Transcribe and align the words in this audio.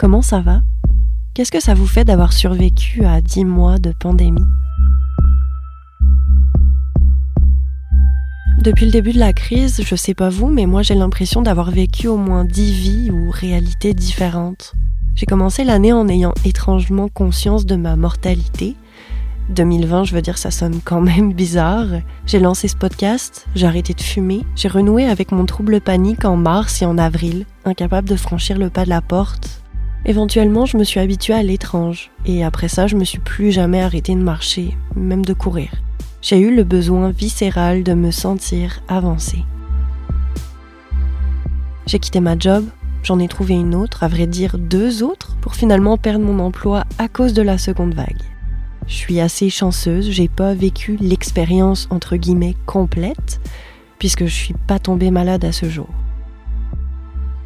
Comment 0.00 0.22
ça 0.22 0.40
va? 0.40 0.62
Qu'est-ce 1.34 1.52
que 1.52 1.60
ça 1.60 1.74
vous 1.74 1.86
fait 1.86 2.06
d'avoir 2.06 2.32
survécu 2.32 3.04
à 3.04 3.20
10 3.20 3.44
mois 3.44 3.78
de 3.78 3.92
pandémie? 4.00 4.40
Depuis 8.62 8.86
le 8.86 8.92
début 8.92 9.12
de 9.12 9.18
la 9.18 9.34
crise, 9.34 9.82
je 9.84 9.94
sais 9.96 10.14
pas 10.14 10.30
vous, 10.30 10.46
mais 10.46 10.64
moi 10.64 10.80
j'ai 10.80 10.94
l'impression 10.94 11.42
d'avoir 11.42 11.70
vécu 11.70 12.08
au 12.08 12.16
moins 12.16 12.46
10 12.46 12.72
vies 12.72 13.10
ou 13.10 13.30
réalités 13.30 13.92
différentes. 13.92 14.72
J'ai 15.16 15.26
commencé 15.26 15.64
l'année 15.64 15.92
en 15.92 16.08
ayant 16.08 16.32
étrangement 16.46 17.08
conscience 17.08 17.66
de 17.66 17.76
ma 17.76 17.94
mortalité. 17.94 18.76
2020, 19.50 20.04
je 20.04 20.14
veux 20.14 20.22
dire, 20.22 20.38
ça 20.38 20.50
sonne 20.50 20.80
quand 20.82 21.02
même 21.02 21.32
bizarre. 21.34 21.88
J'ai 22.24 22.40
lancé 22.40 22.68
ce 22.68 22.76
podcast, 22.76 23.48
j'ai 23.54 23.66
arrêté 23.66 23.92
de 23.92 24.00
fumer, 24.00 24.46
j'ai 24.56 24.68
renoué 24.68 25.04
avec 25.04 25.30
mon 25.30 25.44
trouble 25.44 25.78
panique 25.82 26.24
en 26.24 26.36
mars 26.36 26.80
et 26.80 26.86
en 26.86 26.96
avril, 26.96 27.44
incapable 27.66 28.08
de 28.08 28.16
franchir 28.16 28.56
le 28.56 28.70
pas 28.70 28.86
de 28.86 28.88
la 28.88 29.02
porte. 29.02 29.59
Éventuellement, 30.04 30.66
je 30.66 30.76
me 30.76 30.84
suis 30.84 31.00
habituée 31.00 31.34
à 31.34 31.42
l'étrange, 31.42 32.10
et 32.26 32.44
après 32.44 32.68
ça, 32.68 32.86
je 32.86 32.96
me 32.96 33.04
suis 33.04 33.18
plus 33.18 33.52
jamais 33.52 33.80
arrêtée 33.80 34.14
de 34.14 34.20
marcher, 34.20 34.76
même 34.96 35.24
de 35.24 35.34
courir. 35.34 35.70
J'ai 36.22 36.38
eu 36.38 36.54
le 36.54 36.64
besoin 36.64 37.10
viscéral 37.10 37.82
de 37.82 37.94
me 37.94 38.10
sentir 38.10 38.80
avancée. 38.88 39.44
J'ai 41.86 41.98
quitté 41.98 42.20
ma 42.20 42.38
job, 42.38 42.64
J'en 43.02 43.18
ai 43.18 43.28
trouvé 43.28 43.54
une 43.54 43.74
autre, 43.74 44.02
à 44.02 44.08
vrai 44.08 44.26
dire 44.26 44.58
deux 44.58 45.02
autres, 45.02 45.36
pour 45.40 45.54
finalement 45.54 45.96
perdre 45.96 46.24
mon 46.24 46.38
emploi 46.38 46.84
à 46.98 47.08
cause 47.08 47.32
de 47.32 47.42
la 47.42 47.56
seconde 47.56 47.94
vague. 47.94 48.22
Je 48.86 48.94
suis 48.94 49.20
assez 49.20 49.48
chanceuse, 49.48 50.10
j'ai 50.10 50.28
pas 50.28 50.52
vécu 50.52 50.96
l'expérience 51.00 51.88
entre 51.90 52.16
guillemets 52.16 52.56
complète, 52.66 53.40
puisque 53.98 54.26
je 54.26 54.34
suis 54.34 54.54
pas 54.66 54.78
tombée 54.78 55.10
malade 55.10 55.44
à 55.44 55.52
ce 55.52 55.68
jour. 55.68 55.88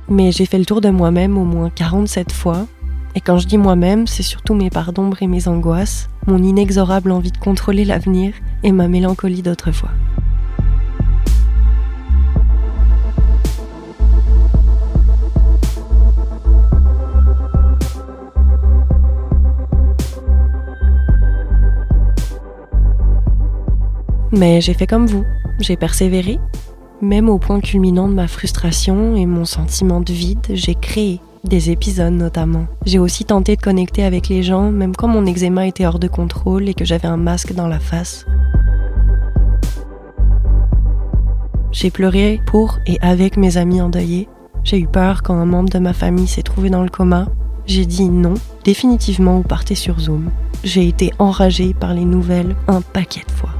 Mais 0.08 0.32
j'ai 0.32 0.44
fait 0.44 0.58
le 0.58 0.66
tour 0.66 0.80
de 0.80 0.90
moi-même 0.90 1.38
au 1.38 1.44
moins 1.44 1.70
47 1.70 2.30
fois, 2.30 2.66
et 3.14 3.20
quand 3.20 3.38
je 3.38 3.46
dis 3.46 3.58
moi-même, 3.58 4.06
c'est 4.06 4.22
surtout 4.22 4.54
mes 4.54 4.70
parts 4.70 4.92
d'ombre 4.92 5.22
et 5.22 5.26
mes 5.26 5.48
angoisses, 5.48 6.10
mon 6.26 6.42
inexorable 6.42 7.10
envie 7.10 7.32
de 7.32 7.38
contrôler 7.38 7.84
l'avenir 7.84 8.34
et 8.62 8.72
ma 8.72 8.88
mélancolie 8.88 9.42
d'autrefois. 9.42 9.90
Mais 24.32 24.60
j'ai 24.60 24.74
fait 24.74 24.88
comme 24.88 25.06
vous, 25.06 25.24
j'ai 25.60 25.76
persévéré. 25.76 26.40
Même 27.04 27.28
au 27.28 27.36
point 27.36 27.60
culminant 27.60 28.08
de 28.08 28.14
ma 28.14 28.26
frustration 28.26 29.14
et 29.14 29.26
mon 29.26 29.44
sentiment 29.44 30.00
de 30.00 30.10
vide, 30.10 30.46
j'ai 30.48 30.74
créé 30.74 31.20
des 31.44 31.68
épisodes 31.68 32.14
notamment. 32.14 32.64
J'ai 32.86 32.98
aussi 32.98 33.26
tenté 33.26 33.56
de 33.56 33.60
connecter 33.60 34.04
avec 34.04 34.30
les 34.30 34.42
gens, 34.42 34.70
même 34.70 34.96
quand 34.96 35.08
mon 35.08 35.26
eczéma 35.26 35.66
était 35.66 35.84
hors 35.84 35.98
de 35.98 36.08
contrôle 36.08 36.66
et 36.66 36.72
que 36.72 36.86
j'avais 36.86 37.06
un 37.06 37.18
masque 37.18 37.52
dans 37.52 37.68
la 37.68 37.78
face. 37.78 38.24
J'ai 41.72 41.90
pleuré 41.90 42.40
pour 42.46 42.78
et 42.86 42.98
avec 43.02 43.36
mes 43.36 43.58
amis 43.58 43.82
endeuillés. 43.82 44.26
J'ai 44.62 44.78
eu 44.78 44.86
peur 44.86 45.22
quand 45.22 45.34
un 45.34 45.44
membre 45.44 45.68
de 45.68 45.80
ma 45.80 45.92
famille 45.92 46.26
s'est 46.26 46.40
trouvé 46.40 46.70
dans 46.70 46.82
le 46.82 46.88
coma. 46.88 47.26
J'ai 47.66 47.84
dit 47.84 48.08
non, 48.08 48.32
définitivement, 48.64 49.40
ou 49.40 49.42
partez 49.42 49.74
sur 49.74 50.00
Zoom. 50.00 50.30
J'ai 50.62 50.88
été 50.88 51.12
enragée 51.18 51.74
par 51.74 51.92
les 51.92 52.06
nouvelles 52.06 52.56
un 52.66 52.80
paquet 52.80 53.24
de 53.28 53.32
fois. 53.32 53.53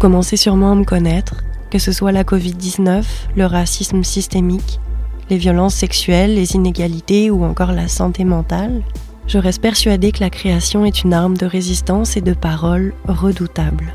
Commencez 0.00 0.38
sûrement 0.38 0.72
à 0.72 0.74
me 0.74 0.84
connaître, 0.84 1.44
que 1.70 1.78
ce 1.78 1.92
soit 1.92 2.10
la 2.10 2.24
Covid-19, 2.24 3.04
le 3.36 3.44
racisme 3.44 4.02
systémique, 4.02 4.80
les 5.28 5.36
violences 5.36 5.74
sexuelles, 5.74 6.34
les 6.34 6.54
inégalités 6.54 7.30
ou 7.30 7.44
encore 7.44 7.72
la 7.72 7.86
santé 7.86 8.24
mentale, 8.24 8.82
je 9.26 9.36
reste 9.36 9.60
persuadée 9.60 10.10
que 10.10 10.20
la 10.20 10.30
création 10.30 10.86
est 10.86 11.04
une 11.04 11.12
arme 11.12 11.36
de 11.36 11.44
résistance 11.44 12.16
et 12.16 12.22
de 12.22 12.32
parole 12.32 12.94
redoutable. 13.06 13.92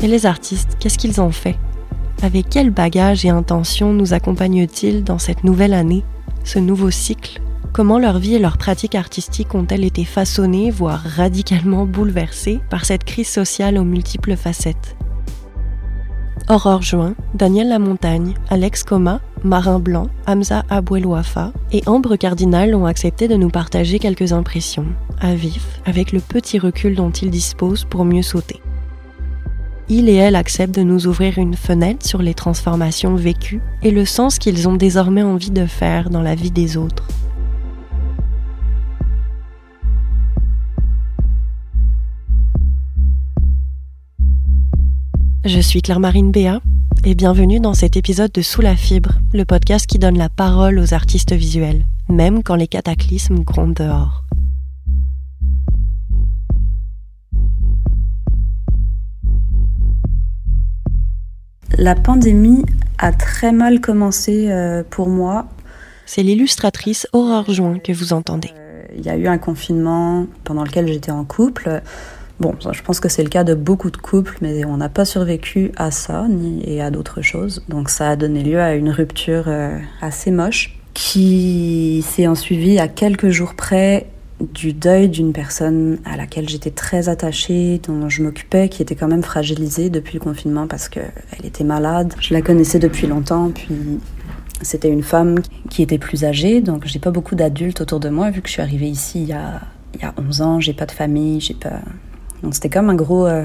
Et 0.00 0.06
les 0.06 0.26
artistes, 0.26 0.76
qu'est-ce 0.78 0.96
qu'ils 0.96 1.20
ont 1.20 1.32
fait? 1.32 1.58
Avec 2.22 2.46
quel 2.48 2.70
bagage 2.70 3.24
et 3.24 3.30
intention 3.30 3.92
nous 3.92 4.14
accompagnent-ils 4.14 5.02
dans 5.02 5.18
cette 5.18 5.42
nouvelle 5.42 5.74
année, 5.74 6.04
ce 6.44 6.60
nouveau 6.60 6.92
cycle 6.92 7.40
Comment 7.74 7.98
leur 7.98 8.20
vie 8.20 8.36
et 8.36 8.38
leurs 8.38 8.56
pratiques 8.56 8.94
artistiques 8.94 9.52
ont-elles 9.52 9.82
été 9.82 10.04
façonnées, 10.04 10.70
voire 10.70 11.02
radicalement 11.02 11.86
bouleversées 11.86 12.60
par 12.70 12.84
cette 12.84 13.02
crise 13.02 13.26
sociale 13.28 13.78
aux 13.78 13.84
multiples 13.84 14.36
facettes? 14.36 14.94
Aurore 16.48 16.82
Juin, 16.82 17.16
Daniel 17.34 17.70
Lamontagne, 17.70 18.34
Alex 18.48 18.84
Coma, 18.84 19.20
Marin 19.42 19.80
Blanc, 19.80 20.06
Hamza 20.28 20.62
Abouelouafa 20.70 21.52
et 21.72 21.82
Ambre 21.86 22.14
Cardinal 22.14 22.76
ont 22.76 22.86
accepté 22.86 23.26
de 23.26 23.34
nous 23.34 23.50
partager 23.50 23.98
quelques 23.98 24.32
impressions, 24.32 24.86
à 25.20 25.34
vif, 25.34 25.80
avec 25.84 26.12
le 26.12 26.20
petit 26.20 26.60
recul 26.60 26.94
dont 26.94 27.10
ils 27.10 27.30
disposent 27.30 27.86
pour 27.86 28.04
mieux 28.04 28.22
sauter. 28.22 28.60
Il 29.88 30.08
et 30.08 30.14
elle 30.14 30.36
acceptent 30.36 30.76
de 30.76 30.84
nous 30.84 31.08
ouvrir 31.08 31.38
une 31.38 31.56
fenêtre 31.56 32.06
sur 32.06 32.22
les 32.22 32.34
transformations 32.34 33.16
vécues 33.16 33.60
et 33.82 33.90
le 33.90 34.04
sens 34.04 34.38
qu'ils 34.38 34.68
ont 34.68 34.76
désormais 34.76 35.24
envie 35.24 35.50
de 35.50 35.66
faire 35.66 36.08
dans 36.08 36.22
la 36.22 36.36
vie 36.36 36.52
des 36.52 36.76
autres. 36.76 37.08
Je 45.46 45.60
suis 45.60 45.82
Claire-Marine 45.82 46.30
Béat 46.30 46.62
et 47.04 47.14
bienvenue 47.14 47.60
dans 47.60 47.74
cet 47.74 47.98
épisode 47.98 48.32
de 48.32 48.40
Sous 48.40 48.62
la 48.62 48.76
fibre, 48.76 49.18
le 49.34 49.44
podcast 49.44 49.86
qui 49.86 49.98
donne 49.98 50.16
la 50.16 50.30
parole 50.30 50.78
aux 50.78 50.94
artistes 50.94 51.34
visuels, 51.34 51.84
même 52.08 52.42
quand 52.42 52.54
les 52.54 52.66
cataclysmes 52.66 53.40
grondent 53.40 53.74
dehors. 53.74 54.24
La 61.76 61.94
pandémie 61.94 62.64
a 62.96 63.12
très 63.12 63.52
mal 63.52 63.82
commencé 63.82 64.50
euh, 64.50 64.82
pour 64.88 65.10
moi. 65.10 65.48
C'est 66.06 66.22
l'illustratrice 66.22 67.06
Aurore 67.12 67.52
Join 67.52 67.80
que 67.80 67.92
vous 67.92 68.14
entendez. 68.14 68.50
Euh, 68.56 68.84
il 68.96 69.04
y 69.04 69.10
a 69.10 69.16
eu 69.18 69.26
un 69.26 69.36
confinement 69.38 70.26
pendant 70.44 70.64
lequel 70.64 70.88
j'étais 70.88 71.12
en 71.12 71.26
couple. 71.26 71.82
Bon, 72.40 72.54
je 72.72 72.82
pense 72.82 72.98
que 72.98 73.08
c'est 73.08 73.22
le 73.22 73.28
cas 73.28 73.44
de 73.44 73.54
beaucoup 73.54 73.90
de 73.90 73.96
couples, 73.96 74.36
mais 74.40 74.64
on 74.64 74.76
n'a 74.76 74.88
pas 74.88 75.04
survécu 75.04 75.70
à 75.76 75.90
ça 75.90 76.26
ni 76.28 76.80
à 76.80 76.90
d'autres 76.90 77.22
choses. 77.22 77.62
Donc 77.68 77.90
ça 77.90 78.10
a 78.10 78.16
donné 78.16 78.42
lieu 78.42 78.60
à 78.60 78.74
une 78.74 78.90
rupture 78.90 79.44
euh, 79.46 79.78
assez 80.00 80.32
moche 80.32 80.76
qui 80.94 82.04
s'est 82.08 82.26
ensuivie 82.26 82.78
à 82.78 82.88
quelques 82.88 83.28
jours 83.28 83.54
près 83.54 84.06
du 84.40 84.72
deuil 84.72 85.08
d'une 85.08 85.32
personne 85.32 85.98
à 86.04 86.16
laquelle 86.16 86.48
j'étais 86.48 86.70
très 86.70 87.08
attachée, 87.08 87.80
dont 87.86 88.08
je 88.08 88.22
m'occupais, 88.22 88.68
qui 88.68 88.82
était 88.82 88.96
quand 88.96 89.08
même 89.08 89.22
fragilisée 89.22 89.88
depuis 89.88 90.14
le 90.14 90.20
confinement 90.20 90.66
parce 90.66 90.88
qu'elle 90.88 91.12
était 91.44 91.64
malade. 91.64 92.14
Je 92.20 92.34
la 92.34 92.42
connaissais 92.42 92.80
depuis 92.80 93.06
longtemps, 93.06 93.50
puis 93.50 94.00
c'était 94.60 94.88
une 94.90 95.04
femme 95.04 95.38
qui 95.70 95.82
était 95.82 95.98
plus 95.98 96.24
âgée, 96.24 96.60
donc 96.60 96.84
j'ai 96.86 96.98
pas 96.98 97.10
beaucoup 97.12 97.36
d'adultes 97.36 97.80
autour 97.80 98.00
de 98.00 98.08
moi 98.08 98.30
vu 98.30 98.42
que 98.42 98.48
je 98.48 98.54
suis 98.54 98.62
arrivée 98.62 98.88
ici 98.88 99.22
il 99.22 99.28
y 99.28 99.32
a, 99.32 99.60
il 99.94 100.00
y 100.00 100.04
a 100.04 100.14
11 100.18 100.42
ans, 100.42 100.60
j'ai 100.60 100.72
pas 100.72 100.86
de 100.86 100.92
famille, 100.92 101.40
j'ai 101.40 101.54
pas, 101.54 101.80
donc 102.44 102.54
c'était 102.54 102.68
comme 102.68 102.90
un 102.90 102.94
gros, 102.94 103.26
euh, 103.26 103.44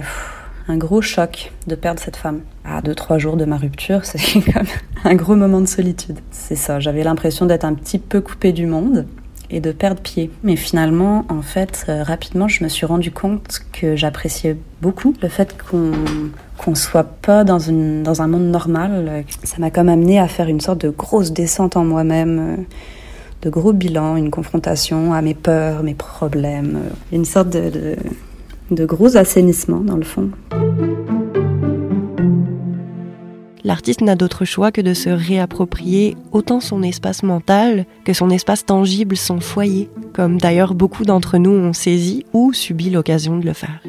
un 0.67 0.77
gros 0.77 1.01
choc 1.01 1.53
de 1.67 1.75
perdre 1.75 2.01
cette 2.01 2.17
femme. 2.17 2.41
À 2.65 2.81
deux, 2.81 2.93
trois 2.93 3.17
jours 3.17 3.37
de 3.37 3.45
ma 3.45 3.55
rupture, 3.55 4.01
c'est 4.03 4.41
comme 4.41 4.67
un 5.05 5.15
gros 5.15 5.35
moment 5.35 5.61
de 5.61 5.67
solitude. 5.67 6.19
C'est 6.31 6.57
ça, 6.57 6.81
j'avais 6.81 7.03
l'impression 7.03 7.45
d'être 7.45 7.63
un 7.63 7.73
petit 7.73 7.97
peu 7.97 8.19
coupée 8.19 8.51
du 8.51 8.65
monde 8.65 9.07
et 9.49 9.61
de 9.61 9.71
perdre 9.71 10.01
pied. 10.01 10.29
Mais 10.43 10.57
finalement, 10.57 11.25
en 11.29 11.41
fait, 11.41 11.85
euh, 11.87 12.03
rapidement, 12.03 12.49
je 12.49 12.61
me 12.61 12.69
suis 12.69 12.85
rendu 12.85 13.09
compte 13.09 13.61
que 13.71 13.95
j'appréciais 13.95 14.57
beaucoup 14.81 15.15
le 15.21 15.29
fait 15.29 15.55
qu'on 15.57 15.91
qu'on 16.57 16.75
soit 16.75 17.05
pas 17.05 17.45
dans, 17.45 17.57
une, 17.57 18.03
dans 18.03 18.21
un 18.21 18.27
monde 18.27 18.51
normal. 18.51 19.23
Ça 19.45 19.59
m'a 19.59 19.71
comme 19.71 19.87
amené 19.87 20.19
à 20.19 20.27
faire 20.27 20.49
une 20.49 20.59
sorte 20.59 20.81
de 20.81 20.89
grosse 20.89 21.31
descente 21.31 21.77
en 21.77 21.85
moi-même, 21.85 22.39
euh, 22.39 22.61
de 23.43 23.49
gros 23.49 23.71
bilan, 23.71 24.17
une 24.17 24.29
confrontation 24.29 25.13
à 25.13 25.21
mes 25.21 25.35
peurs, 25.35 25.83
mes 25.83 25.93
problèmes, 25.93 26.79
une 27.13 27.23
sorte 27.23 27.49
de 27.49 27.69
de 27.69 27.95
gros 28.75 29.17
assainissements 29.17 29.81
dans 29.81 29.97
le 29.97 30.03
fond. 30.03 30.29
L'artiste 33.63 34.01
n'a 34.01 34.15
d'autre 34.15 34.45
choix 34.45 34.71
que 34.71 34.81
de 34.81 34.93
se 34.93 35.09
réapproprier 35.09 36.15
autant 36.31 36.59
son 36.59 36.81
espace 36.81 37.23
mental 37.23 37.85
que 38.05 38.13
son 38.13 38.29
espace 38.29 38.65
tangible, 38.65 39.17
son 39.17 39.41
foyer, 39.41 39.89
comme 40.13 40.39
d'ailleurs 40.39 40.73
beaucoup 40.73 41.03
d'entre 41.03 41.37
nous 41.37 41.51
ont 41.51 41.73
saisi 41.73 42.25
ou 42.33 42.53
subi 42.53 42.89
l'occasion 42.89 43.37
de 43.37 43.45
le 43.45 43.53
faire. 43.53 43.81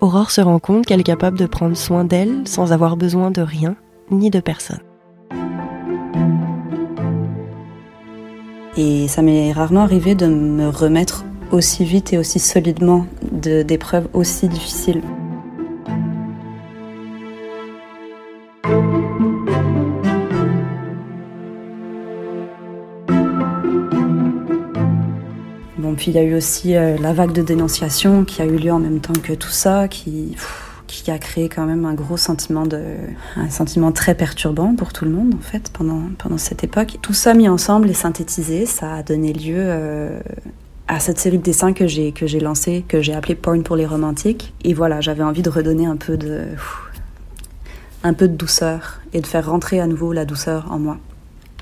Aurore 0.00 0.30
se 0.30 0.40
rend 0.40 0.58
compte 0.58 0.86
qu'elle 0.86 1.00
est 1.00 1.04
capable 1.04 1.38
de 1.38 1.46
prendre 1.46 1.76
soin 1.76 2.04
d'elle 2.04 2.46
sans 2.46 2.72
avoir 2.72 2.96
besoin 2.96 3.30
de 3.30 3.42
rien 3.42 3.76
ni 4.10 4.30
de 4.30 4.40
personne. 4.40 4.85
Et 8.78 9.08
ça 9.08 9.22
m'est 9.22 9.52
rarement 9.52 9.82
arrivé 9.82 10.14
de 10.14 10.26
me 10.26 10.68
remettre 10.68 11.24
aussi 11.50 11.84
vite 11.84 12.12
et 12.12 12.18
aussi 12.18 12.38
solidement 12.38 13.06
d'épreuves 13.32 14.08
aussi 14.12 14.48
difficiles. 14.48 15.00
Bon, 25.78 25.94
puis 25.94 26.08
il 26.08 26.14
y 26.14 26.18
a 26.18 26.22
eu 26.22 26.34
aussi 26.34 26.76
euh, 26.76 26.98
la 26.98 27.14
vague 27.14 27.32
de 27.32 27.42
dénonciation 27.42 28.24
qui 28.24 28.42
a 28.42 28.44
eu 28.44 28.56
lieu 28.56 28.72
en 28.72 28.80
même 28.80 29.00
temps 29.00 29.14
que 29.22 29.32
tout 29.32 29.48
ça, 29.48 29.88
qui, 29.88 30.36
qui 30.86 31.10
a 31.10 31.18
créé 31.18 31.48
quand 31.48 31.66
même 31.66 31.84
un 31.84 31.94
gros 31.94 32.16
sentiment 32.16 32.66
de, 32.66 32.80
un 33.36 33.50
sentiment 33.50 33.92
très 33.92 34.14
perturbant 34.14 34.74
pour 34.74 34.92
tout 34.92 35.04
le 35.04 35.10
monde 35.10 35.34
en 35.34 35.42
fait 35.42 35.70
pendant 35.72 36.02
pendant 36.18 36.38
cette 36.38 36.64
époque. 36.64 36.98
Tout 37.02 37.14
ça 37.14 37.34
mis 37.34 37.48
ensemble 37.48 37.90
et 37.90 37.94
synthétisé, 37.94 38.66
ça 38.66 38.94
a 38.94 39.02
donné 39.02 39.32
lieu 39.32 39.56
euh, 39.58 40.20
à 40.88 41.00
cette 41.00 41.18
série 41.18 41.38
de 41.38 41.42
dessins 41.42 41.72
que 41.72 41.86
j'ai 41.86 42.12
que 42.12 42.26
j'ai 42.26 42.40
lancée, 42.40 42.84
que 42.86 43.02
j'ai 43.02 43.14
appelée 43.14 43.34
Porn 43.34 43.62
pour 43.62 43.76
les 43.76 43.86
romantiques. 43.86 44.54
Et 44.64 44.74
voilà, 44.74 45.00
j'avais 45.00 45.24
envie 45.24 45.42
de 45.42 45.50
redonner 45.50 45.86
un 45.86 45.96
peu 45.96 46.16
de 46.16 46.42
un 48.02 48.14
peu 48.14 48.28
de 48.28 48.36
douceur 48.36 49.00
et 49.12 49.20
de 49.20 49.26
faire 49.26 49.50
rentrer 49.50 49.80
à 49.80 49.86
nouveau 49.86 50.12
la 50.12 50.24
douceur 50.24 50.70
en 50.70 50.78
moi. 50.78 50.98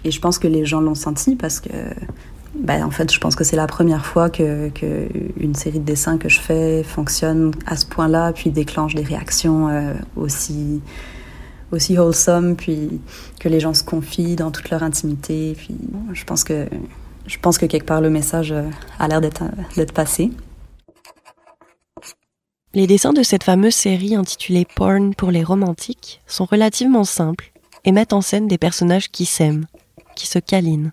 Et 0.04 0.10
je 0.10 0.20
pense 0.20 0.38
que 0.38 0.46
les 0.46 0.66
gens 0.66 0.80
l'ont 0.80 0.94
senti 0.94 1.34
parce 1.34 1.60
que 1.60 1.70
bah, 2.54 2.84
en 2.86 2.90
fait, 2.90 3.12
je 3.12 3.18
pense 3.18 3.34
que 3.34 3.42
c'est 3.42 3.56
la 3.56 3.66
première 3.66 4.06
fois 4.06 4.30
que, 4.30 4.70
une 5.36 5.54
série 5.54 5.80
de 5.80 5.84
dessins 5.84 6.18
que 6.18 6.28
je 6.28 6.40
fais 6.40 6.82
fonctionne 6.84 7.52
à 7.66 7.76
ce 7.76 7.84
point-là, 7.84 8.32
puis 8.32 8.50
déclenche 8.50 8.94
des 8.94 9.02
réactions 9.02 9.68
euh, 9.68 9.94
aussi 10.16 10.80
aussi 11.72 11.98
wholesome, 11.98 12.54
puis 12.54 13.00
que 13.40 13.48
les 13.48 13.58
gens 13.58 13.74
se 13.74 13.82
confient 13.82 14.36
dans 14.36 14.52
toute 14.52 14.70
leur 14.70 14.84
intimité. 14.84 15.54
Puis 15.56 15.76
je 16.12 16.24
pense 16.24 16.44
que 16.44 16.68
je 17.26 17.38
pense 17.38 17.58
que 17.58 17.66
quelque 17.66 17.86
part 17.86 18.00
le 18.00 18.10
message 18.10 18.52
euh, 18.52 18.68
a 18.98 19.08
l'air 19.08 19.20
d'être 19.20 19.42
d'être 19.76 19.92
passé. 19.92 20.30
Les 22.74 22.86
dessins 22.86 23.12
de 23.12 23.22
cette 23.22 23.44
fameuse 23.44 23.74
série 23.74 24.14
intitulée 24.14 24.66
Porn 24.76 25.14
pour 25.14 25.30
les 25.30 25.44
romantiques 25.44 26.20
sont 26.26 26.44
relativement 26.44 27.04
simples 27.04 27.52
et 27.84 27.92
mettent 27.92 28.12
en 28.12 28.20
scène 28.20 28.48
des 28.48 28.58
personnages 28.58 29.10
qui 29.10 29.26
s'aiment, 29.26 29.66
qui 30.16 30.26
se 30.26 30.38
câlinent. 30.38 30.92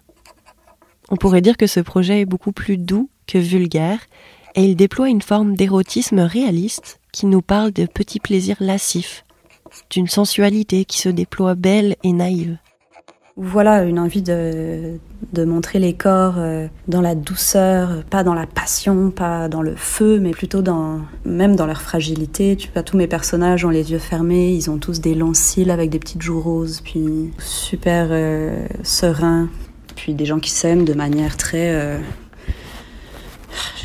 On 1.11 1.17
pourrait 1.17 1.41
dire 1.41 1.57
que 1.57 1.67
ce 1.67 1.81
projet 1.81 2.21
est 2.21 2.25
beaucoup 2.25 2.53
plus 2.53 2.77
doux 2.77 3.09
que 3.27 3.37
vulgaire, 3.37 3.99
et 4.55 4.63
il 4.63 4.77
déploie 4.77 5.09
une 5.09 5.21
forme 5.21 5.57
d'érotisme 5.57 6.19
réaliste 6.19 7.01
qui 7.11 7.25
nous 7.25 7.41
parle 7.41 7.71
de 7.71 7.85
petits 7.85 8.21
plaisirs 8.21 8.55
lascifs, 8.61 9.25
d'une 9.89 10.07
sensualité 10.07 10.85
qui 10.85 10.99
se 10.99 11.09
déploie 11.09 11.55
belle 11.55 11.97
et 12.03 12.13
naïve. 12.13 12.57
Voilà, 13.35 13.83
une 13.83 13.99
envie 13.99 14.21
de, 14.21 14.99
de 15.33 15.45
montrer 15.45 15.79
les 15.79 15.93
corps 15.93 16.35
euh, 16.37 16.67
dans 16.87 17.01
la 17.01 17.15
douceur, 17.15 18.03
pas 18.09 18.23
dans 18.23 18.33
la 18.33 18.45
passion, 18.45 19.09
pas 19.09 19.49
dans 19.49 19.61
le 19.61 19.75
feu, 19.75 20.19
mais 20.19 20.31
plutôt 20.31 20.61
dans, 20.61 20.99
même 21.25 21.55
dans 21.55 21.65
leur 21.65 21.81
fragilité. 21.81 22.55
Tu 22.55 22.69
vois, 22.71 22.83
tous 22.83 22.97
mes 22.97 23.07
personnages 23.07 23.65
ont 23.65 23.69
les 23.69 23.91
yeux 23.91 23.99
fermés, 23.99 24.53
ils 24.53 24.69
ont 24.69 24.77
tous 24.77 25.01
des 25.01 25.15
longs 25.15 25.33
cils 25.33 25.71
avec 25.71 25.89
des 25.89 25.99
petites 25.99 26.21
joues 26.21 26.41
roses, 26.41 26.81
puis 26.81 27.31
super 27.39 28.07
euh, 28.11 28.65
sereins 28.83 29.49
puis 30.01 30.15
des 30.15 30.25
gens 30.25 30.39
qui 30.39 30.49
s'aiment 30.49 30.83
de 30.83 30.93
manière 30.93 31.37
très 31.37 31.75
euh, 31.75 31.99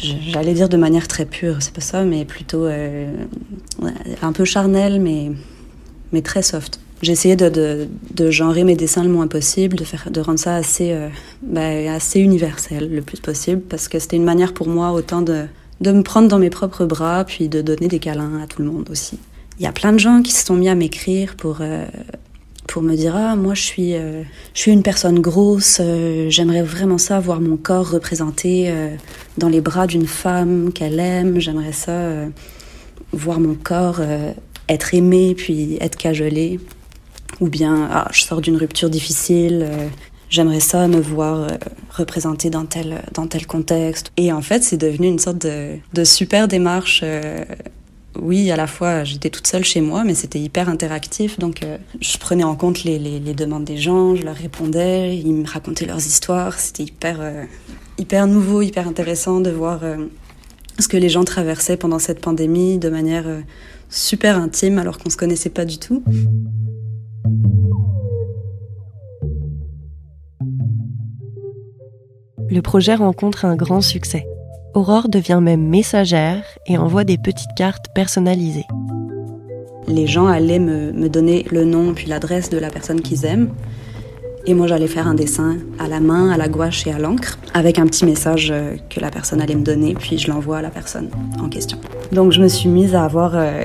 j'allais 0.01 0.55
dire 0.55 0.71
de 0.71 0.79
manière 0.79 1.09
très 1.09 1.27
pure, 1.27 1.57
c'est 1.61 1.75
pas 1.75 1.83
ça, 1.83 2.05
mais 2.05 2.25
plutôt 2.25 2.65
euh, 2.65 3.13
un 4.23 4.33
peu 4.33 4.47
charnel, 4.47 4.99
mais, 4.99 5.33
mais 6.13 6.23
très 6.23 6.41
soft. 6.41 6.81
J'ai 7.03 7.13
essayé 7.13 7.37
de, 7.37 7.51
de, 7.51 7.87
de, 8.15 8.31
genrer 8.31 8.65
mes 8.65 8.77
dessins 8.77 9.03
le 9.03 9.11
moins 9.11 9.27
possible, 9.27 9.77
de, 9.77 9.85
faire, 9.85 10.09
de 10.11 10.19
rendre 10.23 10.39
ça 10.39 10.57
assez, 10.57 10.93
euh, 10.93 11.09
bah, 11.43 11.93
assez 11.93 12.21
universel 12.21 12.91
le 12.91 13.03
plus 13.03 13.21
possible, 13.21 13.61
parce 13.61 13.87
que 13.87 13.99
c'était 13.99 14.17
une 14.17 14.25
manière 14.25 14.55
pour 14.55 14.69
moi 14.69 14.93
autant 14.93 15.21
de, 15.21 15.45
de 15.83 15.93
me 15.93 16.03
prendre 16.03 16.29
dans 16.29 16.39
mes 16.39 16.49
propres 16.49 16.87
bras, 16.87 17.25
puis 17.25 17.51
de 17.51 17.61
donner 17.61 17.89
des 17.89 17.99
câlins 17.99 18.41
à 18.43 18.47
tout 18.47 18.63
le 18.63 18.71
monde 18.71 18.89
aussi. 18.91 19.19
Il 19.59 19.65
y 19.65 19.69
a 19.69 19.73
plein 19.73 19.93
de 19.93 19.99
gens 19.99 20.23
qui 20.23 20.33
se 20.33 20.47
sont 20.47 20.57
mis 20.57 20.71
à 20.71 20.75
m'écrire 20.75 21.37
pour, 21.37 21.61
pour 22.67 22.83
me 22.83 22.95
dire 22.95 23.15
ah 23.17 23.37
moi 23.37 23.55
je 23.55 23.63
suis 23.63 23.95
euh, 23.95 24.23
je 24.55 24.61
suis 24.61 24.73
une 24.73 24.83
personne 24.83 25.21
grosse 25.21 25.79
euh, 25.81 26.29
j'aimerais 26.31 26.63
vraiment 26.63 26.99
ça 26.99 27.21
voir 27.21 27.41
mon 27.41 27.57
corps 27.57 27.91
représenté 27.91 28.67
euh, 28.69 28.95
dans 29.39 29.49
les 29.49 29.61
bras 29.61 29.87
d'une 29.87 30.07
femme 30.07 30.73
qu'elle 30.73 30.99
aime 31.01 31.39
j'aimerais 31.41 31.73
ça 31.73 32.11
voir 33.13 33.41
mon 33.41 33.55
corps 33.55 34.01
être 34.69 34.95
aimé 34.95 35.35
puis 35.37 35.79
être 35.81 35.97
cajolé. 35.97 36.59
Ou 37.41 37.49
bien 37.49 37.89
ah, 37.93 38.09
je 38.13 38.23
sors 38.23 38.41
d'une 38.41 38.57
rupture 38.57 38.91
difficile 38.91 39.67
j'aimerais 40.29 40.61
ça 40.61 40.89
me 40.89 41.01
voir 41.01 41.49
représenté 41.91 42.51
dans 42.51 42.67
tel 42.67 43.03
dans 43.15 43.27
tel 43.27 43.47
contexte. 43.47 44.11
Et 44.17 44.33
en 44.33 44.43
fait 44.43 44.65
c'est 44.65 44.77
devenu 44.77 45.07
une 45.07 45.19
sorte 45.19 45.47
de 45.47 46.05
super 46.05 46.49
démarche 46.49 47.05
oui, 48.21 48.51
à 48.51 48.57
la 48.57 48.67
fois, 48.67 49.05
j'étais 49.05 49.31
toute 49.31 49.47
seule 49.47 49.65
chez 49.65 49.81
moi, 49.81 50.05
mais 50.05 50.15
c'était 50.15 50.39
hyper 50.39 50.69
interactif. 50.69 51.39
Donc, 51.39 51.63
euh, 51.63 51.79
je 52.01 52.19
prenais 52.19 52.45
en 52.45 52.55
compte 52.55 52.85
les, 52.85 52.99
demandes 53.35 53.65
des 53.65 53.77
gens, 53.77 54.15
je 54.15 54.23
leur 54.23 54.35
répondais, 54.35 55.17
ils 55.19 55.33
me 55.33 55.47
racontaient 55.47 55.87
leurs 55.87 55.99
histoires. 55.99 56.59
C'était 56.59 56.85
hyper, 56.85 57.19
euh, 57.21 57.45
hyper 57.99 58.27
nouveau, 58.27 58.63
hyper 58.63 58.87
intéressant 58.89 59.41
de 59.41 59.51
voir 59.51 59.81
euh, 59.83 60.07
ce 60.79 60.89
que 60.89 60.97
les 60.97 61.09
gens 61.09 61.25
traversaient 61.25 61.77
pendant 61.77 61.99
cette 61.99 62.21
pandémie 62.21 62.79
de 62.79 62.89
manière 62.89 63.27
super 63.89 64.37
intime, 64.39 64.79
alors 64.79 64.99
qu'on 64.99 65.11
se 65.11 65.17
connaissait 65.17 65.51
pas 65.51 65.65
du 65.65 65.79
tout. 65.79 66.03
Le 72.49 72.61
projet 72.61 72.95
rencontre 72.95 73.45
un 73.45 73.57
grand 73.57 73.81
succès. 73.81 74.27
Aurore 74.77 75.09
devient 75.09 75.39
même 75.41 75.67
messagère 75.67 76.45
et 76.67 76.77
envoie 76.77 77.05
des 77.05 77.17
petites 77.17 77.55
cartes 77.57 77.87
personnalisées. 77.95 78.67
Les 79.89 80.07
gens 80.07 80.27
allaient 80.27 80.59
me, 80.59 81.09
donner 81.09 81.47
le 81.51 81.65
nom 81.65 81.95
puis 81.95 82.09
l'adresse 82.09 82.51
de 82.51 82.59
la 82.59 82.69
personne 82.69 83.01
qu'ils 83.01 83.25
aiment. 83.25 83.49
Et 84.45 84.53
moi, 84.53 84.67
j'allais 84.67 84.87
faire 84.87 85.09
un 85.09 85.15
dessin 85.15 85.57
à 85.79 85.89
la 85.89 85.99
main, 85.99 86.29
à 86.29 86.37
la 86.37 86.49
gouache 86.49 86.87
et 86.87 86.93
à 86.93 86.99
l'encre, 86.99 87.39
avec 87.55 87.79
un 87.79 87.87
petit 87.87 88.05
message 88.05 88.51
euh, 88.51 88.77
que 88.91 89.01
la 89.01 89.09
personne 89.09 89.41
allait 89.41 89.55
me 89.55 89.65
donner, 89.65 89.95
puis 89.95 90.19
je 90.19 90.29
l'envoie 90.29 90.59
à 90.59 90.63
la 90.63 90.71
personne 90.71 91.09
en 91.41 91.49
question. 91.49 91.79
Donc, 92.13 92.33
je 92.33 92.43
me 92.43 92.49
suis 92.49 92.69
mise 92.69 92.95
à 92.95 93.05
avoir 93.05 93.33
euh, 93.35 93.65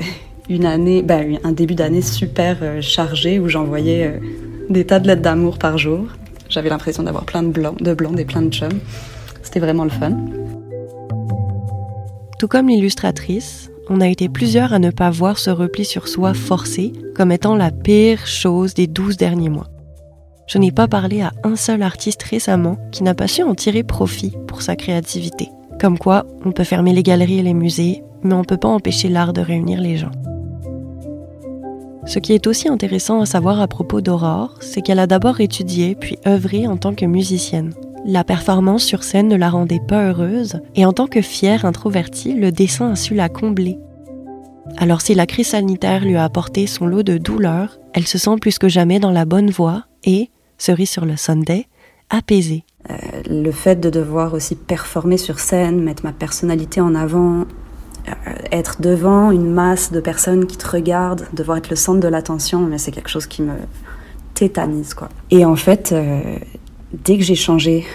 une 0.49 0.65
année, 0.65 1.01
ben, 1.01 1.39
un 1.43 1.51
début 1.51 1.75
d'année 1.75 2.01
super 2.01 2.59
euh, 2.61 2.79
chargé 2.79 3.37
où 3.37 3.49
j'envoyais 3.49 4.17
des 4.69 4.85
tas 4.85 4.99
de 4.99 5.07
lettres 5.07 5.21
d'amour 5.21 5.57
par 5.57 5.77
jour. 5.77 6.05
J'avais 6.47 6.69
l'impression 6.69 7.03
d'avoir 7.03 7.25
plein 7.25 7.43
de 7.43 7.49
blancs, 7.49 7.81
de 7.81 7.91
et 8.17 8.25
plein 8.25 8.43
de 8.43 8.53
chums. 8.53 8.79
C'était 9.43 9.59
vraiment 9.59 9.83
le 9.83 9.89
fun. 9.89 10.15
Tout 12.41 12.47
comme 12.47 12.69
l'illustratrice, 12.69 13.69
on 13.87 14.01
a 14.01 14.07
été 14.07 14.27
plusieurs 14.27 14.73
à 14.73 14.79
ne 14.79 14.89
pas 14.89 15.11
voir 15.11 15.37
ce 15.37 15.51
repli 15.51 15.85
sur 15.85 16.07
soi 16.07 16.33
forcé 16.33 16.91
comme 17.13 17.31
étant 17.31 17.53
la 17.53 17.69
pire 17.69 18.25
chose 18.25 18.73
des 18.73 18.87
douze 18.87 19.15
derniers 19.15 19.51
mois. 19.51 19.67
Je 20.47 20.57
n'ai 20.57 20.71
pas 20.71 20.87
parlé 20.87 21.21
à 21.21 21.33
un 21.43 21.55
seul 21.55 21.83
artiste 21.83 22.23
récemment 22.23 22.77
qui 22.91 23.03
n'a 23.03 23.13
pas 23.13 23.27
su 23.27 23.43
en 23.43 23.53
tirer 23.53 23.83
profit 23.83 24.33
pour 24.47 24.63
sa 24.63 24.75
créativité. 24.75 25.49
Comme 25.79 25.99
quoi, 25.99 26.25
on 26.43 26.51
peut 26.51 26.63
fermer 26.63 26.93
les 26.93 27.03
galeries 27.03 27.37
et 27.37 27.43
les 27.43 27.53
musées, 27.53 28.01
mais 28.23 28.33
on 28.33 28.39
ne 28.39 28.45
peut 28.45 28.57
pas 28.57 28.69
empêcher 28.69 29.09
l'art 29.09 29.33
de 29.33 29.41
réunir 29.41 29.79
les 29.79 29.97
gens. 29.97 30.11
Ce 32.07 32.17
qui 32.17 32.33
est 32.33 32.47
aussi 32.47 32.67
intéressant 32.67 33.21
à 33.21 33.27
savoir 33.27 33.61
à 33.61 33.67
propos 33.67 34.01
d'Aurore, 34.01 34.55
c'est 34.61 34.81
qu'elle 34.81 34.97
a 34.97 35.05
d'abord 35.05 35.41
étudié 35.41 35.93
puis 35.93 36.17
œuvré 36.25 36.65
en 36.65 36.77
tant 36.77 36.95
que 36.95 37.05
musicienne. 37.05 37.75
La 38.05 38.23
performance 38.23 38.83
sur 38.83 39.03
scène 39.03 39.27
ne 39.27 39.35
la 39.35 39.49
rendait 39.49 39.79
pas 39.79 40.07
heureuse, 40.07 40.59
et 40.75 40.85
en 40.85 40.93
tant 40.93 41.07
que 41.07 41.21
fière 41.21 41.65
introvertie, 41.65 42.33
le 42.33 42.51
dessin 42.51 42.91
a 42.91 42.95
su 42.95 43.13
la 43.13 43.29
combler. 43.29 43.77
Alors 44.77 45.01
si 45.01 45.13
la 45.13 45.25
crise 45.27 45.49
sanitaire 45.49 46.03
lui 46.03 46.15
a 46.15 46.23
apporté 46.23 46.65
son 46.65 46.87
lot 46.87 47.03
de 47.03 47.17
douleurs, 47.17 47.77
elle 47.93 48.07
se 48.07 48.17
sent 48.17 48.37
plus 48.39 48.57
que 48.57 48.69
jamais 48.69 48.99
dans 48.99 49.11
la 49.11 49.25
bonne 49.25 49.51
voie 49.51 49.83
et, 50.03 50.31
cerise 50.57 50.89
sur 50.89 51.05
le 51.05 51.15
Sunday, 51.15 51.67
apaisée. 52.09 52.63
Euh, 52.89 52.95
le 53.29 53.51
fait 53.51 53.79
de 53.79 53.89
devoir 53.89 54.33
aussi 54.33 54.55
performer 54.55 55.17
sur 55.17 55.39
scène, 55.39 55.83
mettre 55.83 56.03
ma 56.03 56.13
personnalité 56.13 56.81
en 56.81 56.95
avant, 56.95 57.41
euh, 57.41 58.13
être 58.51 58.81
devant 58.81 59.29
une 59.29 59.51
masse 59.51 59.91
de 59.91 59.99
personnes 59.99 60.47
qui 60.47 60.57
te 60.57 60.67
regardent, 60.67 61.27
devoir 61.33 61.59
être 61.59 61.69
le 61.69 61.75
centre 61.75 61.99
de 61.99 62.07
l'attention, 62.07 62.61
mais 62.61 62.79
c'est 62.79 62.91
quelque 62.91 63.09
chose 63.09 63.27
qui 63.27 63.43
me 63.43 63.53
tétanise 64.33 64.95
quoi. 64.95 65.09
Et 65.29 65.45
en 65.45 65.55
fait, 65.55 65.91
euh, 65.91 66.21
dès 66.93 67.17
que 67.17 67.23
j'ai 67.23 67.35
changé 67.35 67.85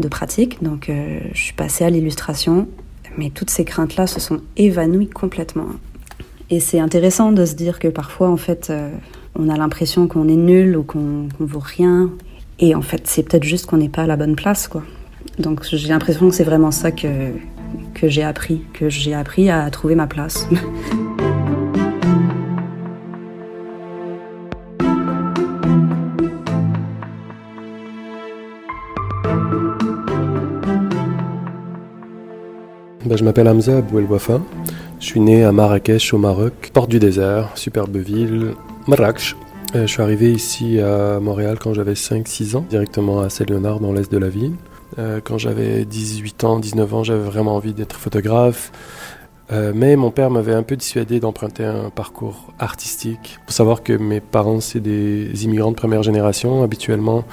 de 0.00 0.08
pratique, 0.08 0.62
donc 0.62 0.88
euh, 0.88 1.20
je 1.32 1.40
suis 1.40 1.52
passée 1.52 1.84
à 1.84 1.90
l'illustration, 1.90 2.68
mais 3.16 3.30
toutes 3.30 3.50
ces 3.50 3.64
craintes-là 3.64 4.06
se 4.06 4.20
sont 4.20 4.40
évanouies 4.56 5.08
complètement. 5.08 5.66
Et 6.50 6.60
c'est 6.60 6.80
intéressant 6.80 7.32
de 7.32 7.44
se 7.44 7.54
dire 7.54 7.78
que 7.78 7.88
parfois, 7.88 8.28
en 8.28 8.36
fait, 8.36 8.68
euh, 8.70 8.90
on 9.34 9.48
a 9.48 9.56
l'impression 9.56 10.06
qu'on 10.06 10.28
est 10.28 10.36
nul 10.36 10.76
ou 10.76 10.82
qu'on 10.82 11.28
qu 11.36 11.44
vaut 11.44 11.62
rien. 11.62 12.10
Et 12.58 12.74
en 12.74 12.82
fait, 12.82 13.06
c'est 13.06 13.22
peut-être 13.22 13.44
juste 13.44 13.66
qu'on 13.66 13.78
n'est 13.78 13.88
pas 13.88 14.02
à 14.02 14.06
la 14.06 14.16
bonne 14.16 14.36
place, 14.36 14.68
quoi. 14.68 14.82
Donc 15.38 15.64
j'ai 15.64 15.88
l'impression 15.88 16.28
que 16.28 16.34
c'est 16.34 16.44
vraiment 16.44 16.70
ça 16.70 16.92
que, 16.92 17.32
que 17.94 18.08
j'ai 18.08 18.22
appris, 18.22 18.62
que 18.72 18.88
j'ai 18.88 19.14
appris 19.14 19.50
à 19.50 19.68
trouver 19.70 19.94
ma 19.94 20.06
place. 20.06 20.46
ben, 33.04 33.16
Je 33.16 33.24
m'appelle 33.24 33.48
Hamza 33.48 33.78
Abouel 33.78 34.04
Wafa. 34.04 34.40
Je 35.00 35.06
suis 35.06 35.20
né 35.20 35.44
à 35.44 35.52
Marrakech 35.52 36.14
au 36.14 36.18
Maroc, 36.18 36.70
porte 36.72 36.90
du 36.90 36.98
désert, 36.98 37.50
superbe 37.54 37.96
ville, 37.96 38.54
Marrakech. 38.86 39.36
Euh, 39.74 39.82
je 39.82 39.92
suis 39.92 40.02
arrivé 40.02 40.32
ici 40.32 40.80
à 40.80 41.20
Montréal 41.20 41.58
quand 41.60 41.74
j'avais 41.74 41.94
5-6 41.94 42.56
ans, 42.56 42.64
directement 42.68 43.20
à 43.20 43.28
Saint-Léonard 43.28 43.80
dans 43.80 43.92
l'est 43.92 44.10
de 44.10 44.18
la 44.18 44.28
ville. 44.28 44.54
Euh, 44.98 45.20
quand 45.22 45.38
j'avais 45.38 45.84
18 45.84 46.44
ans, 46.44 46.58
19 46.58 46.94
ans, 46.94 47.04
j'avais 47.04 47.24
vraiment 47.24 47.56
envie 47.56 47.74
d'être 47.74 47.96
photographe. 47.96 48.72
Euh, 49.52 49.72
mais 49.74 49.94
mon 49.96 50.10
père 50.10 50.30
m'avait 50.30 50.54
un 50.54 50.62
peu 50.62 50.74
dissuadé 50.76 51.20
d'emprunter 51.20 51.64
un 51.64 51.90
parcours 51.90 52.52
artistique. 52.58 53.38
Faut 53.46 53.52
savoir 53.52 53.82
que 53.82 53.92
mes 53.92 54.20
parents, 54.20 54.60
c'est 54.60 54.80
des 54.80 55.44
immigrants 55.44 55.70
de 55.70 55.76
première 55.76 56.02
génération. 56.02 56.62
Habituellement, 56.62 57.24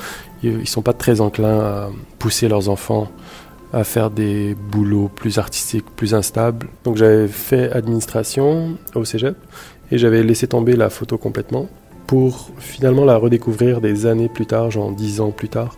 ils 0.44 0.58
ne 0.58 0.66
sont 0.66 0.82
pas 0.82 0.94
très 0.94 1.22
enclins 1.22 1.60
à 1.60 1.90
pousser 2.20 2.50
leurs 2.50 2.68
enfants 2.68 3.08
à 3.74 3.84
faire 3.84 4.10
des 4.10 4.56
boulots 4.56 5.10
plus 5.13 5.38
artistiques, 5.38 5.86
plus 5.96 6.13
instables. 6.13 6.68
Donc 6.84 6.98
j'avais 6.98 7.28
fait 7.28 7.72
administration 7.72 8.78
au 8.96 9.06
cégep 9.06 9.36
et 9.92 9.98
j'avais 9.98 10.24
laissé 10.24 10.48
tomber 10.48 10.75
la 10.75 10.90
photo 10.90 11.18
complètement 11.18 11.70
pour 12.08 12.51
finalement 12.58 13.06
la 13.06 13.18
redécouvrir 13.18 13.80
des 13.80 14.06
années 14.06 14.30
plus 14.30 14.46
tard, 14.46 14.72
genre 14.72 14.92
dix 14.92 15.22
ans 15.22 15.32
plus 15.32 15.50
tard. 15.50 15.78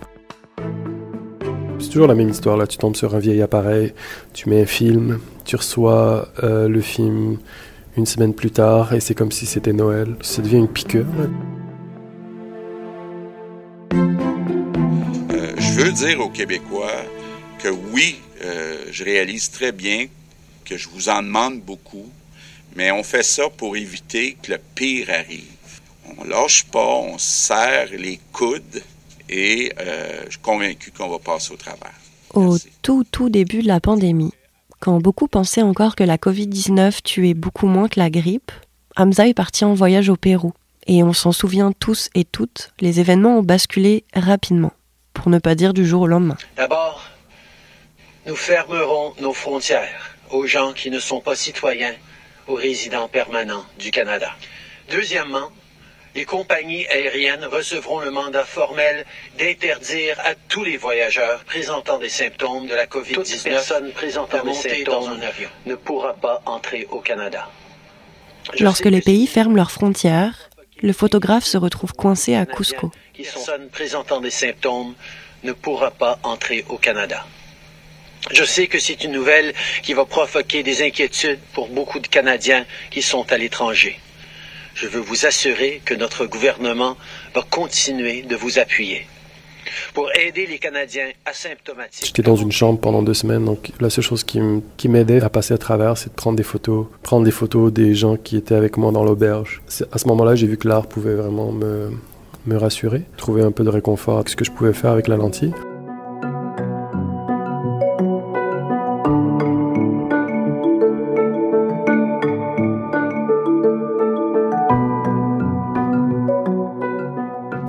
C'est 1.79 1.89
toujours 1.89 2.07
la 2.07 2.15
même 2.15 2.29
histoire 2.29 2.57
là, 2.57 2.65
tu 2.65 2.77
tombes 2.77 2.95
sur 2.95 3.13
un 3.13 3.19
vieil 3.19 3.41
appareil, 3.41 3.93
tu 4.33 4.49
mets 4.49 4.61
un 4.61 4.65
film, 4.65 5.19
tu 5.45 5.55
reçois 5.55 6.29
euh, 6.43 6.67
le 6.67 6.81
film 6.81 7.37
une 7.97 8.05
semaine 8.05 8.33
plus 8.33 8.51
tard 8.51 8.93
et 8.93 8.99
c'est 8.99 9.13
comme 9.13 9.31
si 9.31 9.45
c'était 9.45 9.73
Noël. 9.73 10.15
Ça 10.21 10.41
devient 10.41 10.57
une 10.57 10.67
piqûre. 10.67 11.05
Euh, 13.93 15.53
je 15.57 15.81
veux 15.81 15.91
dire 15.91 16.19
aux 16.19 16.29
Québécois 16.29 16.87
que 17.63 17.69
oui, 17.69 18.19
euh, 18.43 18.87
je 18.91 19.05
réalise 19.05 19.49
très 19.49 19.71
bien 19.71 20.07
que 20.65 20.75
je 20.75 20.89
vous 20.89 21.07
en 21.07 21.23
demande 21.23 21.61
beaucoup, 21.61 22.09
mais 22.75 22.91
on 22.91 23.03
fait 23.03 23.23
ça 23.23 23.49
pour 23.49 23.77
éviter 23.77 24.37
que 24.41 24.51
le 24.51 24.57
pire 24.75 25.09
arrive. 25.09 25.45
On 26.17 26.25
lâche 26.25 26.65
pas, 26.65 26.85
on 26.85 27.17
serre 27.17 27.87
les 27.97 28.19
coudes 28.33 28.83
et 29.29 29.71
je 30.25 30.31
suis 30.31 30.39
convaincu 30.41 30.91
qu'on 30.91 31.07
va 31.07 31.19
passer 31.19 31.53
au 31.53 31.55
travers. 31.55 31.93
Au 32.33 32.57
tout, 32.81 33.05
tout 33.09 33.29
début 33.29 33.61
de 33.61 33.67
la 33.67 33.79
pandémie, 33.79 34.33
quand 34.81 34.99
beaucoup 34.99 35.29
pensaient 35.29 35.61
encore 35.61 35.95
que 35.95 36.03
la 36.03 36.17
Covid-19 36.17 37.01
tuait 37.01 37.33
beaucoup 37.33 37.67
moins 37.67 37.87
que 37.87 37.99
la 37.99 38.09
grippe, 38.09 38.51
Hamza 38.97 39.27
est 39.27 39.33
parti 39.33 39.63
en 39.63 39.73
voyage 39.73 40.09
au 40.09 40.17
Pérou. 40.17 40.51
Et 40.85 41.01
on 41.01 41.13
s'en 41.13 41.31
souvient 41.31 41.71
tous 41.71 42.09
et 42.13 42.25
toutes, 42.25 42.73
les 42.81 42.99
événements 42.99 43.37
ont 43.37 43.43
basculé 43.43 44.03
rapidement, 44.13 44.73
pour 45.13 45.29
ne 45.29 45.39
pas 45.39 45.55
dire 45.55 45.73
du 45.73 45.85
jour 45.85 46.01
au 46.01 46.07
lendemain. 46.07 46.35
D'abord, 46.57 47.01
nous 48.25 48.35
fermerons 48.35 49.13
nos 49.19 49.33
frontières 49.33 50.15
aux 50.29 50.47
gens 50.47 50.73
qui 50.73 50.89
ne 50.89 50.99
sont 50.99 51.19
pas 51.19 51.35
citoyens 51.35 51.93
ou 52.47 52.55
résidents 52.55 53.07
permanents 53.07 53.65
du 53.77 53.91
Canada. 53.91 54.31
Deuxièmement, 54.89 55.51
les 56.15 56.25
compagnies 56.25 56.85
aériennes 56.87 57.45
recevront 57.45 57.99
le 57.99 58.11
mandat 58.11 58.43
formel 58.43 59.05
d'interdire 59.37 60.19
à 60.19 60.35
tous 60.35 60.63
les 60.63 60.77
voyageurs 60.77 61.43
présentant 61.43 61.97
des 61.97 62.09
symptômes 62.09 62.67
de 62.67 62.75
la 62.75 62.85
COVID-19 62.85 63.13
Toute 63.13 63.43
personne 63.43 63.91
présentant 63.91 64.43
des 64.43 64.53
symptômes 64.53 65.05
dans 65.05 65.09
un 65.09 65.21
avion 65.21 65.49
ne 65.65 65.75
pourra 65.75 66.13
pas 66.13 66.41
entrer 66.45 66.87
au 66.91 66.99
Canada. 66.99 67.49
Lorsque 68.59 68.85
les 68.85 69.01
pays 69.01 69.25
ferment 69.25 69.55
leurs 69.55 69.71
frontières, 69.71 70.49
le 70.81 70.93
photographe 70.93 71.45
se 71.45 71.57
retrouve 71.57 71.93
coincé 71.93 72.35
à 72.35 72.45
Cusco. 72.45 72.91
Personne 73.15 73.69
présentant 73.69 74.21
des 74.21 74.31
symptômes 74.31 74.93
ne 75.43 75.53
pourra 75.53 75.91
pas 75.91 76.19
entrer 76.23 76.65
au 76.69 76.77
Canada. 76.77 77.25
Je 78.31 78.43
sais 78.43 78.67
que 78.67 78.79
c'est 78.79 79.03
une 79.03 79.11
nouvelle 79.11 79.53
qui 79.81 79.93
va 79.93 80.05
provoquer 80.05 80.63
des 80.63 80.81
inquiétudes 80.81 81.39
pour 81.53 81.67
beaucoup 81.67 81.99
de 81.99 82.07
Canadiens 82.07 82.65
qui 82.89 83.01
sont 83.01 83.31
à 83.31 83.37
l'étranger 83.37 83.99
je 84.75 84.87
veux 84.87 84.99
vous 84.99 85.25
assurer 85.25 85.81
que 85.85 85.93
notre 85.93 86.25
gouvernement 86.25 86.97
va 87.33 87.41
continuer 87.49 88.23
de 88.23 88.35
vous 88.35 88.59
appuyer 88.59 89.07
pour 89.93 90.09
aider 90.15 90.45
les 90.45 90.59
Canadiens 90.59 91.09
asymptomatiques. 91.25 92.05
J'étais 92.05 92.21
dans 92.21 92.35
une 92.35 92.51
chambre 92.51 92.79
pendant 92.79 93.01
deux 93.01 93.13
semaines, 93.13 93.45
donc 93.45 93.71
la 93.79 93.89
seule 93.89 94.03
chose 94.03 94.23
qui 94.23 94.89
m'aidait 94.89 95.21
à 95.21 95.29
passer 95.29 95.53
à 95.53 95.57
travers, 95.57 95.97
c'est 95.97 96.09
de 96.09 96.15
prendre 96.15 96.37
des 96.37 96.43
photos, 96.43 96.87
prendre 97.01 97.25
des 97.25 97.31
photos 97.31 97.71
des 97.71 97.95
gens 97.95 98.17
qui 98.17 98.35
étaient 98.35 98.55
avec 98.55 98.77
moi 98.77 98.91
dans 98.91 99.03
l'auberge. 99.03 99.61
À 99.91 99.97
ce 99.97 100.07
moment-là, 100.09 100.35
j'ai 100.35 100.47
vu 100.47 100.57
que 100.57 100.67
l'art 100.67 100.87
pouvait 100.87 101.15
vraiment 101.15 101.51
me, 101.51 101.91
me 102.45 102.57
rassurer, 102.57 103.03
trouver 103.17 103.41
un 103.43 103.51
peu 103.51 103.63
de 103.63 103.69
réconfort 103.69 104.17
avec 104.17 104.29
ce 104.29 104.35
que 104.35 104.45
je 104.45 104.51
pouvais 104.51 104.73
faire 104.73 104.91
avec 104.91 105.07
la 105.07 105.17
lentille. 105.17 105.53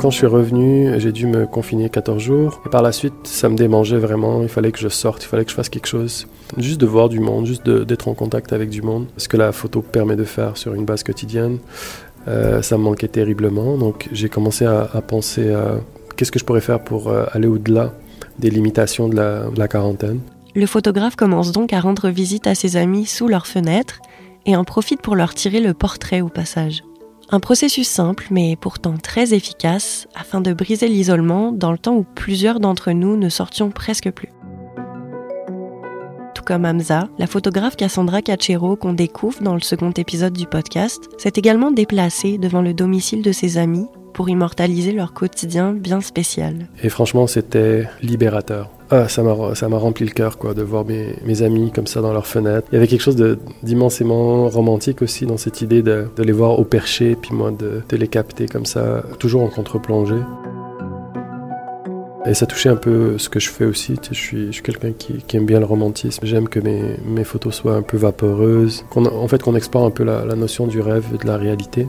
Quand 0.04 0.10
je 0.10 0.18
suis 0.18 0.26
revenu, 0.26 1.00
j'ai 1.00 1.12
dû 1.12 1.26
me 1.26 1.46
confiner 1.46 1.88
14 1.88 2.22
jours. 2.22 2.60
Et 2.66 2.68
par 2.68 2.82
la 2.82 2.92
suite, 2.92 3.14
ça 3.22 3.48
me 3.48 3.56
démangeait 3.56 3.96
vraiment. 3.96 4.42
Il 4.42 4.50
fallait 4.50 4.70
que 4.70 4.78
je 4.78 4.90
sorte, 4.90 5.24
il 5.24 5.26
fallait 5.28 5.46
que 5.46 5.50
je 5.50 5.56
fasse 5.56 5.70
quelque 5.70 5.86
chose. 5.86 6.26
Juste 6.58 6.78
de 6.78 6.84
voir 6.84 7.08
du 7.08 7.20
monde, 7.20 7.46
juste 7.46 7.66
d'être 7.66 8.08
en 8.08 8.12
contact 8.12 8.52
avec 8.52 8.68
du 8.68 8.82
monde. 8.82 9.06
Ce 9.16 9.28
que 9.28 9.38
la 9.38 9.50
photo 9.50 9.80
permet 9.80 10.14
de 10.14 10.24
faire 10.24 10.58
sur 10.58 10.74
une 10.74 10.84
base 10.84 11.04
quotidienne, 11.04 11.56
euh, 12.28 12.60
ça 12.60 12.76
me 12.76 12.82
manquait 12.82 13.08
terriblement. 13.08 13.78
Donc 13.78 14.10
j'ai 14.12 14.28
commencé 14.28 14.66
à, 14.66 14.84
penser 15.08 15.54
à 15.54 15.80
qu'est-ce 16.18 16.30
que 16.30 16.38
je 16.38 16.44
pourrais 16.44 16.60
faire 16.60 16.84
pour 16.84 17.08
euh, 17.08 17.24
aller 17.32 17.48
au-delà 17.48 17.94
des 18.38 18.50
limitations 18.50 19.08
de 19.08 19.16
la, 19.16 19.46
de 19.46 19.58
la 19.58 19.68
quarantaine. 19.68 20.20
Le 20.54 20.66
photographe 20.66 21.16
commence 21.16 21.50
donc 21.50 21.72
à 21.72 21.80
rendre 21.80 22.10
visite 22.10 22.46
à 22.46 22.54
ses 22.54 22.76
amis 22.76 23.06
sous 23.06 23.26
leurs 23.26 23.46
fenêtres 23.46 24.00
et 24.44 24.54
en 24.54 24.64
profite 24.64 25.00
pour 25.00 25.16
leur 25.16 25.32
tirer 25.32 25.60
le 25.60 25.72
portrait 25.72 26.20
au 26.20 26.28
passage. 26.28 26.82
Un 27.34 27.40
processus 27.40 27.88
simple 27.88 28.28
mais 28.30 28.54
pourtant 28.54 28.94
très 28.96 29.34
efficace 29.34 30.06
afin 30.14 30.40
de 30.40 30.52
briser 30.52 30.86
l'isolement 30.86 31.50
dans 31.50 31.72
le 31.72 31.78
temps 31.78 31.96
où 31.96 32.04
plusieurs 32.14 32.60
d'entre 32.60 32.92
nous 32.92 33.16
ne 33.16 33.28
sortions 33.28 33.72
presque 33.72 34.12
plus. 34.12 34.28
Tout 36.36 36.44
comme 36.44 36.64
Hamza, 36.64 37.08
la 37.18 37.26
photographe 37.26 37.74
Cassandra 37.74 38.22
Cachero 38.22 38.76
qu'on 38.76 38.92
découvre 38.92 39.42
dans 39.42 39.54
le 39.54 39.60
second 39.60 39.90
épisode 39.90 40.34
du 40.34 40.46
podcast 40.46 41.08
s'est 41.18 41.32
également 41.34 41.72
déplacée 41.72 42.38
devant 42.38 42.62
le 42.62 42.72
domicile 42.72 43.22
de 43.22 43.32
ses 43.32 43.58
amis 43.58 43.88
pour 44.12 44.28
immortaliser 44.28 44.92
leur 44.92 45.12
quotidien 45.12 45.72
bien 45.72 46.00
spécial. 46.00 46.68
Et 46.84 46.88
franchement, 46.88 47.26
c'était 47.26 47.88
libérateur. 48.00 48.70
Ah, 48.96 49.08
ça 49.08 49.24
m'a 49.24 49.76
rempli 49.76 50.04
le 50.04 50.12
cœur 50.12 50.36
de 50.54 50.62
voir 50.62 50.84
mes, 50.84 51.42
amis 51.42 51.72
comme 51.72 51.88
ça 51.88 52.00
dans 52.00 52.12
leurs 52.12 52.28
fenêtres. 52.28 52.68
Il 52.70 52.76
y 52.76 52.78
avait 52.78 52.86
quelque 52.86 53.00
chose 53.00 53.16
d'immensément 53.64 54.48
romantique 54.48 55.02
aussi 55.02 55.26
dans 55.26 55.36
cette 55.36 55.62
idée 55.62 55.82
de, 55.82 56.06
les 56.16 56.30
voir 56.30 56.60
au 56.60 56.64
perché 56.64 57.16
puis 57.16 57.34
moi 57.34 57.50
de, 57.50 57.82
de 57.88 57.96
les 57.96 58.06
capter 58.06 58.46
comme 58.46 58.66
ça 58.66 59.02
toujours 59.18 59.42
en 59.42 59.48
contre-plongée. 59.48 60.22
Et 62.24 62.34
ça 62.34 62.46
touchait 62.46 62.68
un 62.68 62.76
peu 62.76 63.18
ce 63.18 63.28
que 63.28 63.40
je 63.40 63.50
fais 63.50 63.64
aussi. 63.64 63.96
je 64.12 64.14
suis, 64.14 64.62
quelqu'un 64.62 64.92
qui, 64.92 65.36
aime 65.36 65.44
bien 65.44 65.58
le 65.58 65.66
romantisme. 65.66 66.24
J'aime 66.24 66.48
que 66.48 66.60
mes, 66.60 67.24
photos 67.24 67.52
soient 67.52 67.74
un 67.74 67.82
peu 67.82 67.96
vaporeuses. 67.96 68.84
en 68.94 69.28
fait, 69.28 69.42
qu'on 69.42 69.56
explore 69.56 69.86
un 69.86 69.90
peu 69.90 70.04
la, 70.04 70.24
la 70.24 70.36
notion 70.36 70.68
du 70.68 70.80
rêve 70.80 71.04
et 71.12 71.18
de 71.18 71.26
la 71.26 71.36
réalité. 71.36 71.88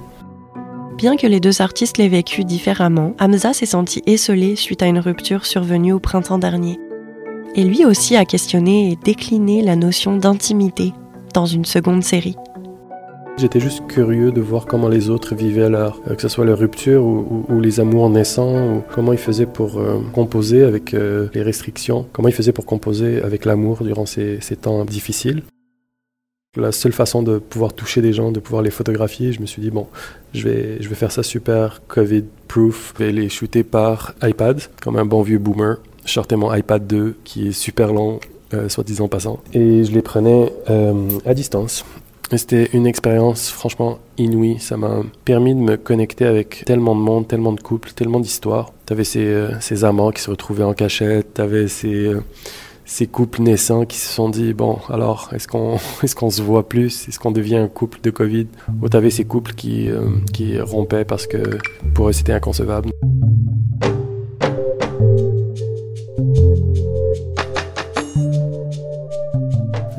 Bien 0.97 1.17
que 1.17 1.27
les 1.27 1.39
deux 1.39 1.61
artistes 1.61 1.99
l'aient 1.99 2.07
vécu 2.07 2.45
différemment, 2.45 3.13
Hamza 3.19 3.53
s'est 3.53 3.67
senti 3.67 4.01
esselé 4.07 4.55
suite 4.55 4.81
à 4.81 4.87
une 4.87 4.99
rupture 4.99 5.45
survenue 5.45 5.93
au 5.93 5.99
printemps 5.99 6.39
dernier. 6.39 6.79
Et 7.57 7.63
lui 7.63 7.85
aussi 7.85 8.17
a 8.17 8.25
questionné 8.25 8.91
et 8.91 8.95
décliné 8.97 9.61
la 9.61 9.77
notion 9.77 10.17
d'intimité 10.17 10.91
dans 11.33 11.45
une 11.45 11.63
seconde 11.63 12.03
série. 12.03 12.35
J'étais 13.37 13.61
juste 13.61 13.87
curieux 13.87 14.31
de 14.31 14.41
voir 14.41 14.65
comment 14.65 14.89
les 14.89 15.09
autres 15.09 15.35
vivaient 15.35 15.69
leur, 15.69 16.01
euh, 16.07 16.15
que 16.15 16.21
ce 16.21 16.27
soit 16.27 16.45
leur 16.45 16.59
rupture 16.59 17.03
ou, 17.03 17.59
les 17.61 17.79
amours 17.79 18.09
naissants, 18.09 18.75
ou 18.75 18.83
comment 18.93 19.13
ils 19.13 19.19
faisaient 19.19 19.45
pour 19.45 19.77
euh, 19.77 19.99
composer 20.13 20.63
avec 20.63 20.93
euh, 20.93 21.27
les 21.33 21.41
restrictions, 21.43 22.05
comment 22.11 22.27
ils 22.27 22.33
faisaient 22.33 22.53
pour 22.53 22.65
composer 22.65 23.21
avec 23.21 23.45
l'amour 23.45 23.83
durant 23.83 24.05
ces 24.05 24.39
temps 24.61 24.85
difficiles 24.85 25.43
la 26.57 26.71
seule 26.71 26.93
façon 26.93 27.23
de 27.23 27.37
pouvoir 27.37 27.73
toucher 27.73 28.01
des 28.01 28.13
gens, 28.13 28.31
de 28.31 28.39
pouvoir 28.39 28.61
les 28.61 28.71
photographier, 28.71 29.33
je 29.33 29.41
me 29.41 29.45
suis 29.45 29.61
dit, 29.61 29.71
bon, 29.71 29.87
je 30.33 30.47
vais, 30.47 30.81
je 30.81 30.89
vais 30.89 30.95
faire 30.95 31.11
ça 31.11 31.23
super 31.23 31.81
Covid-proof. 31.87 32.93
Je 32.97 33.03
vais 33.03 33.11
les 33.11 33.29
shooter 33.29 33.63
par 33.63 34.15
iPad, 34.23 34.61
comme 34.81 34.97
un 34.97 35.05
bon 35.05 35.21
vieux 35.21 35.37
boomer. 35.37 35.77
Je 36.05 36.13
sortais 36.13 36.35
mon 36.35 36.53
iPad 36.53 36.85
2, 36.85 37.17
qui 37.23 37.47
est 37.47 37.51
super 37.51 37.91
long, 37.91 38.19
euh, 38.53 38.69
soit 38.69 38.83
disant 38.83 39.07
passant. 39.07 39.39
Et 39.53 39.83
je 39.83 39.91
les 39.91 40.01
prenais 40.01 40.53
euh, 40.69 41.09
à 41.25 41.33
distance. 41.33 41.83
C'était 42.35 42.69
une 42.73 42.87
expérience 42.87 43.49
franchement 43.49 43.99
inouïe. 44.17 44.59
Ça 44.59 44.77
m'a 44.77 45.01
permis 45.25 45.53
de 45.53 45.59
me 45.59 45.77
connecter 45.77 46.25
avec 46.25 46.63
tellement 46.65 46.95
de 46.95 47.01
monde, 47.01 47.27
tellement 47.27 47.53
de 47.53 47.61
couples, 47.61 47.91
tellement 47.91 48.19
d'histoires. 48.19 48.71
T'avais 48.85 49.03
ces, 49.03 49.25
euh, 49.25 49.59
ces 49.59 49.83
amants 49.83 50.11
qui 50.11 50.21
se 50.21 50.29
retrouvaient 50.29 50.63
en 50.63 50.73
cachette, 50.73 51.33
t'avais 51.35 51.67
ces 51.67 52.13
ces 52.85 53.07
couples 53.07 53.41
naissants 53.41 53.85
qui 53.85 53.97
se 53.97 54.13
sont 54.13 54.29
dit 54.29 54.53
bon 54.53 54.77
alors 54.89 55.31
est-ce 55.33 55.47
qu'on 55.47 55.75
est-ce 56.03 56.15
se 56.29 56.41
voit 56.41 56.69
plus? 56.69 57.07
Est-ce 57.07 57.19
qu'on 57.19 57.31
devient 57.31 57.57
un 57.57 57.67
couple 57.67 57.99
de 58.01 58.11
Covid? 58.11 58.47
Ou 58.81 58.89
t'avais 58.89 59.09
ces 59.09 59.25
couples 59.25 59.53
qui 59.53 59.89
euh, 59.89 60.07
qui 60.31 60.59
rompaient 60.59 61.05
parce 61.05 61.27
que 61.27 61.57
pour 61.93 62.09
eux 62.09 62.13
c'était 62.13 62.33
inconcevable 62.33 62.91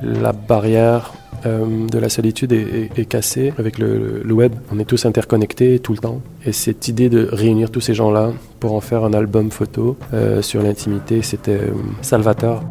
la 0.07 0.33
barrière 0.33 1.13
euh, 1.45 1.87
de 1.87 1.99
la 1.99 2.09
solitude 2.09 2.53
est, 2.53 3.05
cassée 3.09 3.53
avec 3.59 3.79
le, 3.79 4.23
web. 4.33 4.55
On 4.73 4.79
est 4.79 4.85
tous 4.85 5.05
interconnectés 5.05 5.79
tout 5.79 5.93
le 5.93 5.99
temps. 5.99 6.21
Et 6.45 6.53
cette 6.53 6.89
idée 6.89 7.09
de 7.09 7.29
réunir 7.31 7.71
tous 7.71 7.81
ces 7.81 7.95
gens-là 7.95 8.33
pour 8.61 8.75
en 8.75 8.81
faire 8.81 9.05
un 9.05 9.13
album 9.13 9.51
photo 9.51 9.97
euh, 10.15 10.43
sur 10.43 10.63
l'intimité, 10.63 11.23
c'était 11.23 11.53
euh, 11.53 11.73
salvateur. 12.03 12.63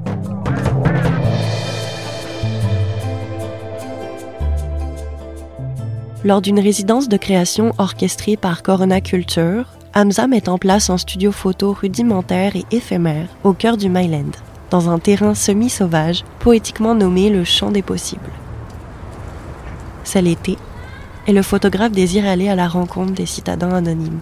Lors 6.23 6.41
d'une 6.41 6.59
résidence 6.59 7.07
de 7.07 7.17
création 7.17 7.71
orchestrée 7.77 8.35
par 8.35 8.63
Corona 8.63 8.99
Culture, 8.99 9.65
Hamza 9.93 10.27
met 10.27 10.49
en 10.49 10.57
place 10.57 10.89
un 10.89 10.97
studio 10.97 11.31
photo 11.31 11.71
rudimentaire 11.71 12.55
et 12.55 12.65
éphémère 12.71 13.27
au 13.43 13.53
cœur 13.53 13.77
du 13.77 13.89
Myland, 13.89 14.31
dans 14.69 14.89
un 14.89 14.99
terrain 14.99 15.33
semi-sauvage, 15.33 16.23
poétiquement 16.39 16.95
nommé 16.95 17.29
le 17.29 17.43
Champ 17.43 17.71
des 17.71 17.81
Possibles. 17.81 18.21
C'est 20.03 20.21
l'été, 20.21 20.57
et 21.27 21.33
le 21.33 21.41
photographe 21.41 21.91
désire 21.91 22.25
aller 22.25 22.49
à 22.49 22.55
la 22.55 22.67
rencontre 22.67 23.13
des 23.13 23.25
citadins 23.25 23.71
anonymes. 23.71 24.19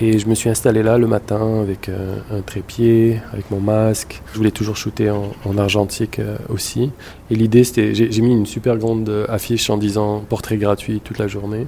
Et 0.00 0.18
je 0.18 0.28
me 0.28 0.34
suis 0.36 0.48
installé 0.48 0.84
là 0.84 0.96
le 0.96 1.08
matin 1.08 1.60
avec 1.60 1.88
euh, 1.88 2.18
un 2.30 2.40
trépied, 2.40 3.20
avec 3.32 3.50
mon 3.50 3.58
masque. 3.58 4.22
Je 4.32 4.36
voulais 4.36 4.52
toujours 4.52 4.76
shooter 4.76 5.10
en, 5.10 5.58
argentique 5.58 6.20
euh, 6.20 6.36
aussi. 6.48 6.92
Et 7.32 7.34
l'idée, 7.34 7.64
c'était, 7.64 7.94
j'ai 7.94 8.22
mis 8.22 8.32
une 8.32 8.46
super 8.46 8.76
grande 8.76 9.26
affiche 9.28 9.68
en 9.70 9.76
disant 9.76 10.20
portrait 10.20 10.56
gratuit 10.56 11.00
toute 11.02 11.18
la 11.18 11.26
journée. 11.26 11.66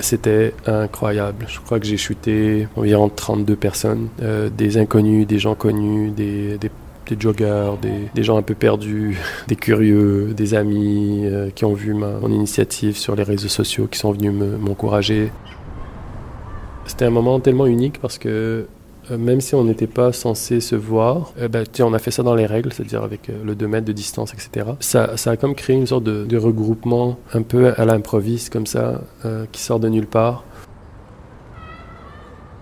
C'était 0.00 0.54
incroyable. 0.66 1.46
Je 1.48 1.60
crois 1.60 1.78
que 1.78 1.86
j'ai 1.86 1.96
shooté 1.96 2.66
environ 2.76 3.08
32 3.08 3.56
personnes, 3.56 4.08
euh, 4.22 4.48
des 4.50 4.78
inconnus, 4.78 5.26
des 5.26 5.38
gens 5.38 5.54
connus, 5.54 6.10
des, 6.10 6.58
des, 6.58 6.70
joggers, 7.18 7.72
des, 8.14 8.22
gens 8.22 8.36
un 8.36 8.42
peu 8.42 8.54
perdus, 8.54 9.18
des 9.48 9.56
curieux, 9.56 10.32
des 10.34 10.54
amis 10.54 11.22
euh, 11.24 11.50
qui 11.50 11.64
ont 11.64 11.74
vu 11.74 11.94
ma, 11.94 12.12
mon 12.20 12.30
initiative 12.30 12.96
sur 12.96 13.16
les 13.16 13.24
réseaux 13.24 13.48
sociaux, 13.48 13.88
qui 13.90 13.98
sont 13.98 14.12
venus 14.12 14.32
m'encourager. 14.32 15.32
C'était 16.86 17.04
un 17.04 17.10
moment 17.10 17.40
tellement 17.40 17.66
unique 17.66 18.00
parce 18.00 18.18
que 18.18 18.66
même 19.18 19.40
si 19.40 19.54
on 19.54 19.64
n'était 19.64 19.86
pas 19.86 20.12
censé 20.12 20.60
se 20.60 20.76
voir, 20.76 21.32
euh, 21.38 21.48
ben, 21.48 21.64
on 21.80 21.94
a 21.94 21.98
fait 21.98 22.10
ça 22.10 22.22
dans 22.22 22.34
les 22.34 22.46
règles, 22.46 22.72
c'est-à-dire 22.72 23.02
avec 23.02 23.28
euh, 23.28 23.44
le 23.44 23.54
2 23.54 23.66
mètres 23.66 23.86
de 23.86 23.92
distance, 23.92 24.32
etc. 24.34 24.72
Ça, 24.80 25.16
ça 25.16 25.32
a 25.32 25.36
comme 25.36 25.54
créé 25.54 25.76
une 25.76 25.86
sorte 25.86 26.04
de, 26.04 26.36
regroupement 26.36 27.18
un 27.34 27.42
peu 27.42 27.72
à 27.76 27.84
l'improviste, 27.84 28.50
comme 28.50 28.66
ça, 28.66 29.02
qui 29.52 29.60
sort 29.60 29.78
de 29.78 29.88
nulle 29.88 30.06
part. 30.06 30.44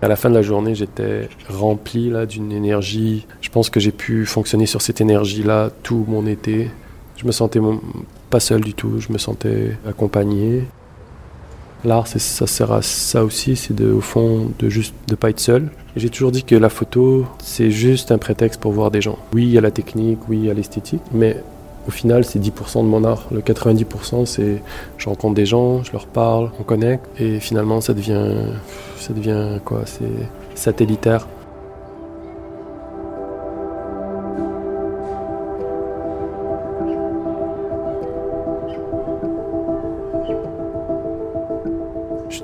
À 0.01 0.07
la 0.07 0.15
fin 0.15 0.29
de 0.29 0.35
la 0.35 0.41
journée, 0.41 0.75
j'étais 0.75 1.29
rempli 1.49 2.11
d'une 2.27 2.51
énergie. 2.51 3.25
Je 3.41 3.49
pense 3.49 3.69
que 3.69 3.79
j'ai 3.79 3.91
pu 3.91 4.25
fonctionner 4.25 4.65
sur 4.65 4.81
cette 4.81 5.01
énergie-là 5.01 5.71
tout 5.83 6.05
mon 6.07 6.25
été. 6.25 6.69
Je 7.15 7.25
me 7.25 7.31
sentais 7.31 7.59
pas 8.29 8.39
seul 8.39 8.61
du 8.61 8.73
tout, 8.73 8.99
je 8.99 9.11
me 9.13 9.17
sentais 9.17 9.77
accompagné. 9.87 10.63
L'art, 11.85 12.07
ça 12.07 12.47
sert 12.47 12.71
à 12.71 12.81
ça 12.81 13.23
aussi, 13.23 13.55
c'est 13.55 13.79
au 13.81 14.01
fond 14.01 14.51
de 14.59 14.67
juste 14.67 14.93
de 15.07 15.15
pas 15.15 15.29
être 15.29 15.39
seul. 15.39 15.69
J'ai 15.95 16.09
toujours 16.09 16.31
dit 16.31 16.43
que 16.43 16.55
la 16.55 16.69
photo, 16.69 17.25
c'est 17.41 17.71
juste 17.71 18.11
un 18.11 18.17
prétexte 18.17 18.59
pour 18.59 18.73
voir 18.73 18.91
des 18.91 19.01
gens. 19.01 19.17
Oui, 19.33 19.43
il 19.43 19.51
y 19.51 19.57
a 19.57 19.61
la 19.61 19.71
technique, 19.71 20.19
oui, 20.27 20.39
il 20.39 20.45
y 20.45 20.49
a 20.49 20.53
l'esthétique, 20.53 21.01
mais 21.13 21.41
au 21.87 21.91
final, 21.91 22.25
c'est 22.25 22.39
10% 22.39 22.83
de 22.83 22.89
mon 22.89 23.03
art. 23.05 23.25
Le 23.31 23.39
90%, 23.39 24.25
c'est 24.25 24.61
je 24.97 25.09
rencontre 25.09 25.35
des 25.35 25.45
gens, 25.45 25.83
je 25.83 25.93
leur 25.93 26.05
parle, 26.05 26.51
on 26.59 26.63
connecte, 26.63 27.05
et 27.17 27.39
finalement, 27.39 27.79
ça 27.81 27.93
devient, 27.93 28.35
ça 28.97 29.13
devient 29.13 29.59
quoi? 29.63 29.83
C'est 29.85 30.03
satellitaire. 30.55 31.27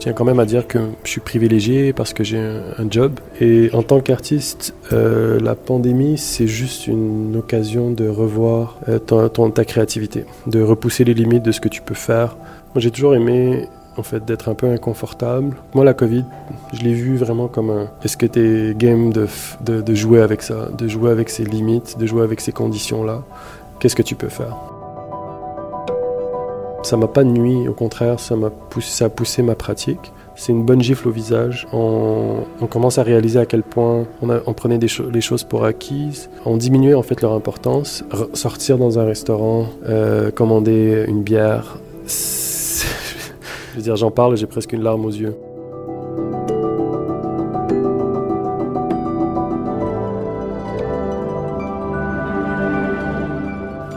Tiens 0.06 0.14
quand 0.14 0.24
même 0.24 0.40
à 0.40 0.46
dire 0.46 0.68
que 0.68 0.78
je 1.04 1.10
suis 1.10 1.20
privilégié 1.20 1.92
parce 1.92 2.14
que 2.14 2.24
j'ai 2.24 2.38
un, 2.38 2.88
job. 2.92 3.20
Et 3.42 3.72
en 3.74 3.82
tant 3.82 4.02
qu'artiste, 4.02 4.76
euh, 4.94 5.40
la 5.40 5.56
pandémie, 5.56 6.20
c'est 6.20 6.46
juste 6.46 6.86
une 6.86 7.36
occasion 7.36 7.90
de 7.90 8.08
revoir 8.08 8.78
euh, 8.88 9.00
ton, 9.00 9.50
ta 9.50 9.66
créativité, 9.66 10.26
de 10.46 10.62
repousser 10.62 11.06
les 11.06 11.16
limites 11.16 11.42
de 11.42 11.52
ce 11.52 11.60
que 11.60 11.70
tu 11.70 11.82
peux 11.82 11.96
faire. 11.96 12.38
Moi, 12.76 12.82
j'ai 12.82 12.92
toujours 12.92 13.16
aimé 13.16 13.68
en 13.98 14.04
fait 14.04 14.24
d'être 14.24 14.48
un 14.48 14.54
peu 14.54 14.68
inconfortable. 14.68 15.56
Moi, 15.74 15.84
la 15.84 15.96
Covid, 15.96 16.26
je 16.74 16.84
l'ai 16.84 16.94
vu 16.94 17.18
vraiment 17.18 17.48
comme 17.48 17.72
un. 17.72 17.88
Est-ce 18.04 18.16
que 18.16 18.28
t'es 18.28 18.76
game 18.78 19.12
de, 19.12 19.28
de, 19.66 19.82
de 19.82 19.96
jouer 19.96 20.22
avec 20.22 20.44
ça, 20.44 20.70
de 20.78 20.88
jouer 20.88 21.10
avec 21.10 21.32
ces 21.32 21.46
limites, 21.46 21.98
de 21.98 22.06
jouer 22.06 22.22
avec 22.22 22.42
ces 22.42 22.52
conditions-là? 22.52 23.24
Qu'est-ce 23.80 23.96
que 23.96 24.04
tu 24.04 24.14
peux 24.14 24.30
faire? 24.30 24.75
Ça 26.86 26.98
m'a 26.98 27.08
pas 27.08 27.24
nuit, 27.24 27.68
au 27.68 27.74
contraire, 27.74 28.20
ça 28.20 28.36
m'a 28.36 28.50
poussé, 28.50 28.90
ça 28.90 29.06
a 29.06 29.10
poussé 29.10 29.42
ma 29.42 29.56
pratique. 29.56 30.12
C'est 30.36 30.52
une 30.52 30.64
bonne 30.64 30.82
gifle 30.82 31.08
au 31.08 31.12
visage. 31.12 31.66
On, 31.72 32.44
commence 32.70 32.98
à 32.98 33.04
réaliser 33.04 33.40
à 33.40 33.46
quel 33.46 33.64
point 33.64 34.06
on, 34.22 34.54
prenait 34.54 34.78
les 34.78 35.22
choses 35.22 35.44
pour 35.44 35.64
acquises. 35.64 36.30
On 36.46 36.58
diminuait 36.58 36.94
en 36.94 37.04
fait 37.04 37.22
leur 37.22 37.34
importance. 37.34 38.04
sortir 38.34 38.78
dans 38.78 39.00
un 39.00 39.06
restaurant, 39.06 39.68
euh, 39.88 40.32
commander 40.32 41.06
une 41.08 41.24
bière. 41.24 41.78
Je 42.08 43.78
veux 43.78 43.82
dire, 43.82 43.96
j'en 43.96 44.12
parle, 44.12 44.38
j'ai 44.38 44.46
presque 44.46 44.74
une 44.74 44.84
larme 44.84 45.06
aux 45.06 45.12
yeux. 45.12 45.36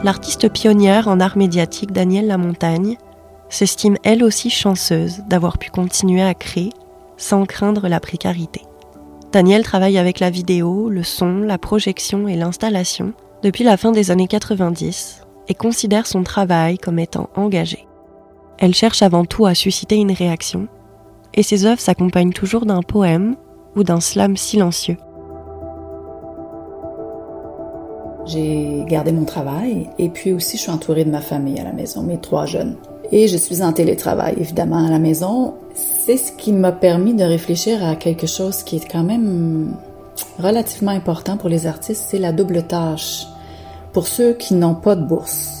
L'artiste 0.03 0.51
pionnière 0.51 1.07
en 1.07 1.19
art 1.19 1.37
médiatique 1.37 1.91
Danielle 1.91 2.27
Lamontagne 2.27 2.97
s'estime 3.49 3.97
elle 4.03 4.23
aussi 4.23 4.49
chanceuse 4.49 5.21
d'avoir 5.27 5.57
pu 5.57 5.69
continuer 5.69 6.21
à 6.21 6.33
créer 6.33 6.71
sans 7.17 7.45
craindre 7.45 7.87
la 7.87 7.99
précarité. 7.99 8.61
Danielle 9.31 9.63
travaille 9.63 9.97
avec 9.97 10.19
la 10.19 10.29
vidéo, 10.29 10.89
le 10.89 11.03
son, 11.03 11.39
la 11.39 11.57
projection 11.57 12.27
et 12.27 12.35
l'installation 12.35 13.13
depuis 13.43 13.63
la 13.63 13.77
fin 13.77 13.91
des 13.91 14.11
années 14.11 14.27
90 14.27 15.21
et 15.47 15.53
considère 15.53 16.07
son 16.07 16.23
travail 16.23 16.77
comme 16.77 16.99
étant 16.99 17.29
engagé. 17.35 17.85
Elle 18.57 18.75
cherche 18.75 19.01
avant 19.01 19.25
tout 19.25 19.45
à 19.45 19.55
susciter 19.55 19.95
une 19.95 20.11
réaction 20.11 20.67
et 21.33 21.43
ses 21.43 21.65
œuvres 21.65 21.81
s'accompagnent 21.81 22.33
toujours 22.33 22.65
d'un 22.65 22.81
poème 22.81 23.35
ou 23.75 23.83
d'un 23.83 23.99
slam 23.99 24.37
silencieux 24.37 24.97
J'ai 28.25 28.83
gardé 28.87 29.11
mon 29.11 29.25
travail 29.25 29.89
et 29.97 30.09
puis 30.09 30.33
aussi 30.33 30.57
je 30.57 30.63
suis 30.63 30.71
entourée 30.71 31.05
de 31.05 31.11
ma 31.11 31.21
famille 31.21 31.59
à 31.59 31.63
la 31.63 31.73
maison, 31.73 32.03
mes 32.03 32.17
trois 32.17 32.45
jeunes. 32.45 32.75
Et 33.11 33.27
je 33.27 33.37
suis 33.37 33.63
en 33.63 33.73
télétravail 33.73 34.35
évidemment 34.37 34.85
à 34.85 34.89
la 34.89 34.99
maison. 34.99 35.55
C'est 35.73 36.17
ce 36.17 36.31
qui 36.31 36.51
m'a 36.51 36.71
permis 36.71 37.13
de 37.13 37.23
réfléchir 37.23 37.83
à 37.83 37.95
quelque 37.95 38.27
chose 38.27 38.63
qui 38.63 38.77
est 38.77 38.91
quand 38.91 39.03
même 39.03 39.73
relativement 40.39 40.91
important 40.91 41.37
pour 41.37 41.49
les 41.49 41.67
artistes, 41.67 42.05
c'est 42.09 42.19
la 42.19 42.31
double 42.31 42.63
tâche. 42.63 43.27
Pour 43.93 44.07
ceux 44.07 44.33
qui 44.33 44.53
n'ont 44.53 44.75
pas 44.75 44.95
de 44.95 45.03
bourse, 45.03 45.58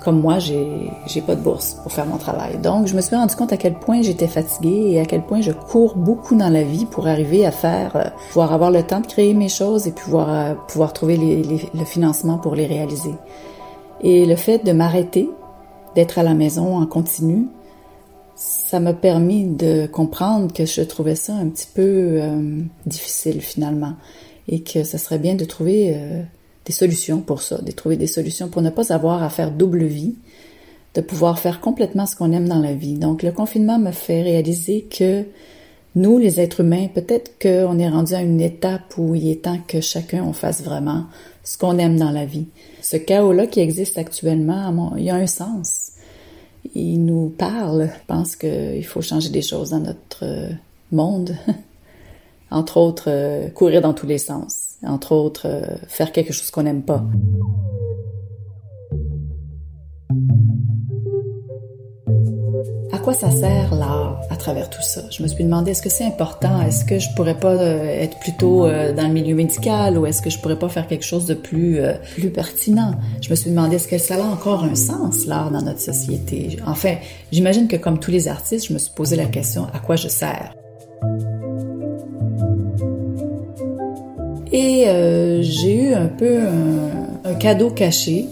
comme 0.00 0.20
moi, 0.20 0.38
j'ai, 0.38 1.20
pas 1.26 1.34
de 1.34 1.40
bourse 1.40 1.74
pour 1.82 1.92
faire 1.92 2.06
mon 2.06 2.18
travail. 2.18 2.58
Donc, 2.58 2.86
je 2.86 2.94
me 2.94 3.00
suis 3.00 3.16
rendu 3.16 3.34
compte 3.34 3.52
à 3.52 3.56
quel 3.56 3.74
point 3.74 4.00
j'étais 4.02 4.28
fatiguée 4.28 4.92
et 4.92 5.00
à 5.00 5.04
quel 5.04 5.22
point 5.22 5.40
je 5.40 5.50
cours 5.52 5.96
beaucoup 5.96 6.36
dans 6.36 6.48
la 6.48 6.62
vie 6.62 6.86
pour 6.86 7.08
arriver 7.08 7.44
à 7.44 7.50
faire, 7.50 7.96
euh, 7.96 8.04
pouvoir 8.28 8.52
avoir 8.52 8.70
le 8.70 8.82
temps 8.82 9.00
de 9.00 9.06
créer 9.06 9.34
mes 9.34 9.48
choses 9.48 9.86
et 9.86 9.92
pouvoir, 9.92 10.32
euh, 10.32 10.54
pouvoir 10.68 10.92
trouver 10.92 11.16
le 11.16 11.84
financement 11.84 12.38
pour 12.38 12.54
les 12.54 12.66
réaliser. 12.66 13.14
Et 14.00 14.24
le 14.24 14.36
fait 14.36 14.64
de 14.64 14.72
m'arrêter, 14.72 15.28
d'être 15.96 16.18
à 16.18 16.22
la 16.22 16.34
maison 16.34 16.76
en 16.76 16.86
continu, 16.86 17.48
ça 18.36 18.78
m'a 18.78 18.94
permis 18.94 19.46
de 19.46 19.86
comprendre 19.86 20.52
que 20.52 20.64
je 20.64 20.82
trouvais 20.82 21.16
ça 21.16 21.34
un 21.34 21.48
petit 21.48 21.68
peu 21.74 21.82
euh, 21.82 22.60
difficile 22.86 23.40
finalement 23.40 23.94
et 24.46 24.62
que 24.62 24.84
ce 24.84 24.96
serait 24.96 25.18
bien 25.18 25.34
de 25.34 25.44
trouver 25.44 25.94
des 26.68 26.74
solutions 26.74 27.22
pour 27.22 27.40
ça, 27.40 27.56
de 27.62 27.72
trouver 27.72 27.96
des 27.96 28.06
solutions 28.06 28.48
pour 28.48 28.60
ne 28.60 28.68
pas 28.68 28.92
avoir 28.92 29.22
à 29.22 29.30
faire 29.30 29.50
double 29.50 29.84
vie, 29.84 30.14
de 30.94 31.00
pouvoir 31.00 31.38
faire 31.38 31.60
complètement 31.60 32.04
ce 32.04 32.14
qu'on 32.14 32.30
aime 32.32 32.46
dans 32.46 32.60
la 32.60 32.74
vie. 32.74 32.94
Donc 32.94 33.22
le 33.22 33.32
confinement 33.32 33.78
me 33.78 33.90
fait 33.90 34.20
réaliser 34.20 34.82
que 34.82 35.24
nous, 35.94 36.18
les 36.18 36.40
êtres 36.40 36.60
humains, 36.60 36.88
peut-être 36.92 37.38
qu'on 37.40 37.78
est 37.78 37.88
rendu 37.88 38.12
à 38.12 38.20
une 38.20 38.42
étape 38.42 38.98
où 38.98 39.14
il 39.14 39.30
est 39.30 39.44
temps 39.44 39.58
que 39.66 39.80
chacun 39.80 40.22
on 40.22 40.34
fasse 40.34 40.62
vraiment 40.62 41.06
ce 41.42 41.56
qu'on 41.56 41.78
aime 41.78 41.96
dans 41.96 42.10
la 42.10 42.26
vie. 42.26 42.48
Ce 42.82 42.98
chaos-là 42.98 43.46
qui 43.46 43.60
existe 43.60 43.96
actuellement, 43.96 44.94
il 44.98 45.04
y 45.04 45.10
a 45.10 45.16
un 45.16 45.26
sens. 45.26 45.92
Il 46.74 47.02
nous 47.02 47.30
parle. 47.30 47.88
Je 47.94 48.06
pense 48.06 48.36
qu'il 48.36 48.84
faut 48.84 49.00
changer 49.00 49.30
des 49.30 49.40
choses 49.40 49.70
dans 49.70 49.80
notre 49.80 50.24
euh, 50.24 50.50
monde. 50.92 51.34
Entre 52.50 52.76
autres, 52.76 53.04
euh, 53.06 53.48
courir 53.48 53.80
dans 53.80 53.94
tous 53.94 54.06
les 54.06 54.18
sens 54.18 54.67
entre 54.86 55.12
autres, 55.12 55.46
euh, 55.46 55.76
faire 55.86 56.12
quelque 56.12 56.32
chose 56.32 56.50
qu'on 56.50 56.62
n'aime 56.62 56.82
pas. 56.82 57.04
À 62.92 62.98
quoi 62.98 63.12
ça 63.12 63.30
sert 63.30 63.74
l'art 63.74 64.20
à 64.30 64.36
travers 64.36 64.70
tout 64.70 64.82
ça? 64.82 65.02
Je 65.10 65.22
me 65.22 65.28
suis 65.28 65.44
demandé 65.44 65.72
est-ce 65.72 65.82
que 65.82 65.90
c'est 65.90 66.04
important, 66.04 66.62
est-ce 66.62 66.84
que 66.84 66.98
je 66.98 67.08
pourrais 67.16 67.38
pas 67.38 67.54
euh, 67.54 67.84
être 67.84 68.18
plutôt 68.18 68.66
euh, 68.66 68.92
dans 68.92 69.06
le 69.06 69.12
milieu 69.12 69.34
médical? 69.34 69.98
Ou 69.98 70.06
est-ce 70.06 70.22
que 70.22 70.30
je 70.30 70.38
pourrais 70.38 70.58
pas 70.58 70.68
faire 70.68 70.86
quelque 70.86 71.04
chose 71.04 71.26
de 71.26 71.34
plus 71.34 71.80
plus 72.14 72.30
pertinent? 72.30 72.94
Je 73.20 73.30
me 73.30 73.34
suis 73.34 73.50
demandé 73.50 73.76
est-ce 73.76 73.88
que 73.88 73.98
ça 73.98 74.16
a 74.16 74.26
encore 74.26 74.64
un 74.64 74.74
sens 74.74 75.26
l'art 75.26 75.50
dans 75.50 75.62
notre 75.62 75.80
société? 75.80 76.56
Enfin, 76.66 76.96
j'imagine 77.32 77.68
que 77.68 77.76
comme 77.76 77.98
tous 77.98 78.10
les 78.10 78.28
artistes, 78.28 78.68
je 78.68 78.72
me 78.72 78.78
suis 78.78 78.92
posé 78.92 79.16
la 79.16 79.26
question 79.26 79.66
à 79.72 79.78
quoi 79.80 79.96
je 79.96 80.08
sers? 80.08 80.52
Et 84.58 85.42
j'ai 85.42 85.74
eu 85.74 85.94
un 85.94 86.06
peu 86.06 86.38
un, 87.24 87.34
cadeau 87.34 87.70
caché 87.70 88.26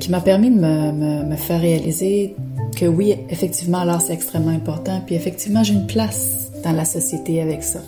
qui 0.00 0.10
m'a 0.10 0.20
permis 0.20 0.50
de 0.50 0.58
me, 0.58 1.24
me 1.24 1.36
faire 1.36 1.60
réaliser 1.60 2.34
que 2.74 2.86
oui, 2.86 3.14
effectivement, 3.28 3.84
l'art, 3.84 4.00
c'est 4.00 4.14
extrêmement 4.14 4.50
important. 4.50 5.02
Puis 5.04 5.14
effectivement, 5.14 5.62
j'ai 5.62 5.74
une 5.74 5.86
place 5.86 6.50
dans 6.64 6.72
la 6.72 6.84
société 6.84 7.42
avec 7.42 7.62
ça. 7.62 7.80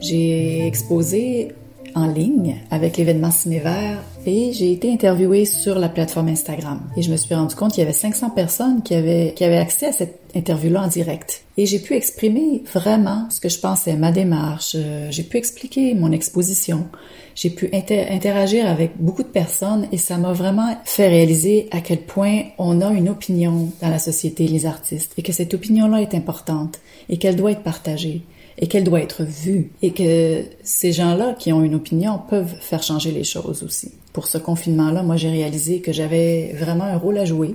J'ai 0.00 0.66
exposé 0.66 1.52
en 1.94 2.06
ligne 2.06 2.56
avec 2.70 2.96
l'événement 2.96 3.30
Cinévert 3.30 3.98
et 4.28 4.52
j'ai 4.52 4.72
été 4.72 4.92
interviewée 4.92 5.46
sur 5.46 5.78
la 5.78 5.88
plateforme 5.88 6.28
Instagram. 6.28 6.80
Et 6.96 7.02
je 7.02 7.10
me 7.10 7.16
suis 7.16 7.34
rendu 7.34 7.54
compte 7.54 7.72
qu'il 7.72 7.80
y 7.82 7.86
avait 7.86 7.94
500 7.94 8.30
personnes 8.30 8.82
qui 8.82 8.94
avaient, 8.94 9.32
qui 9.34 9.42
avaient 9.42 9.56
accès 9.56 9.86
à 9.86 9.92
cette 9.92 10.20
interview-là 10.34 10.82
en 10.82 10.86
direct. 10.86 11.44
Et 11.56 11.64
j'ai 11.64 11.78
pu 11.78 11.94
exprimer 11.94 12.62
vraiment 12.72 13.26
ce 13.30 13.40
que 13.40 13.48
je 13.48 13.58
pensais, 13.58 13.94
ma 13.94 14.12
démarche. 14.12 14.72
Euh, 14.74 15.08
j'ai 15.10 15.22
pu 15.22 15.38
expliquer 15.38 15.94
mon 15.94 16.12
exposition. 16.12 16.86
J'ai 17.34 17.50
pu 17.50 17.70
interagir 17.72 18.66
avec 18.66 18.92
beaucoup 18.98 19.22
de 19.22 19.28
personnes 19.28 19.88
et 19.92 19.96
ça 19.96 20.18
m'a 20.18 20.32
vraiment 20.32 20.76
fait 20.84 21.08
réaliser 21.08 21.68
à 21.70 21.80
quel 21.80 22.02
point 22.02 22.42
on 22.58 22.82
a 22.82 22.90
une 22.90 23.08
opinion 23.08 23.70
dans 23.80 23.88
la 23.88 23.98
société, 23.98 24.46
les 24.46 24.66
artistes, 24.66 25.14
et 25.16 25.22
que 25.22 25.32
cette 25.32 25.54
opinion-là 25.54 26.02
est 26.02 26.14
importante 26.14 26.80
et 27.08 27.16
qu'elle 27.16 27.36
doit 27.36 27.52
être 27.52 27.62
partagée 27.62 28.22
et 28.58 28.66
qu'elle 28.66 28.84
doit 28.84 29.00
être 29.00 29.22
vue 29.22 29.70
et 29.82 29.92
que 29.92 30.42
ces 30.62 30.92
gens-là 30.92 31.34
qui 31.38 31.52
ont 31.52 31.62
une 31.62 31.76
opinion 31.76 32.20
peuvent 32.28 32.54
faire 32.60 32.82
changer 32.82 33.12
les 33.12 33.24
choses 33.24 33.62
aussi. 33.62 33.92
Pour 34.18 34.26
ce 34.26 34.36
confinement-là, 34.36 35.04
moi 35.04 35.16
j'ai 35.16 35.30
réalisé 35.30 35.80
que 35.80 35.92
j'avais 35.92 36.52
vraiment 36.58 36.82
un 36.82 36.98
rôle 36.98 37.18
à 37.18 37.24
jouer 37.24 37.54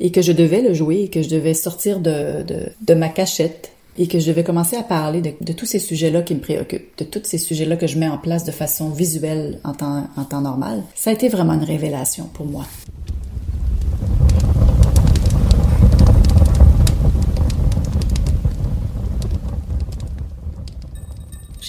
et 0.00 0.10
que 0.10 0.22
je 0.22 0.32
devais 0.32 0.62
le 0.62 0.72
jouer 0.72 1.02
et 1.02 1.08
que 1.08 1.20
je 1.20 1.28
devais 1.28 1.52
sortir 1.52 2.00
de, 2.00 2.42
de, 2.80 2.94
ma 2.94 3.10
cachette 3.10 3.72
et 3.98 4.06
que 4.06 4.18
je 4.18 4.26
devais 4.28 4.42
commencer 4.42 4.76
à 4.76 4.82
parler 4.82 5.20
de, 5.20 5.32
de 5.42 5.52
tous 5.52 5.66
ces 5.66 5.78
sujets-là 5.78 6.22
qui 6.22 6.34
me 6.34 6.40
préoccupent, 6.40 6.96
de 6.96 7.04
tous 7.04 7.20
ces 7.24 7.36
sujets-là 7.36 7.76
que 7.76 7.86
je 7.86 7.98
mets 7.98 8.08
en 8.08 8.16
place 8.16 8.44
de 8.44 8.50
façon 8.50 8.88
visuelle 8.88 9.60
en 9.62 9.74
temps, 9.74 10.08
en 10.16 10.24
temps 10.24 10.40
normal. 10.40 10.84
Ça 10.94 11.10
a 11.10 11.12
été 11.12 11.28
vraiment 11.28 11.52
une 11.52 11.64
révélation 11.64 12.30
pour 12.32 12.46
moi. 12.46 12.64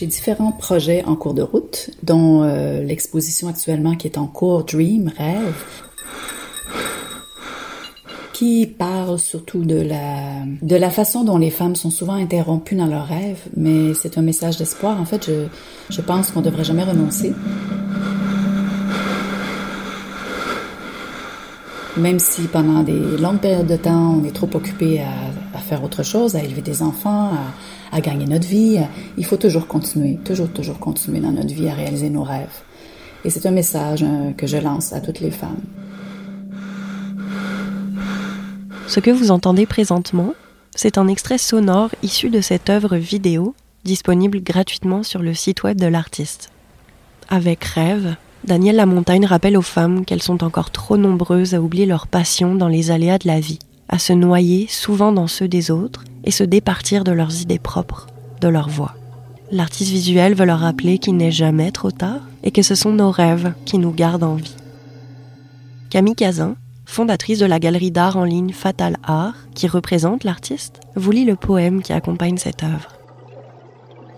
J'ai 0.01 0.07
différents 0.07 0.51
projets 0.51 1.03
en 1.05 1.15
cours 1.15 1.35
de 1.35 1.43
route, 1.43 1.91
dont 2.01 2.41
euh, 2.41 2.81
l'exposition 2.81 3.47
actuellement 3.47 3.95
qui 3.95 4.07
est 4.07 4.17
en 4.17 4.25
cours 4.25 4.63
Dream, 4.63 5.11
Rêve, 5.15 5.63
qui 8.33 8.65
parle 8.65 9.19
surtout 9.19 9.63
de 9.63 9.79
la, 9.79 10.43
de 10.63 10.75
la 10.75 10.89
façon 10.89 11.23
dont 11.23 11.37
les 11.37 11.51
femmes 11.51 11.75
sont 11.75 11.91
souvent 11.91 12.15
interrompues 12.15 12.73
dans 12.73 12.87
leurs 12.87 13.05
rêves, 13.05 13.43
mais 13.55 13.93
c'est 13.93 14.17
un 14.17 14.23
message 14.23 14.57
d'espoir. 14.57 14.99
En 14.99 15.05
fait, 15.05 15.27
je, 15.27 15.93
je 15.93 16.01
pense 16.01 16.31
qu'on 16.31 16.39
ne 16.39 16.45
devrait 16.45 16.63
jamais 16.63 16.83
renoncer. 16.83 17.31
Même 21.95 22.17
si 22.17 22.41
pendant 22.47 22.81
des 22.81 23.17
longues 23.19 23.37
périodes 23.37 23.67
de 23.67 23.75
temps, 23.75 24.17
on 24.19 24.23
est 24.23 24.33
trop 24.33 24.49
occupé 24.51 25.01
à, 25.01 25.11
à 25.55 25.59
faire 25.59 25.83
autre 25.83 26.01
chose, 26.01 26.35
à 26.35 26.43
élever 26.43 26.63
des 26.63 26.81
enfants, 26.81 27.25
à, 27.25 27.53
à 27.91 28.01
gagner 28.01 28.25
notre 28.25 28.47
vie. 28.47 28.79
Il 29.17 29.25
faut 29.25 29.37
toujours 29.37 29.67
continuer, 29.67 30.17
toujours, 30.23 30.49
toujours 30.49 30.79
continuer 30.79 31.19
dans 31.19 31.31
notre 31.31 31.53
vie 31.53 31.69
à 31.69 31.73
réaliser 31.73 32.09
nos 32.09 32.23
rêves. 32.23 32.61
Et 33.23 33.29
c'est 33.29 33.45
un 33.45 33.51
message 33.51 34.03
euh, 34.03 34.31
que 34.31 34.47
je 34.47 34.57
lance 34.57 34.93
à 34.93 35.01
toutes 35.01 35.19
les 35.19 35.31
femmes. 35.31 35.61
Ce 38.87 38.99
que 38.99 39.11
vous 39.11 39.31
entendez 39.31 39.65
présentement, 39.65 40.33
c'est 40.75 40.97
un 40.97 41.07
extrait 41.07 41.37
sonore 41.37 41.91
issu 42.03 42.29
de 42.29 42.41
cette 42.41 42.69
œuvre 42.69 42.97
vidéo 42.97 43.53
disponible 43.83 44.41
gratuitement 44.41 45.03
sur 45.03 45.21
le 45.21 45.33
site 45.33 45.63
web 45.63 45.79
de 45.79 45.87
l'artiste. 45.87 46.49
Avec 47.29 47.63
Rêve, 47.63 48.15
Daniel 48.43 48.75
Lamontagne 48.75 49.25
rappelle 49.25 49.57
aux 49.57 49.61
femmes 49.61 50.05
qu'elles 50.05 50.21
sont 50.21 50.43
encore 50.43 50.71
trop 50.71 50.97
nombreuses 50.97 51.53
à 51.53 51.61
oublier 51.61 51.85
leur 51.85 52.07
passion 52.07 52.55
dans 52.55 52.67
les 52.67 52.91
aléas 52.91 53.17
de 53.17 53.27
la 53.27 53.39
vie, 53.39 53.59
à 53.91 53.99
se 53.99 54.13
noyer 54.13 54.67
souvent 54.67 55.11
dans 55.11 55.27
ceux 55.27 55.47
des 55.47 55.69
autres 55.69 56.05
et 56.23 56.31
se 56.31 56.43
départir 56.43 57.03
de 57.03 57.11
leurs 57.11 57.41
idées 57.41 57.59
propres, 57.59 58.07
de 58.39 58.47
leur 58.47 58.69
voix. 58.69 58.95
L'artiste 59.51 59.91
visuel 59.91 60.33
veut 60.33 60.45
leur 60.45 60.59
rappeler 60.59 60.97
qu'il 60.97 61.17
n'est 61.17 61.31
jamais 61.31 61.71
trop 61.71 61.91
tard 61.91 62.21
et 62.43 62.51
que 62.51 62.61
ce 62.61 62.73
sont 62.73 62.93
nos 62.93 63.11
rêves 63.11 63.53
qui 63.65 63.77
nous 63.77 63.91
gardent 63.91 64.23
en 64.23 64.35
vie. 64.35 64.55
Camille 65.89 66.15
Cazin, 66.15 66.55
fondatrice 66.85 67.39
de 67.39 67.45
la 67.45 67.59
galerie 67.59 67.91
d'art 67.91 68.15
en 68.15 68.23
ligne 68.23 68.53
Fatal 68.53 68.97
Art, 69.03 69.35
qui 69.53 69.67
représente 69.67 70.23
l'artiste, 70.23 70.79
vous 70.95 71.11
lit 71.11 71.25
le 71.25 71.35
poème 71.35 71.81
qui 71.81 71.91
accompagne 71.91 72.37
cette 72.37 72.63
œuvre. 72.63 72.93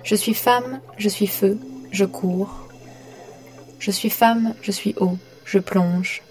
Je 0.03 0.15
suis 0.15 0.35
femme, 0.35 0.81
je 0.97 1.09
suis 1.09 1.27
feu, 1.27 1.57
je 1.91 2.05
cours. 2.05 2.67
Je 3.79 3.89
suis 3.89 4.11
femme, 4.11 4.53
je 4.61 4.71
suis 4.71 4.93
eau, 4.99 5.17
je 5.45 5.57
plonge. 5.57 6.21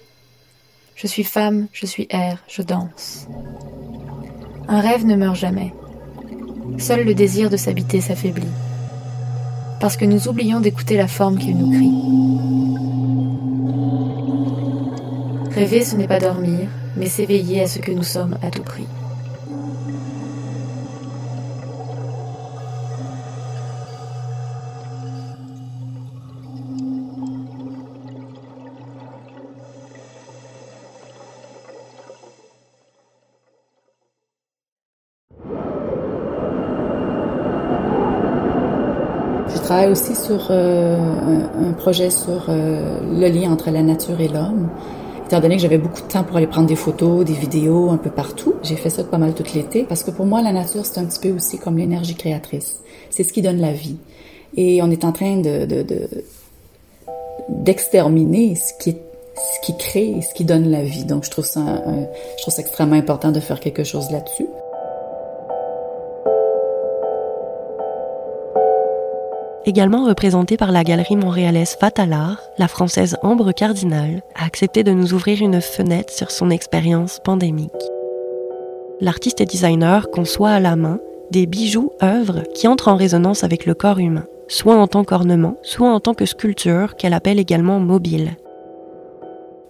Je 0.95 1.07
suis 1.07 1.25
femme, 1.25 1.67
je 1.73 1.87
suis 1.87 2.07
air, 2.11 2.39
je 2.49 2.63
danse. 2.63 3.27
Un 4.69 4.81
rêve 4.81 5.05
ne 5.05 5.17
meurt 5.17 5.37
jamais. 5.37 5.73
Seul 6.79 7.05
le 7.05 7.15
désir 7.15 7.51
de 7.51 7.57
s'habiter 7.57 8.01
s'affaiblit. 8.01 8.47
Parce 9.81 9.97
que 9.97 10.05
nous 10.05 10.29
oublions 10.29 10.61
d'écouter 10.61 10.97
la 10.97 11.09
forme 11.09 11.39
qu'il 11.39 11.57
nous 11.57 11.71
crie. 11.71 11.93
Rêver, 15.55 15.85
ce 15.85 15.97
n'est 15.97 16.09
pas 16.09 16.21
dormir, 16.21 16.69
mais 16.97 17.07
s'éveiller 17.07 17.63
à 17.63 17.67
ce 17.67 17.79
que 17.79 17.91
nous 17.91 18.05
sommes 18.05 18.39
à 18.43 18.51
tout 18.51 18.63
prix. 18.63 18.87
Travaille 39.73 39.91
aussi 39.91 40.15
sur 40.15 40.49
euh, 40.51 40.99
un, 40.99 41.73
projet 41.73 42.11
sur 42.11 42.45
euh, 42.51 43.01
le 43.11 43.29
lien 43.29 43.51
entre 43.51 43.71
la 43.71 43.83
nature 43.83 44.21
et 44.21 44.29
l'homme. 44.29 44.69
Étant 45.25 45.41
donné 45.41 45.57
que 45.57 45.63
j'avais 45.63 45.79
beaucoup 45.79 46.03
de 46.03 46.09
temps 46.09 46.25
pour 46.25 46.37
aller 46.37 46.47
prendre 46.47 46.67
des 46.67 46.77
photos, 46.77 47.25
des 47.25 47.33
vidéos 47.33 47.89
un 47.89 47.97
peu 47.97 48.11
partout, 48.11 48.55
j'ai 48.63 48.77
fait 48.77 48.91
ça 48.91 49.03
pas 49.03 49.17
mal 49.17 49.33
tout 49.33 49.45
l'été 49.55 49.85
parce 49.85 50.03
que 50.03 50.11
pour 50.11 50.27
moi, 50.27 50.43
la 50.43 50.53
nature, 50.53 50.85
c'est 50.85 51.01
un 51.01 51.07
petit 51.07 51.21
peu 51.21 51.35
aussi 51.35 51.59
comme 51.59 51.79
l'énergie 51.79 52.15
créatrice. 52.15 52.83
C'est 53.09 53.23
ce 53.23 53.33
qui 53.33 53.41
donne 53.41 53.63
la 53.63 53.73
vie. 53.73 53.97
Et 54.59 54.83
on 54.83 54.91
est 54.91 55.07
en 55.07 55.13
train 55.13 55.39
de, 55.39 55.67
d'exterminer 57.49 58.55
ce 58.57 58.75
qui 58.79 58.95
ce 59.35 59.67
qui 59.67 59.77
crée, 59.79 60.21
ce 60.21 60.35
qui 60.35 60.45
donne 60.45 60.71
la 60.71 60.83
vie. 60.83 61.07
Donc, 61.07 61.25
je 61.25 61.31
trouve 61.31 61.47
ça, 61.47 61.61
je 62.37 62.43
trouve 62.43 62.53
ça 62.53 62.61
extrêmement 62.61 62.97
important 62.97 63.33
de 63.33 63.41
faire 63.41 63.59
quelque 63.59 63.85
chose 63.85 64.11
là-dessus. 64.11 64.47
Également 69.65 70.05
représentée 70.05 70.57
par 70.57 70.73
la 70.73 70.83
galerie 70.83 71.15
montréalaise 71.15 71.77
Fatalar, 71.79 72.41
la 72.59 72.67
française 72.67 73.17
Ambre 73.23 73.53
Cardinal 73.53 74.23
a 74.35 74.45
accepté 74.45 74.83
de 74.83 74.91
nous 74.91 75.15
ouvrir 75.15 75.41
une 75.41 75.61
fenêtre 75.61 76.13
sur 76.13 76.33
son 76.33 76.51
expérience 76.51 77.21
pandémique. 77.23 77.71
L'artiste 79.01 79.41
et 79.41 79.47
designer 79.47 80.11
conçoit 80.11 80.51
à 80.51 80.59
la 80.59 80.75
main 80.75 80.99
des 81.31 81.47
bijoux 81.47 81.93
œuvres 82.03 82.43
qui 82.55 82.67
entrent 82.67 82.89
en 82.89 82.97
résonance 82.97 83.45
avec 83.45 83.65
le 83.65 83.75
corps 83.75 84.01
humain, 84.01 84.27
soit 84.49 84.75
en 84.75 84.89
tant 84.89 85.05
qu'ornement, 85.05 85.57
soit 85.63 85.91
en 85.91 86.01
tant 86.01 86.15
que 86.15 86.27
sculpture 86.27 86.97
qu'elle 86.97 87.15
appelle 87.15 87.39
également 87.39 87.79
mobile. 87.79 88.37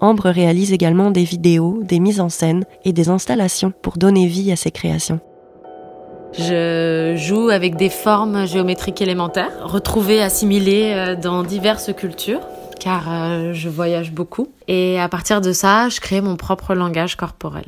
Ambre 0.01 0.31
réalise 0.31 0.73
également 0.73 1.11
des 1.11 1.25
vidéos, 1.25 1.81
des 1.83 2.01
mises 2.01 2.21
en 2.21 2.31
scène 2.31 2.65
et 2.87 2.95
des 2.95 3.11
installations 3.11 3.75
pour 3.83 3.99
donner 3.99 4.27
vie 4.27 4.51
à 4.53 4.57
ses 4.57 4.71
créations. 4.71 5.21
Je 6.33 7.15
joue 7.17 7.51
avec 7.51 7.77
des 7.77 7.91
formes 7.91 8.47
géométriques 8.47 9.03
élémentaires, 9.03 9.53
retrouvées, 9.65 10.23
assimilées 10.23 10.93
euh, 10.95 11.15
dans 11.15 11.43
diverses 11.43 11.93
cultures, 11.93 12.41
car 12.81 13.05
euh, 13.09 13.53
je 13.53 13.69
voyage 13.69 14.13
beaucoup. 14.13 14.49
Et 14.67 14.99
à 14.99 15.09
partir 15.09 15.43
de 15.43 15.53
ça, 15.53 15.91
je 15.91 16.01
crée 16.01 16.23
mon 16.23 16.37
propre 16.37 16.75
langage 16.75 17.17
corporel. 17.17 17.67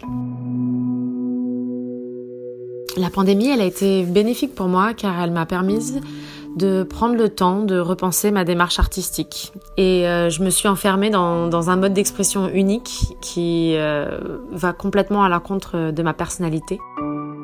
La 2.96 3.10
pandémie, 3.10 3.48
elle 3.48 3.60
a 3.60 3.66
été 3.66 4.04
bénéfique 4.04 4.54
pour 4.54 4.68
moi 4.68 4.94
car 4.94 5.20
elle 5.20 5.32
m'a 5.32 5.46
permise 5.46 6.00
de 6.56 6.84
prendre 6.84 7.16
le 7.16 7.28
temps 7.28 7.62
de 7.62 7.78
repenser 7.78 8.30
ma 8.30 8.44
démarche 8.44 8.78
artistique. 8.78 9.52
Et 9.76 10.06
euh, 10.06 10.30
je 10.30 10.42
me 10.42 10.50
suis 10.50 10.68
enfermée 10.68 11.10
dans, 11.10 11.48
dans 11.48 11.68
un 11.68 11.76
mode 11.76 11.92
d'expression 11.92 12.48
unique 12.48 13.16
qui 13.20 13.76
va 14.52 14.72
complètement 14.72 15.24
à 15.24 15.28
l'encontre 15.28 15.90
de 15.90 16.02
ma 16.02 16.14
personnalité. 16.14 16.78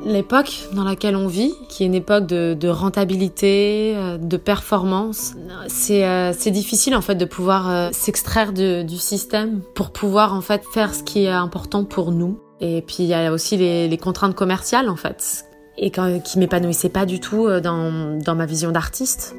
L'époque 0.03 0.67
dans 0.73 0.83
laquelle 0.83 1.15
on 1.15 1.27
vit, 1.27 1.53
qui 1.69 1.83
est 1.83 1.85
une 1.85 1.93
époque 1.93 2.25
de, 2.25 2.67
rentabilité, 2.67 3.93
euh, 3.95 4.17
de 4.17 4.37
performance, 4.37 5.33
c'est 5.67 6.03
c'est 6.33 6.51
difficile 6.51 6.95
en 6.95 7.01
fait 7.01 7.15
de 7.15 7.25
pouvoir 7.25 7.93
s'extraire 7.93 8.53
du 8.53 8.97
système 8.97 9.61
pour 9.75 9.91
pouvoir 9.91 10.33
en 10.33 10.41
fait 10.41 10.63
faire 10.73 10.95
ce 10.95 11.03
qui 11.03 11.25
est 11.25 11.29
important 11.29 11.83
pour 11.85 12.11
nous. 12.11 12.39
Et 12.59 12.81
puis 12.81 12.97
il 12.99 13.05
y 13.05 13.13
a 13.13 13.31
aussi 13.31 13.57
les, 13.57 13.87
les 13.87 13.97
contraintes 13.97 14.35
commerciales 14.35 14.89
en 14.89 14.95
fait, 14.95 15.45
et 15.77 15.91
qui 15.91 16.39
m'épanouissaient 16.39 16.89
pas 16.89 17.05
du 17.05 17.19
tout 17.19 17.47
dans, 17.61 18.17
dans 18.19 18.35
ma 18.35 18.45
vision 18.45 18.71
d'artiste. 18.71 19.35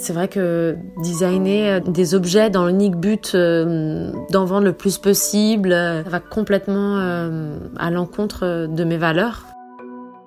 C'est 0.00 0.14
vrai 0.14 0.28
que 0.28 0.78
designer 1.02 1.68
euh, 1.68 1.80
des 1.80 2.14
objets 2.14 2.48
dans 2.48 2.66
l'unique 2.66 2.96
but 2.96 3.32
euh, 3.34 4.10
d'en 4.30 4.46
vendre 4.46 4.64
le 4.64 4.72
plus 4.72 4.96
possible, 4.96 5.72
euh, 5.72 6.02
ça 6.02 6.08
va 6.08 6.20
complètement 6.20 6.96
à 7.76 7.90
l'encontre 7.90 8.66
de 8.66 8.84
mes 8.84 8.96
valeurs. 8.96 9.44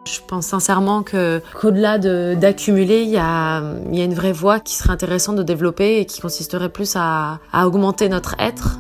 Je 0.06 0.20
pense 0.28 0.48
sincèrement 0.48 1.02
que 1.02 1.42
qu'au-delà 1.60 1.98
d'accumuler, 1.98 3.02
il 3.02 3.10
y 3.10 3.18
a, 3.18 3.64
y 3.92 4.02
a 4.02 4.04
une 4.04 4.14
vraie 4.14 4.32
voie 4.32 4.60
qui 4.60 4.76
serait 4.76 4.92
intéressante 4.92 5.38
de 5.38 5.44
développer 5.44 6.00
et 6.00 6.06
qui 6.06 6.22
consisterait 6.22 6.70
plus 6.70 6.96
à, 6.96 7.40
à 7.52 7.68
augmenter 7.68 8.10
notre 8.10 8.36
être. 8.38 8.80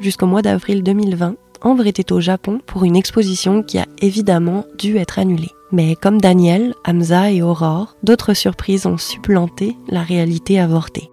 Jusqu'au 0.00 0.26
mois 0.26 0.42
d'avril 0.42 0.82
2020, 0.82 1.34
Ambre 1.60 1.86
était 1.86 2.12
au 2.12 2.20
Japon 2.20 2.60
pour 2.66 2.84
une 2.84 2.96
exposition 2.96 3.62
qui 3.62 3.78
a 3.78 3.86
évidemment 3.98 4.64
dû 4.78 4.96
être 4.96 5.18
annulée. 5.18 5.52
Mais 5.74 5.96
comme 5.96 6.20
Daniel, 6.20 6.72
Hamza 6.86 7.32
et 7.32 7.42
Aurore, 7.42 7.96
d'autres 8.04 8.32
surprises 8.32 8.86
ont 8.86 8.96
supplanté 8.96 9.76
la 9.88 10.04
réalité 10.04 10.60
avortée. 10.60 11.10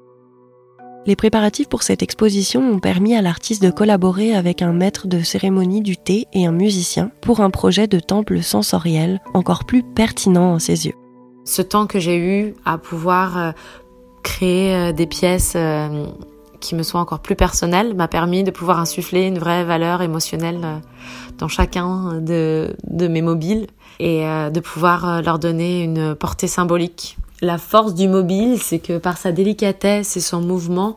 Les 1.08 1.15
préparatifs 1.15 1.67
pour 1.67 1.82
cette 1.82 2.04
exposition 2.04 2.62
ont 2.62 2.78
permis 2.78 3.15
à 3.15 3.24
l'artiste 3.24 3.63
de 3.63 3.71
collaborer 3.71 4.36
avec 4.36 4.62
un 4.62 4.71
maître 4.71 5.08
de 5.08 5.21
cérémonie 5.21 5.82
du 5.82 5.97
thé 5.97 6.28
et 6.32 6.45
un 6.45 6.52
musicien 6.52 7.10
pour 7.24 7.39
un 7.39 7.50
projet 7.50 7.88
de 7.88 8.00
temple 8.00 8.43
sensoriel 8.43 9.19
encore 9.34 9.65
plus 9.65 9.82
pertinent 9.82 10.54
à 10.54 10.60
ses 10.60 10.86
yeux. 10.86 10.95
Ce 11.43 11.63
temps 11.63 11.88
que 11.88 12.00
j'ai 12.00 12.19
eu 12.19 12.54
à 12.63 12.78
pouvoir 12.78 13.38
euh, 13.39 13.52
créer 14.21 14.76
euh, 14.76 14.91
des 14.91 15.08
pièces 15.08 15.54
euh, 15.56 16.06
qui 16.62 16.76
me 16.76 16.84
soient 16.84 17.02
encore 17.02 17.19
plus 17.19 17.36
personnelles 17.36 17.93
m'a 17.93 18.08
permis 18.08 18.43
de 18.43 18.52
pouvoir 18.52 18.80
insuffler 18.80 19.24
une 19.24 19.39
vraie 19.39 19.65
valeur 19.65 20.02
émotionnelle 20.02 20.82
dans 21.38 21.47
chacun 21.50 22.21
de, 22.21 22.74
mes 22.89 23.21
mobiles 23.21 23.67
et 24.00 24.26
euh, 24.26 24.50
de 24.50 24.60
pouvoir 24.60 25.08
euh, 25.08 25.21
leur 25.21 25.39
donner 25.39 25.84
une 25.84 26.15
portée 26.15 26.47
symbolique. 26.47 27.17
La 27.41 27.58
force 27.58 27.93
du 27.93 28.08
mobile, 28.08 28.60
c'est 28.62 28.80
que 28.80 28.97
par 28.97 29.17
sa 29.17 29.32
délicatesse 29.32 30.15
et 30.15 30.21
son 30.21 30.41
mouvement, 30.41 30.95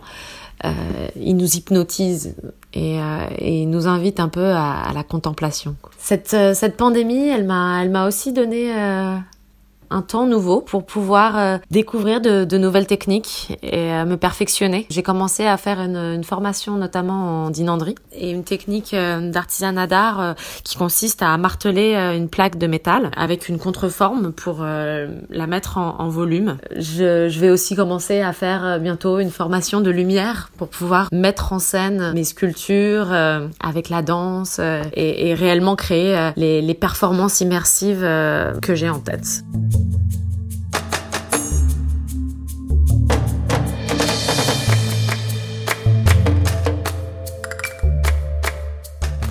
euh, 0.64 0.70
il 1.16 1.36
nous 1.36 1.56
hypnotise 1.56 2.36
et, 2.72 3.00
euh, 3.00 3.64
nous 3.66 3.88
invite 3.88 4.20
un 4.20 4.28
peu 4.28 4.50
à, 4.50 4.72
à 4.72 4.92
la 4.92 5.02
contemplation. 5.02 5.76
Cette, 5.98 6.36
cette 6.54 6.76
pandémie, 6.76 7.28
elle 7.28 7.44
m'a, 7.44 7.82
elle 7.82 7.90
m'a 7.90 8.06
aussi 8.06 8.32
donné 8.32 8.70
un 9.90 10.02
temps 10.02 10.26
nouveau 10.26 10.60
pour 10.60 10.84
pouvoir 10.84 11.38
euh, 11.38 11.58
découvrir 11.70 12.20
de, 12.20 12.44
de, 12.44 12.58
nouvelles 12.58 12.86
techniques 12.86 13.58
et 13.62 13.92
euh, 13.92 14.04
me 14.04 14.16
perfectionner. 14.16 14.86
J'ai 14.90 15.02
commencé 15.02 15.46
à 15.46 15.56
faire 15.56 15.80
une, 15.80 15.96
une, 15.96 16.24
formation 16.24 16.76
notamment 16.76 17.44
en 17.44 17.50
dinanderie 17.50 17.94
et 18.12 18.30
une 18.30 18.44
technique 18.44 18.94
euh, 18.94 19.30
d'artisanat 19.30 19.86
d'art 19.86 20.34
qui 20.64 20.76
consiste 20.76 21.22
à 21.22 21.36
marteler 21.36 21.94
une 21.94 22.28
plaque 22.28 22.56
de 22.58 22.66
métal 22.66 23.10
avec 23.16 23.48
une 23.48 23.58
contreforme 23.58 24.32
pour 24.32 24.62
la 24.62 25.46
mettre 25.46 25.78
en, 25.78 25.96
en 25.98 26.08
volume. 26.08 26.56
Je, 26.76 27.28
je, 27.28 27.40
vais 27.40 27.50
aussi 27.50 27.76
commencer 27.76 28.20
à 28.20 28.32
faire 28.32 28.78
bientôt 28.80 29.18
une 29.18 29.30
formation 29.30 29.80
de 29.80 29.90
lumière 29.90 30.50
pour 30.56 30.68
pouvoir 30.68 31.08
mettre 31.12 31.52
en 31.52 31.58
scène 31.58 32.12
mes 32.14 32.24
sculptures 32.24 33.12
avec 33.60 33.88
la 33.88 34.02
danse 34.02 34.58
et, 34.94 35.28
et 35.28 35.34
réellement 35.34 35.76
créer 35.76 36.30
les, 36.36 36.62
les 36.62 36.74
performances 36.74 37.40
immersives 37.40 38.00
que 38.00 38.74
j'ai 38.74 38.88
en 38.88 39.00
tête. 39.00 39.44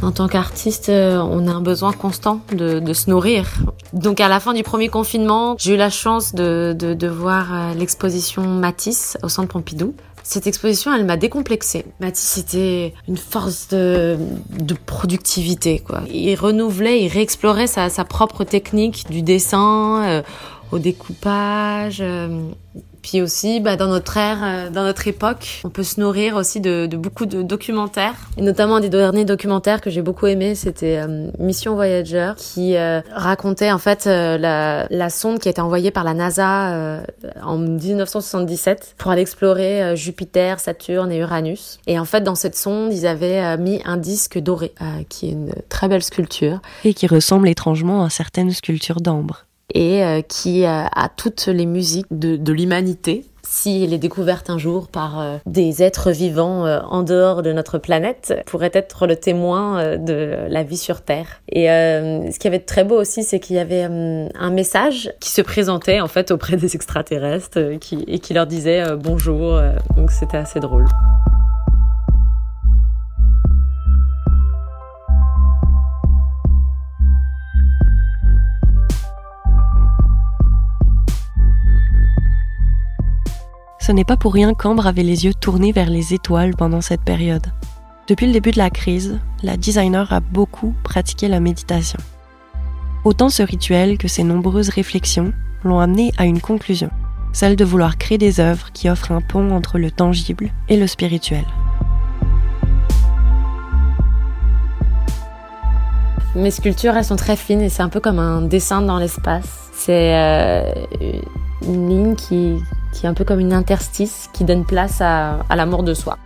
En 0.04 0.12
tant 0.12 0.28
qu'artiste, 0.28 0.90
euh, 0.90 1.18
on 1.18 1.48
a 1.48 1.52
un 1.52 1.62
besoin 1.62 1.94
constant 1.94 2.42
de, 2.52 2.94
se 2.94 3.10
nourrir. 3.10 3.48
Donc 3.94 4.20
à 4.20 4.28
la 4.28 4.42
fin 4.42 4.54
du 4.54 4.62
premier 4.62 4.90
confinement, 4.90 5.56
j'ai 5.58 5.76
eu 5.76 5.78
la 5.78 5.90
chance 5.90 6.36
de, 6.36 7.08
voir 7.08 7.54
euh, 7.54 7.74
l'exposition 7.74 8.44
Matisse 8.44 9.18
au 9.24 9.30
Centre 9.30 9.48
Pompidou. 9.48 9.96
Cette 10.24 10.48
exposition, 10.48 10.94
elle 10.94 11.06
m'a 11.06 11.18
décomplexée. 11.18 11.86
Matisse 12.00 12.24
c'était 12.24 12.94
une 13.08 13.18
force 13.18 13.68
de, 13.68 14.18
de, 14.50 14.74
productivité, 14.74 15.80
quoi. 15.80 16.02
Il 16.10 16.34
renouvelait, 16.36 17.02
il 17.04 17.10
réexplorait 17.10 17.68
sa, 17.68 17.90
sa 17.90 18.06
propre 18.06 18.46
technique 18.46 19.06
du 19.10 19.22
dessin 19.22 20.04
euh, 20.06 20.22
au 20.72 20.80
découpage. 20.80 22.02
Puis 23.04 23.22
aussi, 23.22 23.60
bah, 23.60 23.76
dans 23.76 23.90
notre 23.90 24.16
ère, 24.16 24.40
euh, 24.42 24.70
dans 24.70 24.84
notre 24.84 25.08
époque, 25.08 25.62
on 25.66 25.70
peut 25.70 25.84
se 25.84 26.00
nourrir 26.00 26.38
aussi 26.38 26.62
de, 26.62 26.88
de, 26.88 26.96
beaucoup 26.96 27.26
de 27.26 27.44
documentaires. 27.44 28.16
Et 28.38 28.42
notamment 28.42 28.78
un 28.78 28.80
des 28.80 28.90
derniers 28.90 29.26
documentaires 29.26 29.82
que 29.82 29.90
j'ai 29.90 30.02
beaucoup 30.02 30.26
aimé, 30.26 30.56
c'était 30.56 30.98
euh, 30.98 31.30
Mission 31.38 31.76
Voyager, 31.76 32.32
qui 32.38 32.78
euh, 32.78 33.02
racontait 33.12 33.72
en 33.72 33.78
fait 33.78 34.06
la, 34.06 34.88
la, 34.90 35.10
sonde 35.10 35.40
qui 35.40 35.50
a 35.50 35.52
été 35.52 35.60
envoyée 35.60 35.92
par 35.92 36.06
la 36.06 36.14
NASA 36.14 37.04
en 37.44 37.58
1977 37.58 38.96
pour 38.98 39.12
aller 39.12 39.22
explorer 39.22 39.96
Jupiter, 39.98 40.62
Saturne 40.62 41.12
et 41.12 41.18
Uranus. 41.18 41.80
Et 41.88 42.00
en 42.00 42.06
fait, 42.06 42.22
dans 42.22 42.36
cette 42.36 42.56
sonde, 42.56 42.94
ils 42.94 43.06
avaient 43.06 43.58
mis 43.58 43.82
un 43.84 43.98
disque 43.98 44.40
doré, 44.40 44.74
qui 45.10 45.28
est 45.28 45.32
une 45.32 45.54
très 45.68 45.90
belle 45.90 46.04
sculpture. 46.04 46.62
Et 46.86 46.94
qui 46.94 47.08
ressemble 47.08 47.50
étrangement 47.50 48.06
à 48.06 48.10
certaines 48.10 48.52
sculptures 48.52 49.02
d'ambre 49.02 49.46
et 49.74 50.04
euh, 50.04 50.22
qui 50.22 50.66
euh, 50.66 50.84
a 50.92 51.10
toutes 51.10 51.48
les 51.48 51.66
musiques 51.66 52.08
de, 52.12 52.52
l'humanité 52.52 53.26
si 53.46 53.84
elle 53.84 53.94
est 53.94 54.00
découverte 54.00 54.50
un 54.50 54.58
jour 54.58 54.88
par 54.88 55.20
euh, 55.20 55.38
des 55.46 55.84
êtres 55.84 56.12
vivants 56.12 56.66
en 56.66 57.04
dehors 57.04 57.44
de 57.44 57.52
notre 57.52 57.78
planète, 57.78 58.34
pourrait 58.46 58.72
être 58.74 59.06
le 59.06 59.16
témoin 59.16 59.98
de 59.98 60.48
la 60.48 60.64
vie 60.64 60.78
sur 60.78 61.02
Terre. 61.02 61.42
Et 61.50 61.66
ce 61.66 62.40
qui 62.40 62.48
avait 62.48 62.60
de 62.60 62.66
très 62.66 62.84
beau 62.84 63.00
aussi, 63.00 63.24
c'est 63.24 63.40
qu'il 63.40 63.58
y 63.58 63.60
avait 63.60 63.84
un 63.84 64.50
message 64.50 65.12
qui 65.20 65.30
se 65.30 65.42
présentait 65.42 66.00
en 66.00 66.08
fait 66.08 66.32
auprès 66.32 66.58
des 66.58 66.76
extraterrestres 66.76 67.60
et 68.08 68.20
qui 68.20 68.34
leur 68.34 68.48
disait 68.48 68.84
bonjour. 68.96 69.60
donc 69.96 70.12
c'était 70.12 70.38
assez 70.38 70.60
drôle. 70.60 70.88
Ce 83.86 83.92
n'est 83.92 84.06
pas 84.06 84.16
pour 84.16 84.32
rien 84.32 84.54
qu'Ambre 84.54 84.88
avait 84.88 85.04
les 85.04 85.26
yeux 85.26 85.34
tournés 85.34 85.74
vers 85.74 85.90
les 85.90 86.14
étoiles 86.14 86.56
pendant 86.56 86.80
cette 86.80 87.02
période. 87.02 87.48
Depuis 88.08 88.28
le 88.28 88.32
début 88.32 88.52
de 88.52 88.58
la 88.58 88.70
crise, 88.70 89.20
la 89.42 89.58
designer 89.58 90.14
a 90.14 90.22
beaucoup 90.22 90.74
pratiqué 90.84 91.28
la 91.28 91.42
méditation. 91.42 92.00
Autant 93.04 93.28
ce 93.28 93.44
rituel 93.44 93.98
que 93.98 94.08
ses 94.08 94.24
nombreuses 94.24 94.70
réflexions 94.70 95.34
l'ont 95.66 95.82
amené 95.82 96.14
à 96.18 96.24
une 96.24 96.40
conclusion, 96.40 96.92
celle 97.34 97.58
de 97.58 97.66
vouloir 97.66 97.98
créer 97.98 98.18
des 98.18 98.40
œuvres 98.40 98.72
qui 98.72 98.90
offrent 98.90 99.12
un 99.12 99.20
pont 99.20 99.52
entre 99.52 99.78
le 99.78 99.92
tangible 99.92 100.52
et 100.70 100.78
le 100.78 100.88
spirituel. 100.88 101.44
Mes 106.36 106.52
sculptures, 106.52 106.96
elles 106.96 107.04
sont 107.04 107.18
très 107.18 107.36
fines 107.36 107.60
et 107.60 107.68
c'est 107.68 107.84
un 107.84 107.90
peu 107.90 108.00
comme 108.00 108.20
un 108.20 108.44
dessin 108.44 108.82
dans 108.82 108.98
l'espace. 108.98 109.70
C'est 109.74 110.16
euh, 110.16 110.72
une 111.68 111.90
ligne 111.90 112.16
qui, 112.16 112.60
qui 112.94 113.06
est 113.06 113.10
un 113.10 113.14
peu 113.14 113.26
comme 113.26 113.40
une 113.40 113.54
interstice 113.54 114.30
qui 114.32 114.46
donne 114.46 114.66
place 114.66 115.02
à, 115.02 115.40
à 115.50 115.56
l'amour 115.56 115.84
de 115.84 115.94
soi. 115.94 116.18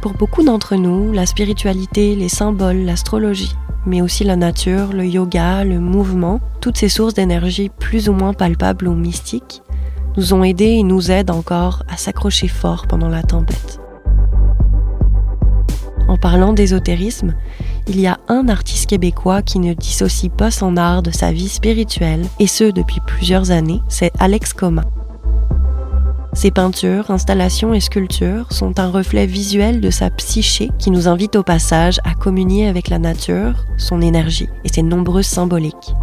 Pour 0.00 0.14
beaucoup 0.14 0.42
d'entre 0.42 0.74
nous, 0.74 1.12
la 1.12 1.26
spiritualité, 1.26 2.16
les 2.16 2.28
symboles, 2.28 2.78
l'astrologie, 2.78 3.56
mais 3.86 4.02
aussi 4.02 4.24
la 4.24 4.36
nature, 4.36 4.92
le 4.92 5.06
yoga, 5.06 5.64
le 5.64 5.80
mouvement, 5.80 6.40
toutes 6.60 6.76
ces 6.76 6.88
sources 6.88 7.14
d'énergie 7.14 7.70
plus 7.70 8.08
ou 8.08 8.12
moins 8.12 8.32
palpables 8.32 8.88
ou 8.88 8.94
mystiques, 8.94 9.62
nous 10.16 10.34
ont 10.34 10.44
aidés 10.44 10.64
et 10.64 10.82
nous 10.82 11.10
aident 11.10 11.30
encore 11.30 11.82
à 11.88 11.96
s'accrocher 11.96 12.48
fort 12.48 12.86
pendant 12.86 13.08
la 13.08 13.22
tempête. 13.22 13.80
En 16.08 16.16
parlant 16.16 16.52
d'ésotérisme, 16.52 17.34
il 17.88 18.00
y 18.00 18.06
a 18.06 18.18
un 18.28 18.48
artiste 18.48 18.90
québécois 18.90 19.42
qui 19.42 19.58
ne 19.58 19.72
dissocie 19.72 20.30
pas 20.30 20.50
son 20.50 20.76
art 20.76 21.02
de 21.02 21.10
sa 21.10 21.32
vie 21.32 21.48
spirituelle, 21.48 22.26
et 22.38 22.46
ce 22.46 22.64
depuis 22.64 23.00
plusieurs 23.06 23.50
années, 23.50 23.80
c'est 23.88 24.12
Alex 24.18 24.52
Coma. 24.52 24.82
Ses 26.34 26.50
peintures, 26.50 27.10
installations 27.10 27.74
et 27.74 27.80
sculptures 27.80 28.50
sont 28.52 28.80
un 28.80 28.88
reflet 28.88 29.26
visuel 29.26 29.82
de 29.82 29.90
sa 29.90 30.08
psyché 30.08 30.70
qui 30.78 30.90
nous 30.90 31.06
invite 31.06 31.36
au 31.36 31.42
passage 31.42 32.00
à 32.04 32.14
communier 32.14 32.68
avec 32.68 32.88
la 32.88 32.98
nature, 32.98 33.66
son 33.76 34.00
énergie 34.00 34.48
et 34.64 34.68
ses 34.68 34.82
nombreuses 34.82 35.26
symboliques. 35.26 35.94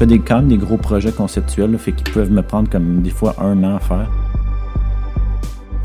Fais 0.00 0.06
des, 0.06 0.18
quand 0.18 0.36
même 0.36 0.48
des 0.48 0.56
gros 0.56 0.78
projets 0.78 1.12
conceptuels, 1.12 1.76
fait 1.76 1.92
qu'ils 1.92 2.10
peuvent 2.10 2.32
me 2.32 2.40
prendre 2.40 2.70
comme 2.70 3.02
des 3.02 3.10
fois 3.10 3.34
un 3.38 3.62
an 3.64 3.76
à 3.76 3.80
faire. 3.80 4.10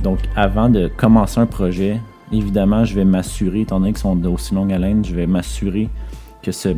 Donc, 0.03 0.19
avant 0.37 0.69
de 0.69 0.87
commencer 0.87 1.41
un 1.41 1.45
projet, 1.45 1.99
évidemment, 2.31 2.85
je 2.85 2.95
vais 2.95 3.03
m'assurer, 3.03 3.61
étant 3.61 3.81
donné 3.81 3.91
qu'ils 3.91 3.99
sont 3.99 4.15
d'aussi 4.15 4.55
longue 4.55 4.71
haleine, 4.71 5.03
je 5.03 5.13
vais 5.13 5.27
m'assurer 5.27 5.89
que 6.41 6.53
ce 6.53 6.69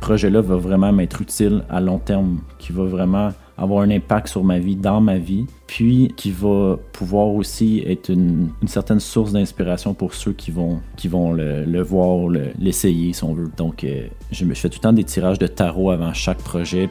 projet-là 0.00 0.40
va 0.40 0.56
vraiment 0.56 0.90
m'être 0.90 1.20
utile 1.20 1.64
à 1.68 1.82
long 1.82 1.98
terme, 1.98 2.38
qui 2.56 2.72
va 2.72 2.84
vraiment 2.84 3.28
avoir 3.58 3.82
un 3.82 3.90
impact 3.90 4.28
sur 4.28 4.44
ma 4.44 4.58
vie, 4.58 4.76
dans 4.76 5.00
ma 5.00 5.18
vie, 5.18 5.46
puis 5.66 6.12
qui 6.16 6.30
va 6.30 6.78
pouvoir 6.92 7.28
aussi 7.28 7.82
être 7.86 8.10
une, 8.10 8.50
certaine 8.66 9.00
source 9.00 9.32
d'inspiration 9.32 9.94
pour 9.94 10.14
ceux 10.14 10.32
qui 10.32 10.50
vont, 10.50 10.80
qui 10.96 11.08
vont 11.08 11.32
le, 11.32 11.80
voir, 11.82 12.28
l'essayer, 12.58 13.12
si 13.12 13.24
on 13.24 13.32
veut. 13.32 13.50
Donc, 13.56 13.84
euh, 13.84 14.06
je 14.30 14.44
fais 14.54 14.68
tout 14.68 14.78
le 14.78 14.82
temps 14.82 14.92
des 14.92 15.04
tirages 15.04 15.38
de 15.38 15.46
tarot 15.46 15.90
avant 15.90 16.12
chaque 16.12 16.38
projet. 16.38 16.90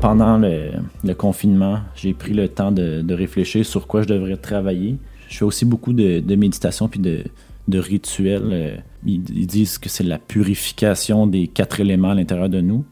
Pendant 0.00 0.36
le, 0.36 1.14
confinement, 1.14 1.78
j'ai 1.94 2.12
pris 2.12 2.34
le 2.34 2.48
temps 2.48 2.72
de, 2.72 3.14
réfléchir 3.14 3.64
sur 3.64 3.86
quoi 3.86 4.02
je 4.02 4.08
devrais 4.08 4.36
travailler. 4.36 4.96
Je 5.28 5.38
fais 5.38 5.44
aussi 5.44 5.64
beaucoup 5.64 5.92
de, 5.92 6.34
méditation 6.34 6.88
puis 6.88 6.98
de, 6.98 7.78
rituels. 7.78 8.50
Euh, 8.50 8.76
ils 9.06 9.46
disent 9.46 9.78
que 9.78 9.88
c'est 9.88 10.02
la 10.02 10.18
purification 10.18 11.28
des 11.28 11.46
quatre 11.46 11.78
éléments 11.78 12.10
à 12.10 12.14
l'intérieur 12.16 12.48
de 12.48 12.60
nous. 12.60 12.84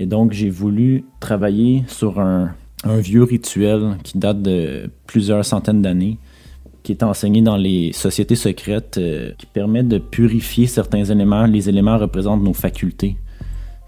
Et 0.00 0.06
donc, 0.06 0.32
j'ai 0.32 0.48
voulu 0.48 1.04
travailler 1.20 1.84
sur 1.86 2.20
un, 2.20 2.54
vieux 2.86 3.22
rituel 3.22 3.98
qui 4.02 4.16
date 4.16 4.40
de 4.40 4.90
plusieurs 5.06 5.44
centaines 5.44 5.82
d'années, 5.82 6.16
qui 6.82 6.92
est 6.92 7.02
enseigné 7.02 7.42
dans 7.42 7.58
les 7.58 7.92
sociétés 7.92 8.34
secrètes, 8.34 8.96
euh, 8.96 9.32
qui 9.36 9.44
permet 9.44 9.82
de 9.82 9.98
purifier 9.98 10.66
certains 10.66 11.04
éléments. 11.04 11.44
Les 11.44 11.68
éléments 11.68 11.98
représentent 11.98 12.42
nos 12.42 12.54
facultés. 12.54 13.18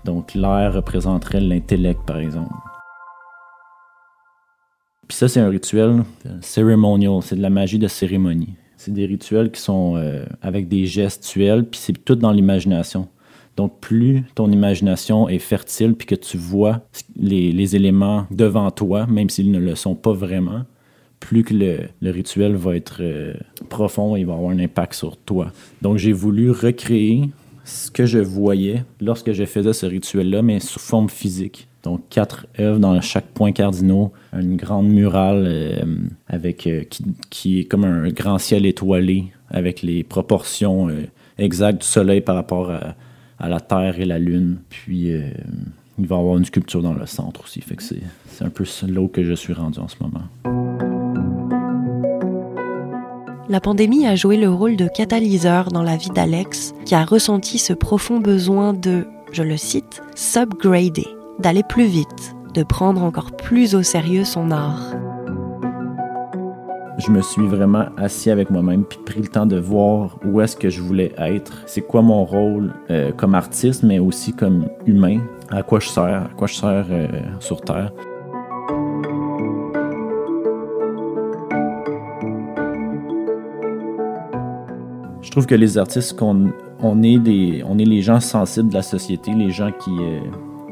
Donc, 0.04 0.34
l'air 0.34 0.74
représenterait 0.74 1.40
l'intellect, 1.40 2.00
par 2.06 2.18
exemple. 2.18 2.52
Puis 5.08 5.16
ça, 5.16 5.28
c'est 5.28 5.40
un 5.40 5.48
rituel 5.48 6.04
ceremonial, 6.42 7.20
c'est 7.22 7.36
de 7.36 7.42
la 7.42 7.50
magie 7.50 7.78
de 7.78 7.88
cérémonie. 7.88 8.56
C'est 8.76 8.92
des 8.92 9.06
rituels 9.06 9.50
qui 9.50 9.62
sont 9.62 9.96
euh, 9.96 10.26
avec 10.42 10.68
des 10.68 10.84
gestuels, 10.84 11.64
puis 11.64 11.80
c'est 11.82 12.04
tout 12.04 12.16
dans 12.16 12.32
l'imagination. 12.32 13.08
Donc, 13.56 13.80
plus 13.80 14.24
ton 14.34 14.50
imagination 14.50 15.28
est 15.28 15.38
fertile 15.38 15.94
puis 15.94 16.06
que 16.06 16.14
tu 16.14 16.38
vois 16.38 16.80
les, 17.16 17.76
éléments 17.76 18.26
devant 18.30 18.70
toi, 18.70 19.06
même 19.06 19.28
s'ils 19.28 19.50
ne 19.50 19.58
le 19.58 19.74
sont 19.74 19.94
pas 19.94 20.12
vraiment, 20.12 20.62
plus 21.20 21.44
que 21.44 21.54
le, 21.54 22.10
rituel 22.10 22.54
va 22.54 22.74
être 22.76 22.98
euh, 23.00 23.34
profond 23.68 24.16
et 24.16 24.24
va 24.24 24.34
avoir 24.34 24.50
un 24.50 24.58
impact 24.58 24.94
sur 24.94 25.16
toi. 25.16 25.52
Donc, 25.82 25.98
j'ai 25.98 26.12
voulu 26.12 26.50
recréer 26.50 27.28
ce 27.64 27.90
que 27.90 28.06
je 28.06 28.18
voyais 28.18 28.84
lorsque 29.00 29.32
je 29.32 29.44
faisais 29.44 29.72
ce 29.72 29.86
rituel-là, 29.86 30.42
mais 30.42 30.58
sous 30.58 30.80
forme 30.80 31.08
physique. 31.08 31.68
Donc, 31.82 32.00
quatre 32.08 32.46
œuvres 32.58 32.78
dans 32.78 33.00
chaque 33.00 33.26
point 33.26 33.52
cardinal, 33.52 34.08
une 34.32 34.56
grande 34.56 34.88
murale 34.88 35.44
euh, 35.46 35.84
avec, 36.26 36.66
euh, 36.66 36.84
qui, 37.28 37.60
est 37.60 37.64
comme 37.64 37.84
un 37.84 38.08
grand 38.08 38.38
ciel 38.38 38.64
étoilé 38.66 39.26
avec 39.50 39.82
les 39.82 40.02
proportions 40.04 40.88
exactes 41.36 41.82
du 41.82 41.86
soleil 41.86 42.22
par 42.22 42.34
rapport 42.36 42.70
à, 42.70 42.94
à 43.42 43.48
la 43.48 43.60
Terre 43.60 44.00
et 44.00 44.04
la 44.04 44.18
Lune. 44.18 44.58
Puis 44.70 45.12
euh, 45.12 45.28
il 45.98 46.06
va 46.06 46.16
y 46.16 46.18
avoir 46.18 46.38
une 46.38 46.44
sculpture 46.44 46.80
dans 46.80 46.94
le 46.94 47.04
centre 47.06 47.42
aussi. 47.42 47.60
Fait 47.60 47.74
que 47.74 47.82
c'est, 47.82 48.00
un 48.40 48.48
peu 48.48 48.64
là 48.88 49.08
que 49.08 49.22
je 49.22 49.34
suis 49.34 49.52
rendu 49.52 49.78
en 49.78 49.88
ce 49.88 49.96
moment. 50.00 50.22
La 53.48 53.60
pandémie 53.60 54.06
a 54.06 54.16
joué 54.16 54.38
le 54.38 54.48
rôle 54.48 54.76
de 54.76 54.88
catalyseur 54.88 55.70
dans 55.70 55.82
la 55.82 55.96
vie 55.96 56.10
d'Alex, 56.10 56.72
qui 56.86 56.94
a 56.94 57.04
ressenti 57.04 57.58
ce 57.58 57.72
profond 57.72 58.18
besoin 58.18 58.72
de, 58.72 59.04
je 59.32 59.42
le 59.42 59.56
cite, 59.56 60.02
subgrader, 60.14 61.08
d'aller 61.38 61.64
plus 61.68 61.86
vite, 61.86 62.34
de 62.54 62.62
prendre 62.62 63.02
encore 63.02 63.32
plus 63.32 63.74
au 63.74 63.82
sérieux 63.82 64.24
son 64.24 64.50
art 64.50 64.94
je 67.04 67.10
me 67.10 67.20
suis 67.20 67.46
vraiment 67.46 67.86
assis 67.96 68.30
avec 68.30 68.50
moi-même 68.50 68.84
puis 68.84 68.98
pris 69.04 69.20
le 69.20 69.26
temps 69.26 69.46
de 69.46 69.58
voir 69.58 70.18
où 70.24 70.40
est-ce 70.40 70.56
que 70.56 70.70
je 70.70 70.80
voulais 70.80 71.12
être, 71.18 71.62
c'est 71.66 71.80
quoi 71.80 72.00
mon 72.00 72.24
rôle 72.24 72.72
euh, 72.90 73.10
comme 73.12 73.34
artiste, 73.34 73.82
mais 73.82 73.98
aussi 73.98 74.32
comme 74.32 74.68
humain, 74.86 75.20
à 75.50 75.62
quoi 75.62 75.80
je 75.80 75.88
sers, 75.88 76.04
à 76.04 76.30
quoi 76.36 76.46
je 76.46 76.54
sers 76.54 76.86
euh, 76.90 77.08
sur 77.40 77.60
Terre? 77.60 77.92
Je 85.22 85.30
trouve 85.30 85.46
que 85.46 85.54
les 85.54 85.78
artistes, 85.78 86.16
qu'on 86.16 86.52
on 86.80 87.02
est, 87.02 87.18
des, 87.18 87.64
on 87.66 87.78
est 87.78 87.84
les 87.84 88.02
gens 88.02 88.20
sensibles 88.20 88.68
de 88.68 88.74
la 88.74 88.82
société, 88.82 89.32
les 89.32 89.50
gens 89.50 89.72
qui, 89.72 89.90
euh, 90.00 90.20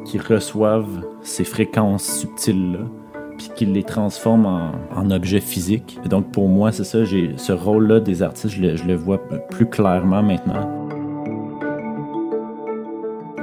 qui 0.05 0.19
reçoivent 0.19 1.05
ces 1.23 1.45
fréquences 1.45 2.05
subtiles-là 2.05 3.00
puis 3.41 3.49
qu'il 3.57 3.73
les 3.73 3.83
transforme 3.83 4.47
en, 4.47 5.11
objets 5.11 5.41
physiques. 5.41 5.99
Donc 6.05 6.31
pour 6.31 6.49
moi, 6.49 6.73
c'est 6.73 6.85
ça, 6.85 7.05
j'ai 7.05 7.35
ce 7.39 7.53
rôle-là 7.53 7.99
des 8.01 8.23
artistes, 8.23 8.55
je 8.55 8.85
le, 8.85 8.95
vois 8.95 9.19
plus 9.51 9.67
clairement 9.67 10.23
maintenant. 10.23 10.69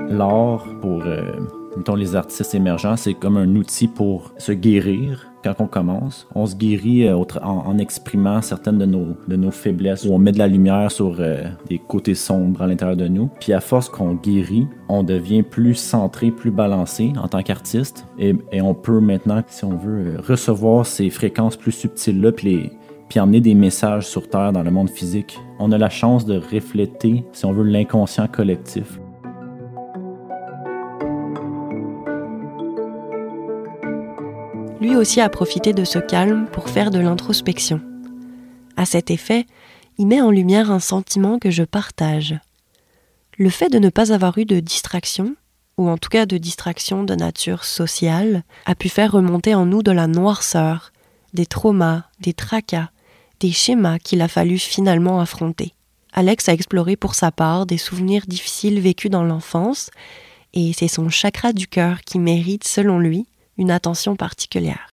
L'art 0.08 0.66
pour 0.82 1.02
euh, 1.04 1.96
les 1.98 2.16
artistes 2.16 2.54
émergents, 2.54 2.96
c'est 2.96 3.16
comme 3.16 3.38
un 3.38 3.56
outil 3.56 3.88
pour 3.88 4.34
se 4.38 4.52
guérir 4.52 5.27
quand 5.44 5.56
on 5.60 5.68
commence. 5.68 6.28
On 6.36 6.46
se 6.46 6.56
guérit 6.56 7.08
euh, 7.08 7.18
en, 7.42 7.78
exprimant 7.78 8.42
certaines 8.42 8.78
de 8.78 8.86
nos, 8.86 9.16
de 9.28 9.36
nos 9.36 9.52
faiblesses, 9.52 10.06
ou 10.06 10.14
on 10.14 10.18
met 10.18 10.32
de 10.32 10.40
la 10.40 10.48
lumière 10.48 10.92
sur 10.92 11.18
euh, 11.20 11.44
des 11.70 11.80
côtés 11.80 12.16
sombres 12.16 12.62
à 12.62 12.68
l'intérieur 12.68 12.98
de 12.98 13.08
nous. 13.08 13.30
Puis 13.40 13.54
à 13.54 13.60
force 13.60 13.90
qu'on 13.90 14.14
guérit, 14.16 14.68
on 14.90 15.04
devient 15.04 15.44
plus 15.44 15.76
centré, 15.76 16.32
plus 16.32 16.52
balancé 16.52 17.14
en 17.22 17.28
tant 17.28 17.44
qu'artiste. 17.44 18.06
Et, 18.20 18.36
et, 18.52 18.62
on 18.62 18.74
peut 18.74 19.00
maintenant, 19.00 19.44
si 19.48 19.66
on 19.66 19.78
veut, 19.78 20.16
euh, 20.16 20.22
recevoir 20.22 20.86
ces 20.86 21.10
fréquences 21.10 21.56
plus 21.56 21.72
subtiles-là, 21.72 22.32
puis 22.32 22.48
les, 22.48 22.72
puis 23.10 23.20
emmener 23.20 23.42
des 23.42 23.54
messages 23.54 24.08
sur 24.08 24.30
Terre 24.30 24.52
dans 24.52 24.64
le 24.64 24.72
monde 24.72 24.90
physique. 24.90 25.40
On 25.60 25.72
a 25.72 25.78
la 25.78 25.90
chance 25.90 26.26
de 26.26 26.38
refléter, 26.38 27.24
si 27.32 27.46
on 27.46 27.54
veut, 27.54 27.64
l'inconscient 27.64 28.28
collectif. 28.28 29.00
Aussi 34.98 35.22
a 35.22 35.30
profité 35.30 35.74
de 35.74 35.84
ce 35.84 36.00
calme 36.00 36.48
pour 36.52 36.70
faire 36.70 36.92
de 36.92 37.00
l'introspection. 37.00 37.82
À 38.76 38.86
cet 38.86 39.12
effet, 39.12 39.46
il 39.98 40.08
met 40.08 40.22
en 40.22 40.32
lumière 40.32 40.72
un 40.72 40.80
sentiment 40.80 41.40
que 41.40 41.52
je 41.52 41.64
partage. 41.64 42.36
Le 43.38 43.50
fait 43.50 43.70
de 43.70 43.80
ne 43.80 43.90
pas 43.90 44.12
avoir 44.12 44.38
eu 44.38 44.46
de 44.46 44.60
distraction, 44.60 45.36
ou 45.78 45.90
en 45.90 45.98
tout 45.98 46.10
cas 46.10 46.26
de 46.26 46.38
distraction 46.38 47.04
de 47.04 47.16
nature 47.16 47.64
sociale, 47.64 48.44
a 48.66 48.76
pu 48.76 48.90
faire 48.90 49.12
remonter 49.12 49.56
en 49.56 49.66
nous 49.66 49.84
de 49.84 49.92
la 49.92 50.08
noirceur, 50.08 50.92
des 51.34 51.46
traumas, 51.46 52.04
des 52.20 52.34
tracas, 52.34 52.90
des 53.40 53.52
schémas 53.52 54.00
qu'il 54.00 54.22
a 54.22 54.28
fallu 54.28 54.58
finalement 54.58 55.20
affronter. 55.20 55.74
Alex 56.14 56.50
a 56.50 56.54
exploré 56.54 56.96
pour 56.96 57.14
sa 57.14 57.32
part 57.32 57.68
des 57.68 57.78
souvenirs 57.78 58.24
difficiles 58.28 58.80
vécus 58.80 59.12
dans 59.12 59.24
l'enfance, 59.24 59.92
et 60.54 60.74
c'est 60.74 60.88
son 60.88 61.10
chakra 61.10 61.54
du 61.54 61.68
cœur 61.68 62.02
qui 62.02 62.18
mérite, 62.18 62.68
selon 62.68 62.98
lui, 62.98 63.28
une 63.58 63.72
attention 63.72 64.16
particulière. 64.16 64.90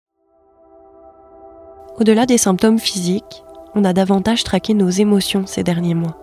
Au-delà 1.98 2.26
des 2.26 2.38
symptômes 2.38 2.78
physiques, 2.78 3.44
on 3.74 3.84
a 3.84 3.92
davantage 3.92 4.44
traqué 4.44 4.74
nos 4.74 4.88
émotions 4.88 5.46
ces 5.46 5.62
derniers 5.62 5.94
mois. 5.94 6.16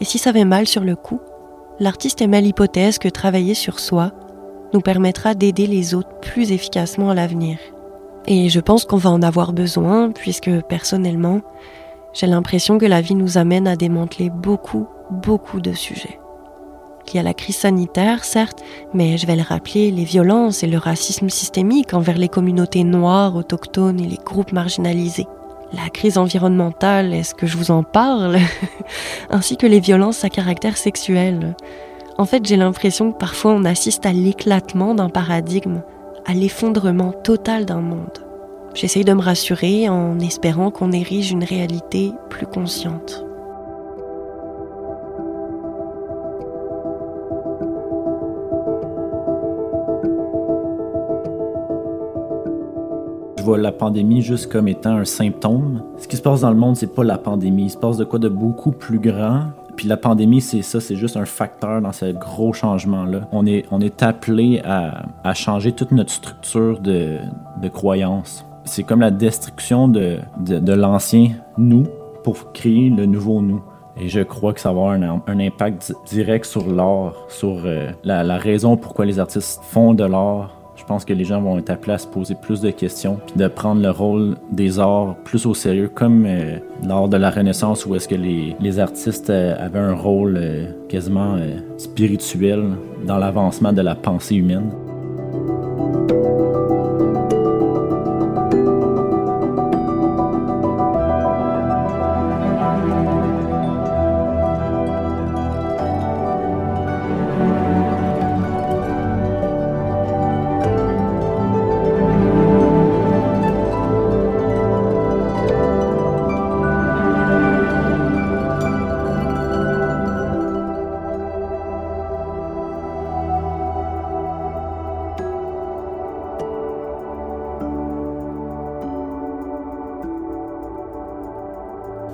Et 0.00 0.04
si 0.04 0.18
ça 0.18 0.32
va 0.32 0.44
mal 0.44 0.66
sur 0.66 0.82
le 0.82 0.96
coup, 0.96 1.20
l'artiste 1.78 2.22
émet 2.22 2.40
l'hypothèse 2.40 2.98
que 2.98 3.08
travailler 3.08 3.54
sur 3.54 3.78
soi 3.78 4.12
nous 4.72 4.80
permettra 4.80 5.34
d'aider 5.34 5.66
les 5.66 5.94
autres 5.94 6.20
plus 6.20 6.52
efficacement 6.52 7.10
à 7.10 7.14
l'avenir. 7.14 7.58
Et 8.26 8.48
je 8.48 8.60
pense 8.60 8.84
qu'on 8.84 8.96
va 8.96 9.10
en 9.10 9.22
avoir 9.22 9.52
besoin, 9.52 10.12
puisque 10.12 10.50
personnellement, 10.68 11.40
j'ai 12.12 12.26
l'impression 12.26 12.78
que 12.78 12.86
la 12.86 13.00
vie 13.00 13.14
nous 13.14 13.38
amène 13.38 13.66
à 13.66 13.76
démanteler 13.76 14.30
beaucoup, 14.30 14.86
beaucoup 15.10 15.60
de 15.60 15.72
sujets. 15.72 16.19
Il 17.12 17.16
y 17.16 17.20
a 17.20 17.24
la 17.24 17.34
crise 17.34 17.56
sanitaire, 17.56 18.24
certes, 18.24 18.62
mais 18.94 19.18
je 19.18 19.26
vais 19.26 19.34
le 19.34 19.42
rappeler, 19.42 19.90
les 19.90 20.04
violences 20.04 20.62
et 20.62 20.68
le 20.68 20.78
racisme 20.78 21.28
systémique 21.28 21.92
envers 21.92 22.16
les 22.16 22.28
communautés 22.28 22.84
noires, 22.84 23.34
autochtones 23.34 23.98
et 24.00 24.06
les 24.06 24.18
groupes 24.24 24.52
marginalisés. 24.52 25.26
la 25.72 25.88
crise 25.90 26.18
environnementale, 26.18 27.12
est-ce 27.12 27.34
que 27.34 27.46
je 27.46 27.56
vous 27.56 27.70
en 27.72 27.82
parle 27.82 28.38
Ainsi 29.30 29.56
que 29.56 29.66
les 29.66 29.80
violences 29.80 30.24
à 30.24 30.28
caractère 30.28 30.76
sexuel. 30.76 31.56
En 32.18 32.26
fait, 32.26 32.44
j'ai 32.46 32.56
l'impression 32.56 33.12
que 33.12 33.18
parfois 33.18 33.52
on 33.52 33.64
assiste 33.64 34.06
à 34.06 34.12
l'éclatement 34.12 34.94
d'un 34.94 35.08
paradigme, 35.08 35.82
à 36.26 36.34
l'effondrement 36.34 37.12
total 37.12 37.64
d'un 37.64 37.80
monde. 37.80 38.18
J'essaye 38.74 39.04
de 39.04 39.14
me 39.14 39.22
rassurer 39.22 39.88
en 39.88 40.20
espérant 40.20 40.70
qu'on 40.70 40.92
érige 40.92 41.32
une 41.32 41.44
réalité 41.44 42.12
plus 42.28 42.46
consciente. 42.46 43.24
La 53.58 53.72
pandémie 53.72 54.22
juste 54.22 54.50
comme 54.50 54.68
étant 54.68 54.96
un 54.96 55.04
symptôme. 55.04 55.82
Ce 55.98 56.08
qui 56.08 56.16
se 56.16 56.22
passe 56.22 56.40
dans 56.40 56.50
le 56.50 56.56
monde, 56.56 56.76
c'est 56.76 56.94
pas 56.94 57.04
la 57.04 57.18
pandémie. 57.18 57.64
Il 57.64 57.70
se 57.70 57.76
passe 57.76 57.96
de 57.96 58.04
quoi 58.04 58.18
de 58.18 58.28
beaucoup 58.28 58.72
plus 58.72 58.98
grand. 58.98 59.50
Puis 59.76 59.88
la 59.88 59.96
pandémie, 59.96 60.40
c'est 60.40 60.62
ça, 60.62 60.80
c'est 60.80 60.96
juste 60.96 61.16
un 61.16 61.24
facteur 61.24 61.80
dans 61.80 61.92
ce 61.92 62.12
gros 62.12 62.52
changement-là. 62.52 63.28
On 63.32 63.46
est, 63.46 63.64
on 63.70 63.80
est 63.80 64.02
appelé 64.02 64.60
à, 64.64 65.06
à 65.24 65.34
changer 65.34 65.72
toute 65.72 65.90
notre 65.92 66.10
structure 66.10 66.80
de, 66.80 67.18
de 67.62 67.68
croyance. 67.68 68.44
C'est 68.64 68.82
comme 68.82 69.00
la 69.00 69.10
destruction 69.10 69.88
de, 69.88 70.18
de, 70.38 70.72
l'ancien 70.72 71.30
nous 71.56 71.86
pour 72.22 72.52
créer 72.52 72.90
le 72.90 73.06
nouveau 73.06 73.40
nous. 73.40 73.62
Et 73.96 74.08
je 74.08 74.20
crois 74.20 74.52
que 74.52 74.60
ça 74.60 74.72
va 74.72 74.92
avoir 74.92 75.22
un, 75.26 75.40
impact 75.40 75.94
direct 76.06 76.44
sur 76.44 76.70
l'art, 76.70 77.14
sur 77.28 77.62
euh, 77.64 77.90
la, 78.04 78.36
raison 78.36 78.76
pourquoi 78.76 79.06
les 79.06 79.18
artistes 79.18 79.60
font 79.64 79.94
de 79.94 80.04
l'art, 80.04 80.59
pense 80.90 81.04
que 81.04 81.12
les 81.12 81.22
gens 81.24 81.40
vont 81.40 81.56
être 81.56 81.70
appelés 81.70 81.92
à 81.92 81.98
se 81.98 82.06
poser 82.08 82.34
plus 82.34 82.60
de 82.60 82.72
questions, 82.72 83.20
puis 83.24 83.36
de 83.36 83.46
prendre 83.46 83.80
le 83.80 83.90
rôle 83.90 84.36
des 84.50 84.80
arts 84.80 85.14
plus 85.22 85.46
au 85.46 85.54
sérieux, 85.54 85.88
comme 85.88 86.24
euh, 86.26 86.58
lors 86.84 87.08
de 87.08 87.16
la 87.16 87.30
Renaissance 87.30 87.86
où 87.86 87.94
est-ce 87.94 88.08
que 88.08 88.16
les, 88.16 88.56
les 88.58 88.80
artistes 88.80 89.30
euh, 89.30 89.54
avaient 89.64 89.78
un 89.78 89.94
rôle 89.94 90.36
euh, 90.36 90.64
quasiment 90.88 91.36
euh, 91.36 91.60
spirituel 91.78 92.70
dans 93.06 93.18
l'avancement 93.18 93.72
de 93.72 93.82
la 93.82 93.94
pensée 93.94 94.34
humaine. 94.34 94.72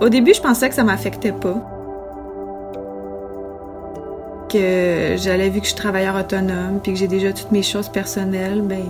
Au 0.00 0.10
début, 0.10 0.34
je 0.34 0.42
pensais 0.42 0.68
que 0.68 0.74
ça 0.74 0.84
m'affectait 0.84 1.32
pas. 1.32 1.56
Que 4.50 5.16
j'allais, 5.16 5.48
vu 5.48 5.60
que 5.60 5.66
je 5.66 5.70
suis 5.70 5.80
travailleur 5.80 6.16
autonome, 6.16 6.80
puis 6.82 6.92
que 6.92 6.98
j'ai 6.98 7.08
déjà 7.08 7.32
toutes 7.32 7.50
mes 7.50 7.62
choses 7.62 7.88
personnelles, 7.88 8.60
ben. 8.62 8.84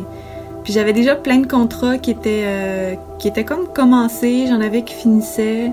Puis 0.64 0.72
j'avais 0.72 0.92
déjà 0.92 1.14
plein 1.14 1.38
de 1.38 1.46
contrats 1.46 1.96
qui 1.96 2.10
étaient, 2.10 2.42
euh, 2.44 2.94
qui 3.20 3.28
étaient 3.28 3.44
comme 3.44 3.68
commencés, 3.68 4.46
j'en 4.48 4.60
avais 4.60 4.82
qui 4.82 4.94
finissaient. 4.94 5.72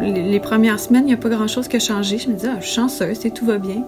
Les, 0.00 0.40
premières 0.40 0.80
semaines, 0.80 1.04
il 1.04 1.08
n'y 1.08 1.14
a 1.14 1.18
pas 1.18 1.28
grand-chose 1.28 1.68
qui 1.68 1.76
a 1.76 1.80
changé. 1.80 2.18
Je 2.18 2.28
me 2.28 2.34
disais, 2.34 2.48
ah, 2.50 2.56
je 2.60 2.66
suis 2.66 2.74
chanceuse, 2.74 3.20
tout 3.34 3.44
va 3.44 3.58
bien. 3.58 3.84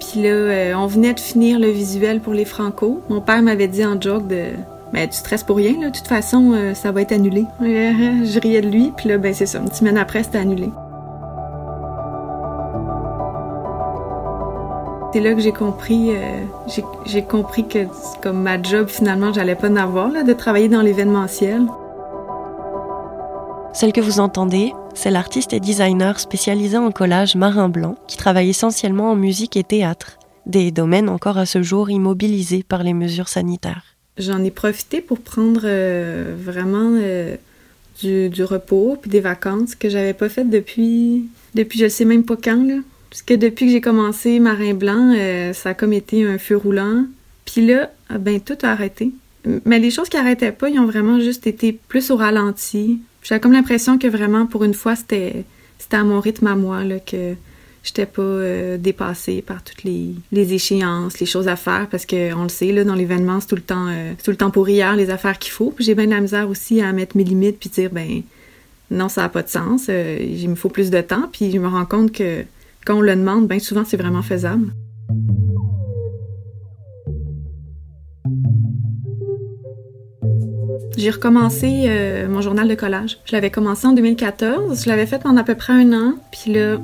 Puis 0.00 0.22
là, 0.22 0.30
euh, 0.30 0.74
on 0.74 0.86
venait 0.86 1.12
de 1.12 1.20
finir 1.20 1.60
le 1.60 1.68
visuel 1.68 2.20
pour 2.20 2.32
les 2.32 2.44
Franco. 2.44 3.00
Mon 3.08 3.20
père 3.20 3.42
m'avait 3.42 3.68
dit 3.68 3.84
en 3.84 4.00
joke 4.00 4.26
de 4.26 4.46
mais 4.92 5.08
tu 5.08 5.16
stresses 5.16 5.44
pour 5.44 5.56
rien, 5.56 5.80
là. 5.80 5.90
De 5.90 5.96
toute 5.96 6.06
façon, 6.06 6.52
euh, 6.52 6.74
ça 6.74 6.92
va 6.92 7.02
être 7.02 7.12
annulé. 7.12 7.46
je 7.60 8.40
riais 8.40 8.60
de 8.60 8.68
lui, 8.68 8.92
puis 8.96 9.08
là, 9.08 9.18
ben 9.18 9.32
c'est 9.32 9.46
ça. 9.46 9.58
Une 9.58 9.72
semaine 9.72 9.96
après, 9.96 10.22
c'était 10.22 10.38
annulé. 10.38 10.70
C'est 15.12 15.20
là 15.20 15.34
que 15.34 15.40
j'ai 15.40 15.52
compris, 15.52 16.16
euh, 16.16 16.44
j'ai 17.04 17.22
compris 17.22 17.68
que 17.68 17.80
comme 18.22 18.40
ma 18.42 18.62
job, 18.62 18.88
finalement, 18.88 19.30
j'allais 19.32 19.56
pas 19.56 19.68
en 19.68 19.76
avoir, 19.76 20.08
là, 20.08 20.22
de 20.22 20.32
travailler 20.32 20.68
dans 20.68 20.80
l'événementiel. 20.80 21.66
Celle 23.74 23.92
que 23.92 24.00
vous 24.00 24.20
entendez, 24.20 24.72
c'est 24.94 25.10
l'artiste 25.10 25.52
et 25.52 25.60
designer 25.60 26.18
spécialisé 26.18 26.78
en 26.78 26.90
collage 26.90 27.36
marin 27.36 27.68
blanc 27.68 27.96
qui 28.06 28.16
travaille 28.16 28.50
essentiellement 28.50 29.10
en 29.10 29.16
musique 29.16 29.56
et 29.56 29.64
théâtre, 29.64 30.18
des 30.46 30.70
domaines 30.70 31.08
encore 31.08 31.38
à 31.38 31.46
ce 31.46 31.62
jour 31.62 31.90
immobilisés 31.90 32.62
par 32.62 32.82
les 32.82 32.94
mesures 32.94 33.28
sanitaires. 33.28 33.91
J'en 34.18 34.44
ai 34.44 34.50
profité 34.50 35.00
pour 35.00 35.20
prendre 35.20 35.62
euh, 35.64 36.34
vraiment 36.38 36.98
euh, 37.00 37.36
du, 38.02 38.44
repos 38.44 38.98
puis 39.00 39.10
des 39.10 39.20
vacances 39.20 39.74
que 39.74 39.88
j'avais 39.88 40.12
pas 40.12 40.28
faites 40.28 40.50
depuis 40.50 41.28
depuis 41.54 41.78
je 41.78 41.88
sais 41.88 42.04
même 42.04 42.24
pas 42.24 42.36
quand 42.36 42.62
là. 42.66 42.78
Depuis 43.28 43.66
que 43.66 43.72
j'ai 43.72 43.80
commencé 43.80 44.38
Marin 44.38 44.74
Blanc, 44.74 45.14
euh, 45.16 45.52
ça 45.52 45.70
a 45.70 45.74
comme 45.74 45.92
été 45.92 46.24
un 46.24 46.38
feu 46.38 46.56
roulant. 46.56 47.04
Puis 47.44 47.66
là, 47.66 47.90
ah 48.08 48.18
ben 48.18 48.40
tout 48.40 48.56
a 48.62 48.68
arrêté. 48.68 49.12
Mais 49.64 49.78
les 49.78 49.90
choses 49.90 50.08
qui 50.08 50.16
arrêtaient 50.16 50.52
pas, 50.52 50.70
ils 50.70 50.78
ont 50.78 50.86
vraiment 50.86 51.20
juste 51.20 51.46
été 51.46 51.78
plus 51.88 52.10
au 52.10 52.16
ralenti. 52.16 53.00
J'avais 53.22 53.40
comme 53.40 53.52
l'impression 53.52 53.98
que 53.98 54.06
vraiment 54.06 54.46
pour 54.46 54.64
une 54.64 54.74
fois 54.74 54.94
c'était 54.94 55.44
c'était 55.78 55.96
à 55.96 56.04
mon 56.04 56.20
rythme 56.20 56.46
à 56.46 56.54
moi 56.54 56.84
là 56.84 57.00
que 57.00 57.34
j'étais 57.82 58.06
pas 58.06 58.22
euh, 58.22 58.78
dépassée 58.78 59.42
par 59.42 59.62
toutes 59.62 59.82
les, 59.84 60.14
échéances, 60.54 61.18
les 61.18 61.26
choses 61.26 61.48
à 61.48 61.56
faire, 61.56 61.88
parce 61.90 62.06
que 62.06 62.32
on 62.34 62.44
le 62.44 62.48
sait, 62.48 62.72
là, 62.72 62.84
dans 62.84 62.94
l'événement, 62.94 63.40
c'est 63.40 63.48
tout 63.48 63.56
le 63.56 63.62
temps 63.62 63.88
euh, 63.88 64.12
tout 64.22 64.30
le 64.30 64.36
temps 64.36 64.50
pour 64.50 64.68
hier, 64.68 64.94
les 64.96 65.10
affaires 65.10 65.38
qu'il 65.38 65.52
faut. 65.52 65.70
Puis 65.70 65.84
j'ai 65.84 65.94
bien 65.94 66.06
la 66.06 66.20
misère 66.20 66.48
aussi 66.48 66.80
à 66.80 66.92
mettre 66.92 67.16
mes 67.16 67.24
limites 67.24 67.58
puis 67.58 67.70
dire 67.70 67.90
ben 67.92 68.22
non, 68.90 69.08
ça 69.08 69.22
n'a 69.22 69.28
pas 69.28 69.42
de 69.42 69.48
sens, 69.48 69.86
euh, 69.88 70.18
il 70.20 70.48
me 70.48 70.54
faut 70.54 70.68
plus 70.68 70.90
de 70.90 71.00
temps, 71.00 71.28
puis 71.32 71.50
je 71.50 71.58
me 71.58 71.66
rends 71.66 71.86
compte 71.86 72.12
que 72.12 72.44
quand 72.84 72.96
on 72.96 73.00
le 73.00 73.16
demande, 73.16 73.48
bien 73.48 73.58
souvent 73.58 73.84
c'est 73.84 73.96
vraiment 73.96 74.22
faisable. 74.22 74.72
J'ai 80.96 81.10
recommencé 81.10 81.88
mon 82.28 82.42
journal 82.42 82.68
de 82.68 82.74
collage. 82.74 83.18
Je 83.24 83.32
l'avais 83.32 83.50
commencé 83.50 83.86
en 83.86 83.92
2014, 83.92 84.84
je 84.84 84.88
l'avais 84.90 85.06
fait 85.06 85.20
pendant 85.20 85.40
à 85.40 85.44
peu 85.44 85.54
près 85.54 85.72
un 85.72 85.92
an, 85.94 86.14
puis 86.30 86.52
là, 86.52 86.78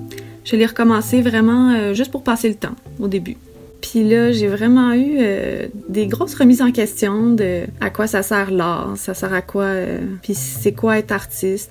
je 0.48 0.56
l'ai 0.56 0.66
recommencé 0.66 1.20
vraiment 1.20 1.72
euh, 1.72 1.92
juste 1.92 2.10
pour 2.10 2.22
passer 2.22 2.48
le 2.48 2.54
temps 2.54 2.74
au 2.98 3.08
début. 3.08 3.36
Puis 3.82 4.02
là, 4.02 4.32
j'ai 4.32 4.48
vraiment 4.48 4.92
eu 4.94 5.16
euh, 5.18 5.68
des 5.88 6.06
grosses 6.06 6.34
remises 6.34 6.62
en 6.62 6.72
question 6.72 7.30
de 7.34 7.64
à 7.80 7.90
quoi 7.90 8.06
ça 8.06 8.22
sert 8.22 8.50
l'art, 8.50 8.94
ça 8.96 9.12
sert 9.14 9.32
à 9.34 9.42
quoi, 9.42 9.64
euh, 9.64 9.98
puis 10.22 10.34
c'est 10.34 10.72
quoi 10.72 10.98
être 10.98 11.12
artiste. 11.12 11.70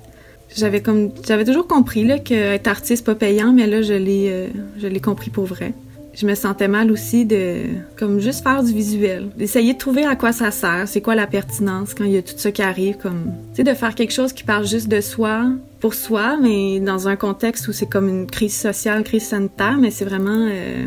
J'avais 0.56 0.82
comme, 0.82 1.10
j'avais 1.28 1.44
toujours 1.44 1.68
compris 1.68 2.06
là 2.06 2.20
que 2.20 2.34
être 2.34 2.68
artiste 2.68 3.04
pas 3.06 3.16
payant, 3.16 3.52
mais 3.52 3.68
là 3.68 3.82
je 3.82 3.94
l'ai, 3.94 4.50
je 4.78 4.88
l'ai 4.88 5.02
compris 5.02 5.30
pour 5.30 5.46
vrai. 5.46 5.74
Je 6.18 6.26
me 6.26 6.34
sentais 6.34 6.68
mal 6.68 6.92
aussi 6.92 7.26
de, 7.26 7.58
comme 7.96 8.20
juste 8.20 8.42
faire 8.42 8.64
du 8.64 8.74
visuel, 8.74 9.30
d'essayer 9.38 9.74
de 9.74 9.78
trouver 9.78 10.04
à 10.04 10.16
quoi 10.16 10.32
ça 10.32 10.50
sert, 10.50 10.88
c'est 10.88 11.00
quoi 11.00 11.14
la 11.14 11.28
pertinence 11.28 11.94
quand 11.94 12.06
il 12.06 12.14
y 12.14 12.18
a 12.18 12.24
tout 12.24 12.34
ça 12.36 12.52
qui 12.52 12.64
arrive, 12.64 12.98
comme, 12.98 13.34
tu 13.54 13.58
sais, 13.58 13.64
de 13.64 13.74
faire 13.76 13.94
quelque 13.94 14.14
chose 14.14 14.34
qui 14.34 14.44
parle 14.44 14.66
juste 14.66 14.88
de 14.88 15.00
soi, 15.00 15.46
pour 15.80 15.94
soi, 15.94 16.36
mais 16.42 16.80
dans 16.80 17.08
un 17.08 17.16
contexte 17.18 17.68
où 17.68 17.72
c'est 17.72 17.86
comme 17.86 18.10
une 18.10 18.26
crise 18.26 18.56
sociale, 18.56 19.04
crise 19.04 19.28
sanitaire, 19.28 19.78
mais 19.80 19.92
c'est 19.92 20.06
vraiment, 20.06 20.48
euh, 20.50 20.86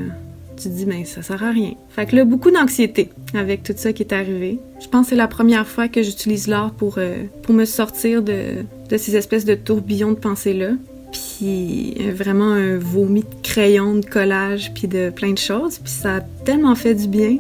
tu 0.57 0.65
te 0.65 0.69
dis, 0.69 0.85
mais 0.85 1.05
ça 1.05 1.23
sert 1.23 1.45
à 1.45 1.51
rien. 1.51 1.75
Fait 1.91 2.07
que 2.07 2.17
là, 2.17 2.25
beaucoup 2.25 2.51
d'anxiété 2.51 3.11
avec 3.33 3.63
tout 3.63 3.75
ça 3.77 3.93
qui 3.93 4.03
est 4.03 4.13
arrivé. 4.13 4.59
Je 4.81 4.89
pense 4.89 5.07
que 5.07 5.11
c'est 5.11 5.17
la 5.17 5.29
première 5.29 5.69
fois 5.69 5.87
que 5.87 6.03
j'utilise 6.03 6.49
l'art 6.49 6.73
pour, 6.73 6.97
euh, 6.99 7.23
pour 7.45 7.55
me 7.55 7.67
sortir 7.67 8.23
de, 8.23 8.65
de 8.89 8.97
ces 8.97 9.15
espèces 9.15 9.45
de 9.45 9.55
tourbillons 9.55 10.11
de 10.11 10.19
pensée-là. 10.19 10.71
Puis 11.13 11.95
euh, 12.01 12.13
vraiment 12.15 12.53
un 12.53 12.79
vomi 12.79 13.23
de 13.23 13.43
crayon, 13.43 13.97
de 13.97 14.07
collage, 14.07 14.73
puis 14.75 14.89
de 14.89 15.11
plein 15.11 15.33
de 15.33 15.39
choses. 15.39 15.79
Puis 15.79 15.93
ça 15.93 16.17
a 16.17 16.21
tellement 16.21 16.75
fait 16.75 16.95
du 16.95 17.09
bien. 17.09 17.37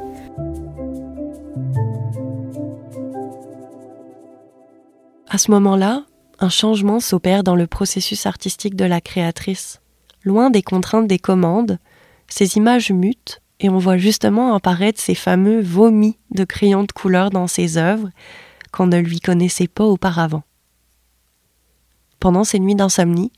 À 5.28 5.38
ce 5.38 5.50
moment-là, 5.52 6.04
un 6.40 6.48
changement 6.48 6.98
s'opère 6.98 7.44
dans 7.44 7.54
le 7.54 7.66
processus 7.66 8.26
artistique 8.26 8.74
de 8.74 8.84
la 8.84 9.00
créatrice. 9.00 9.80
Loin 10.24 10.50
des 10.50 10.62
contraintes 10.62 11.06
des 11.06 11.18
commandes, 11.18 11.78
ces 12.28 12.56
images 12.56 12.90
mutent 12.90 13.40
et 13.60 13.68
on 13.68 13.78
voit 13.78 13.98
justement 13.98 14.54
apparaître 14.54 15.00
ces 15.00 15.14
fameux 15.14 15.60
vomis 15.60 16.18
de 16.30 16.44
crayons 16.44 16.84
de 16.84 16.92
couleur 16.92 17.30
dans 17.30 17.46
ses 17.46 17.76
œuvres 17.76 18.10
qu'on 18.72 18.86
ne 18.86 18.98
lui 18.98 19.20
connaissait 19.20 19.68
pas 19.68 19.84
auparavant. 19.84 20.42
Pendant 22.18 22.44
ces 22.44 22.58
nuits 22.58 22.74
d'insomnie, 22.74 23.32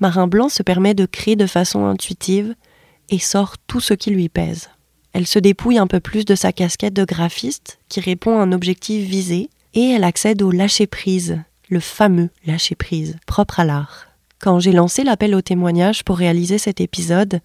Marin 0.00 0.28
Blanc 0.28 0.48
se 0.48 0.62
permet 0.62 0.94
de 0.94 1.06
créer 1.06 1.36
de 1.36 1.46
façon 1.46 1.84
intuitive 1.84 2.54
et 3.08 3.18
sort 3.18 3.56
tout 3.58 3.80
ce 3.80 3.94
qui 3.94 4.10
lui 4.10 4.28
pèse. 4.28 4.70
Elle 5.12 5.26
se 5.26 5.38
dépouille 5.38 5.78
un 5.78 5.86
peu 5.86 6.00
plus 6.00 6.24
de 6.24 6.34
sa 6.34 6.52
casquette 6.52 6.94
de 6.94 7.04
graphiste, 7.04 7.78
qui 7.88 8.00
répond 8.00 8.38
à 8.38 8.42
un 8.42 8.52
objectif 8.52 9.08
visé, 9.08 9.50
et 9.74 9.90
elle 9.90 10.04
accède 10.04 10.42
au 10.42 10.50
lâcher-prise, 10.50 11.40
le 11.68 11.80
fameux 11.80 12.30
lâcher-prise, 12.46 13.16
propre 13.26 13.60
à 13.60 13.64
l'art. 13.64 14.06
Quand 14.38 14.60
j'ai 14.60 14.72
lancé 14.72 15.02
l'appel 15.02 15.34
au 15.34 15.40
témoignage 15.40 16.04
pour 16.04 16.16
réaliser 16.16 16.58
cet 16.58 16.80
épisode, 16.80 17.40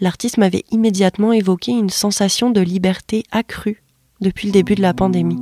l'artiste 0.00 0.38
m'avait 0.38 0.64
immédiatement 0.70 1.32
évoqué 1.32 1.72
une 1.72 1.90
sensation 1.90 2.50
de 2.50 2.60
liberté 2.60 3.24
accrue 3.30 3.82
depuis 4.20 4.46
le 4.46 4.52
début 4.52 4.74
de 4.74 4.82
la 4.82 4.94
pandémie. 4.94 5.38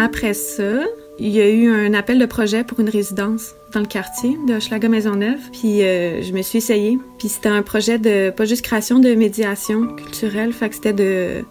Après 0.00 0.32
ça, 0.32 0.84
il 1.18 1.30
y 1.30 1.40
a 1.40 1.50
eu 1.50 1.68
un 1.68 1.92
appel 1.92 2.20
de 2.20 2.26
projet 2.26 2.62
pour 2.62 2.78
une 2.78 2.88
résidence 2.88 3.56
dans 3.74 3.80
le 3.80 3.86
quartier 3.86 4.38
de 4.46 4.54
Hochelaga 4.54 4.88
Maisonneuve. 4.88 5.40
Puis 5.52 5.82
euh, 5.82 6.22
je 6.22 6.32
me 6.32 6.40
suis 6.42 6.58
essayée. 6.58 6.96
Puis 7.18 7.28
c'était 7.28 7.48
un 7.48 7.62
projet 7.62 7.98
de 7.98 8.30
pas 8.30 8.44
juste 8.44 8.62
création 8.62 9.00
de 9.00 9.12
médiation 9.14 9.88
culturelle, 9.96 10.52
fait 10.52 10.68
que 10.68 10.76
c'était 10.76 10.92
de 10.92 11.44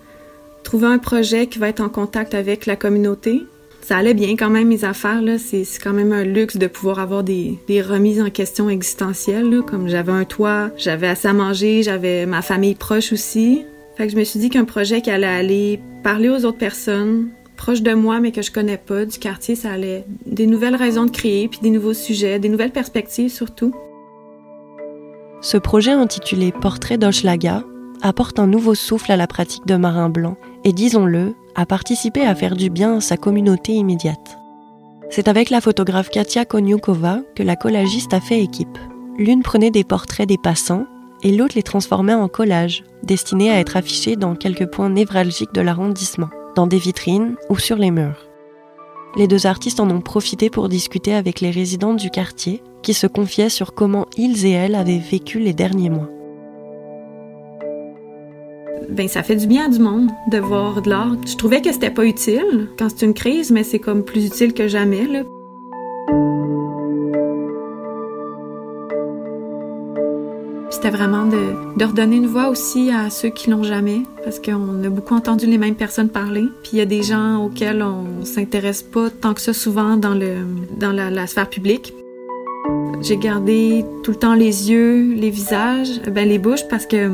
trouver 0.64 0.88
un 0.88 0.98
projet 0.98 1.48
qui 1.48 1.60
va 1.60 1.68
être 1.68 1.82
en 1.82 1.90
contact 1.90 2.34
avec 2.34 2.68
la 2.68 2.78
communauté. 2.78 3.44
Ça 3.82 3.98
allait 3.98 4.14
bien 4.14 4.38
quand 4.38 4.50
même 4.50 4.70
mes 4.70 4.86
affaires 4.86 5.22
là, 5.22 5.38
c'est 5.38 5.66
quand 5.84 5.94
même 5.94 6.14
un 6.14 6.24
luxe 6.24 6.56
de 6.56 6.68
pouvoir 6.68 7.00
avoir 7.00 7.26
des, 7.26 7.60
remises 7.82 8.22
en 8.22 8.30
question 8.30 8.70
existentielles 8.70 9.50
là. 9.50 9.62
comme 9.62 9.90
j'avais 9.90 10.14
un 10.14 10.24
toit, 10.24 10.72
j'avais 10.78 11.08
assez 11.08 11.28
à 11.28 11.34
manger, 11.34 11.84
j'avais 11.84 12.26
ma 12.26 12.42
famille 12.42 12.76
proche 12.76 13.12
aussi. 13.12 13.66
Fait 13.98 14.08
que 14.08 14.14
je 14.14 14.18
me 14.18 14.24
suis 14.24 14.40
dit 14.40 14.50
qu'un 14.50 14.66
projet 14.66 15.02
qui 15.02 15.10
allait 15.10 15.28
aller 15.28 15.80
parler 16.02 16.30
aux 16.30 16.46
autres 16.46 16.58
personnes, 16.58 17.30
proche 17.58 17.82
de 17.82 17.94
moi, 17.94 18.22
mais 18.22 18.32
que 18.32 18.42
je 18.42 18.52
connais 18.52 18.78
pas, 18.78 19.06
du 19.06 19.20
quartier, 19.20 19.56
ça 19.56 19.72
allait. 19.72 20.06
Des 20.26 20.48
nouvelles 20.48 20.76
raisons 20.76 21.06
de 21.06 21.12
créer, 21.12 21.50
puis 21.50 21.60
des 21.62 21.72
nouveaux 21.72 21.94
sujets, 21.94 22.40
des 22.40 22.48
nouvelles 22.48 22.72
perspectives 22.72 23.30
surtout. 23.30 23.74
Ce 25.42 25.58
projet 25.58 25.92
intitulé 25.92 26.54
Portrait 26.54 26.98
d'Hochelaga 26.98 27.64
apporte 28.02 28.40
un 28.40 28.48
nouveau 28.48 28.76
souffle 28.76 29.12
à 29.12 29.18
la 29.18 29.28
pratique 29.28 29.66
de 29.66 29.76
marin 29.76 30.10
blanc 30.10 30.38
et, 30.64 30.72
disons-le, 30.72 31.34
a 31.56 31.66
participé 31.66 32.22
à 32.22 32.36
faire 32.36 32.56
du 32.56 32.70
bien 32.70 32.98
à 32.98 33.02
sa 33.02 33.18
communauté 33.18 33.74
immédiate. 33.74 34.38
C'est 35.10 35.28
avec 35.28 35.50
la 35.50 35.62
photographe 35.62 36.10
Katia 36.10 36.46
Konyukova 36.46 37.22
que 37.36 37.44
la 37.44 37.56
collagiste 37.56 38.14
a 38.14 38.20
fait 38.20 38.42
équipe. 38.42 38.78
L'une 39.18 39.42
prenait 39.42 39.72
des 39.72 39.84
portraits 39.84 40.28
des 40.28 40.38
passants 40.38 40.86
et 41.24 41.32
l'autre 41.32 41.56
les 41.56 41.64
transformait 41.64 42.14
en 42.14 42.28
collages, 42.28 42.84
destinés 43.04 43.52
à 43.52 43.60
être 43.60 43.78
affichés 43.78 44.16
dans 44.16 44.36
quelques 44.36 44.68
points 44.68 44.90
névralgiques 44.90 45.54
de 45.54 45.62
l'arrondissement 45.62 46.30
dans 46.58 46.68
des 46.68 46.80
vitrines 46.80 47.36
ou 47.52 47.58
sur 47.60 47.78
les 47.78 47.92
murs. 47.92 48.28
Les 49.16 49.28
deux 49.28 49.46
artistes 49.46 49.80
en 49.80 49.90
ont 49.92 50.02
profité 50.02 50.50
pour 50.50 50.70
discuter 50.70 51.14
avec 51.14 51.40
les 51.40 51.52
résidents 51.52 51.94
du 51.94 52.10
quartier 52.10 52.64
qui 52.82 52.96
se 52.96 53.06
confiaient 53.06 53.50
sur 53.50 53.76
comment 53.76 54.08
ils 54.18 54.44
et 54.46 54.52
elles 54.52 54.74
avaient 54.74 54.98
vécu 54.98 55.38
les 55.40 55.54
derniers 55.54 55.92
mois. 55.92 56.10
Ben, 58.90 59.08
ça 59.08 59.22
fait 59.22 59.36
du 59.36 59.46
bien 59.46 59.66
à 59.66 59.70
du 59.70 59.78
monde 59.78 60.10
de 60.32 60.40
voir 60.40 60.82
de 60.82 60.90
l'art. 60.90 61.16
Je 61.28 61.36
trouvais 61.36 61.62
que 61.62 61.72
c'était 61.72 61.92
pas 61.92 62.06
utile 62.06 62.70
quand 62.80 62.90
c'est 62.90 63.06
une 63.06 63.14
crise, 63.14 63.52
mais 63.52 63.64
c'est 63.64 63.80
comme 63.80 64.04
plus 64.04 64.26
utile 64.26 64.54
que 64.54 64.68
jamais. 64.68 65.06
C'était 70.78 70.96
vraiment 70.96 71.26
de, 71.26 71.56
de, 71.76 71.86
redonner 71.86 72.18
une 72.18 72.28
voix 72.28 72.50
aussi 72.50 72.92
à 72.92 73.10
ceux 73.10 73.30
qui 73.30 73.50
l'ont 73.50 73.64
jamais, 73.64 74.04
parce 74.24 74.40
qu'on 74.40 74.84
a 74.84 74.90
beaucoup 74.90 75.16
entendu 75.16 75.48
les 75.48 75.58
mêmes 75.58 75.74
personnes 75.74 76.08
parler. 76.08 76.46
Puis 76.62 76.74
il 76.74 76.78
y 76.78 76.82
a 76.82 76.86
des 76.86 77.02
gens 77.02 77.44
auxquels 77.44 77.82
on 77.82 78.24
s'intéresse 78.24 78.84
pas 78.84 79.10
tant 79.10 79.34
que 79.34 79.42
ça 79.42 79.54
souvent 79.54 79.98
dans, 79.98 80.14
le, 80.14 80.36
dans 80.80 80.92
la, 80.92 81.26
sphère 81.26 81.50
publique. 81.50 81.96
J'ai 83.02 83.18
gardé 83.18 83.86
tout 84.04 84.12
le 84.12 84.18
temps 84.18 84.36
les 84.36 84.70
yeux, 84.70 85.16
les 85.16 85.32
visages, 85.32 86.00
ben 86.12 86.30
les 86.30 86.38
bouches, 86.38 86.68
parce 86.70 86.86
que 86.86 87.10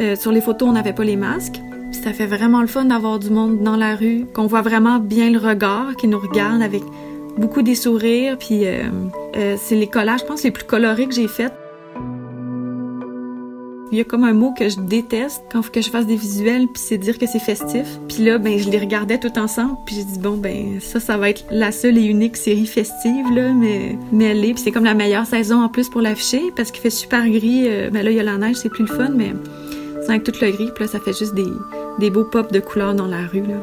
euh, 0.00 0.16
sur 0.16 0.32
les 0.32 0.40
photos 0.40 0.70
on 0.70 0.72
n'avait 0.72 0.92
pas 0.92 1.04
les 1.04 1.16
masques. 1.16 1.60
Puis 1.92 2.00
ça 2.02 2.12
fait 2.12 2.26
vraiment 2.26 2.62
le 2.62 2.66
fun 2.66 2.84
d'avoir 2.86 3.20
du 3.20 3.30
monde 3.30 3.62
dans 3.62 3.76
la 3.76 3.94
rue, 3.94 4.26
qu'on 4.34 4.48
voit 4.48 4.62
vraiment 4.62 4.98
bien 4.98 5.30
le 5.30 5.38
regard, 5.38 5.94
qui 5.94 6.08
nous 6.08 6.18
regarde 6.18 6.62
avec 6.62 6.82
beaucoup 7.38 7.62
des 7.62 7.76
sourires. 7.76 8.36
Puis 8.38 8.66
euh, 8.66 8.88
euh, 9.36 9.54
c'est 9.56 9.76
les 9.76 9.86
collages, 9.86 10.22
je 10.22 10.24
pense, 10.24 10.42
les 10.42 10.50
plus 10.50 10.64
colorés 10.64 11.06
que 11.06 11.14
j'ai 11.14 11.28
faits. 11.28 11.52
Il 13.92 13.98
y 13.98 14.00
a 14.00 14.04
comme 14.04 14.24
un 14.24 14.32
mot 14.32 14.52
que 14.52 14.68
je 14.68 14.80
déteste 14.80 15.42
quand 15.52 15.62
faut 15.62 15.70
que 15.70 15.80
je 15.80 15.90
fasse 15.90 16.06
des 16.06 16.16
visuels, 16.16 16.66
puis 16.66 16.82
c'est 16.84 16.98
dire 16.98 17.18
que 17.18 17.26
c'est 17.26 17.38
festif. 17.38 17.86
Puis 18.08 18.24
là, 18.24 18.38
ben 18.38 18.58
je 18.58 18.68
les 18.68 18.78
regardais 18.78 19.18
tout 19.18 19.38
ensemble, 19.38 19.76
puis 19.86 19.96
j'ai 19.96 20.04
dit 20.04 20.18
bon 20.18 20.36
ben 20.36 20.80
ça, 20.80 21.00
ça 21.00 21.16
va 21.16 21.30
être 21.30 21.44
la 21.50 21.70
seule 21.70 21.98
et 21.98 22.04
unique 22.04 22.36
série 22.36 22.66
festive 22.66 23.30
là, 23.32 23.52
mais 23.52 23.96
mais 24.10 24.24
elle 24.24 24.44
est, 24.44 24.54
puis 24.54 24.62
c'est 24.62 24.72
comme 24.72 24.84
la 24.84 24.94
meilleure 24.94 25.26
saison 25.26 25.62
en 25.62 25.68
plus 25.68 25.88
pour 25.88 26.00
l'afficher 26.00 26.42
parce 26.56 26.70
qu'il 26.70 26.82
fait 26.82 26.90
super 26.90 27.28
gris. 27.28 27.64
Euh, 27.66 27.90
ben 27.90 28.04
là 28.04 28.10
il 28.10 28.16
y 28.16 28.20
a 28.20 28.24
la 28.24 28.38
neige, 28.38 28.56
c'est 28.56 28.70
plus 28.70 28.84
le 28.84 28.94
fun, 28.94 29.10
mais 29.14 29.32
c'est 30.02 30.10
avec 30.10 30.24
tout 30.24 30.32
le 30.40 30.50
gris, 30.50 30.70
puis 30.74 30.84
là 30.84 30.88
ça 30.88 30.98
fait 30.98 31.16
juste 31.16 31.34
des 31.34 31.44
des 31.98 32.10
beaux 32.10 32.24
pops 32.24 32.50
de 32.50 32.60
couleurs 32.60 32.94
dans 32.94 33.06
la 33.06 33.26
rue 33.26 33.42
là. 33.42 33.60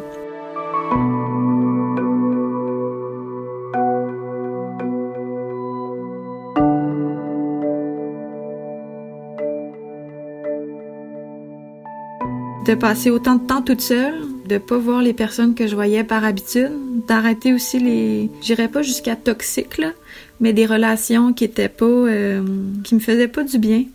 De 12.65 12.75
passer 12.75 13.09
autant 13.09 13.35
de 13.35 13.47
temps 13.47 13.61
toute 13.61 13.81
seule, 13.81 14.21
de 14.47 14.57
pas 14.57 14.77
voir 14.77 15.01
les 15.01 15.13
personnes 15.13 15.55
que 15.55 15.67
je 15.67 15.73
voyais 15.73 16.03
par 16.03 16.23
habitude, 16.23 16.71
d'arrêter 17.07 17.53
aussi 17.53 17.79
les, 17.79 18.29
j'irais 18.41 18.67
pas 18.67 18.83
jusqu'à 18.83 19.15
toxiques 19.15 19.79
là, 19.79 19.91
mais 20.39 20.53
des 20.53 20.65
relations 20.65 21.33
qui 21.33 21.43
étaient 21.43 21.69
pas, 21.69 21.85
euh, 21.85 22.43
qui 22.83 22.95
me 22.95 22.99
faisaient 22.99 23.27
pas 23.27 23.43
du 23.43 23.57
bien. 23.57 23.85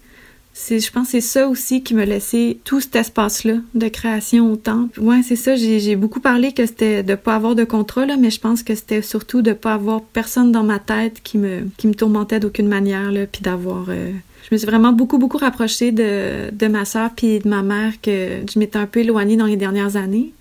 C'est, 0.53 0.81
je 0.81 0.91
pense, 0.91 1.09
c'est 1.09 1.21
ça 1.21 1.49
aussi 1.49 1.83
qui 1.83 1.95
me 1.95 2.05
laissait 2.05 2.57
tout 2.65 2.81
cet 2.81 2.97
espace-là 2.97 3.57
de 3.75 3.89
création 3.89 4.51
autant. 4.51 4.89
Ouais, 4.97 5.21
c'est 5.23 5.37
ça. 5.37 5.55
J'ai, 5.55 5.97
beaucoup 5.97 6.21
parlé 6.21 6.53
que 6.53 6.65
c'était 6.65 7.03
de 7.03 7.15
pas 7.15 7.35
avoir 7.35 7.55
de 7.55 7.65
contrat 7.65 8.07
là, 8.07 8.17
mais 8.17 8.31
je 8.31 8.41
pense 8.41 8.63
que 8.63 8.75
c'était 8.75 9.03
surtout 9.03 9.43
de 9.43 9.53
pas 9.53 9.75
avoir 9.75 10.01
personne 10.01 10.53
dans 10.53 10.65
ma 10.65 10.79
tête 10.79 11.21
qui 11.23 11.37
me, 11.37 11.69
qui 11.77 11.87
me 11.87 11.95
tourmentait 11.95 12.41
d'aucune 12.41 12.69
manière 12.69 13.13
là, 13.13 13.27
puis 13.27 13.43
d'avoir 13.43 13.87
euh, 13.91 14.13
je 14.49 14.55
me 14.55 14.59
suis 14.59 14.67
vraiment 14.67 14.93
beaucoup, 14.93 15.19
beaucoup 15.19 15.39
rapprochée 15.39 15.91
de, 15.91 16.51
de 16.53 16.67
ma 16.69 16.85
sœur 16.85 17.11
puis 17.17 17.41
de 17.41 17.49
ma 17.49 17.63
mère 17.63 18.01
que 18.01 18.43
je 18.49 18.59
m'étais 18.61 18.79
un 18.79 18.87
peu 18.87 19.01
éloignée 19.01 19.37
dans 19.37 19.47
les 19.47 19.57
dernières 19.57 19.97
années. 19.97 20.33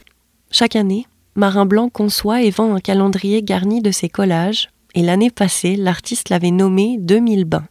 Chaque 0.51 0.75
année, 0.75 1.07
Marin 1.35 1.65
Blanc 1.65 1.89
conçoit 1.89 2.43
et 2.43 2.51
vend 2.51 2.75
un 2.75 2.79
calendrier 2.79 3.41
garni 3.41 3.81
de 3.81 3.89
ses 3.89 4.07
collages, 4.07 4.69
et 4.93 5.01
l'année 5.01 5.31
passée, 5.31 5.75
l'artiste 5.75 6.29
l'avait 6.29 6.51
nommé 6.51 6.97
2000 6.99 7.45
bains. 7.45 7.67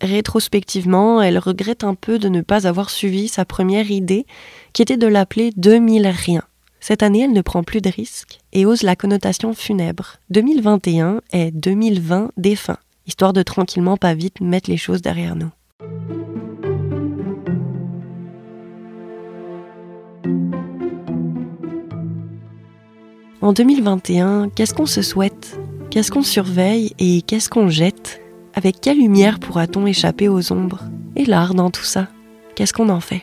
Rétrospectivement, 0.00 1.20
elle 1.20 1.38
regrette 1.38 1.82
un 1.82 1.94
peu 1.94 2.20
de 2.20 2.28
ne 2.28 2.42
pas 2.42 2.68
avoir 2.68 2.88
suivi 2.88 3.26
sa 3.26 3.44
première 3.44 3.90
idée, 3.90 4.24
qui 4.72 4.82
était 4.82 4.96
de 4.96 5.08
l'appeler 5.08 5.50
2000 5.56 6.06
rien. 6.06 6.42
Cette 6.78 7.02
année, 7.02 7.22
elle 7.22 7.32
ne 7.32 7.42
prend 7.42 7.64
plus 7.64 7.80
de 7.80 7.90
risques 7.90 8.38
et 8.52 8.66
ose 8.66 8.82
la 8.82 8.94
connotation 8.94 9.52
funèbre. 9.52 10.18
2021 10.30 11.22
est 11.32 11.50
2020 11.50 12.30
défunt 12.36 12.78
histoire 13.06 13.32
de 13.32 13.42
tranquillement 13.42 13.96
pas 13.96 14.14
vite 14.14 14.40
mettre 14.40 14.70
les 14.70 14.76
choses 14.76 15.02
derrière 15.02 15.36
nous. 15.36 15.50
En 23.42 23.52
2021, 23.52 24.48
qu'est-ce 24.48 24.74
qu'on 24.74 24.86
se 24.86 25.02
souhaite? 25.02 25.60
Qu'est-ce 25.90 26.10
qu'on 26.10 26.22
surveille 26.22 26.94
et 26.98 27.22
qu'est-ce 27.22 27.48
qu'on 27.48 27.68
jette? 27.68 28.20
Avec 28.54 28.80
quelle 28.80 28.98
lumière 28.98 29.38
pourra-t-on 29.38 29.86
échapper 29.86 30.28
aux 30.28 30.52
ombres 30.52 30.82
Et 31.14 31.26
l'art 31.26 31.54
dans 31.54 31.70
tout 31.70 31.84
ça? 31.84 32.08
Qu'est-ce 32.56 32.72
qu'on 32.72 32.88
en 32.88 32.98
fait? 32.98 33.22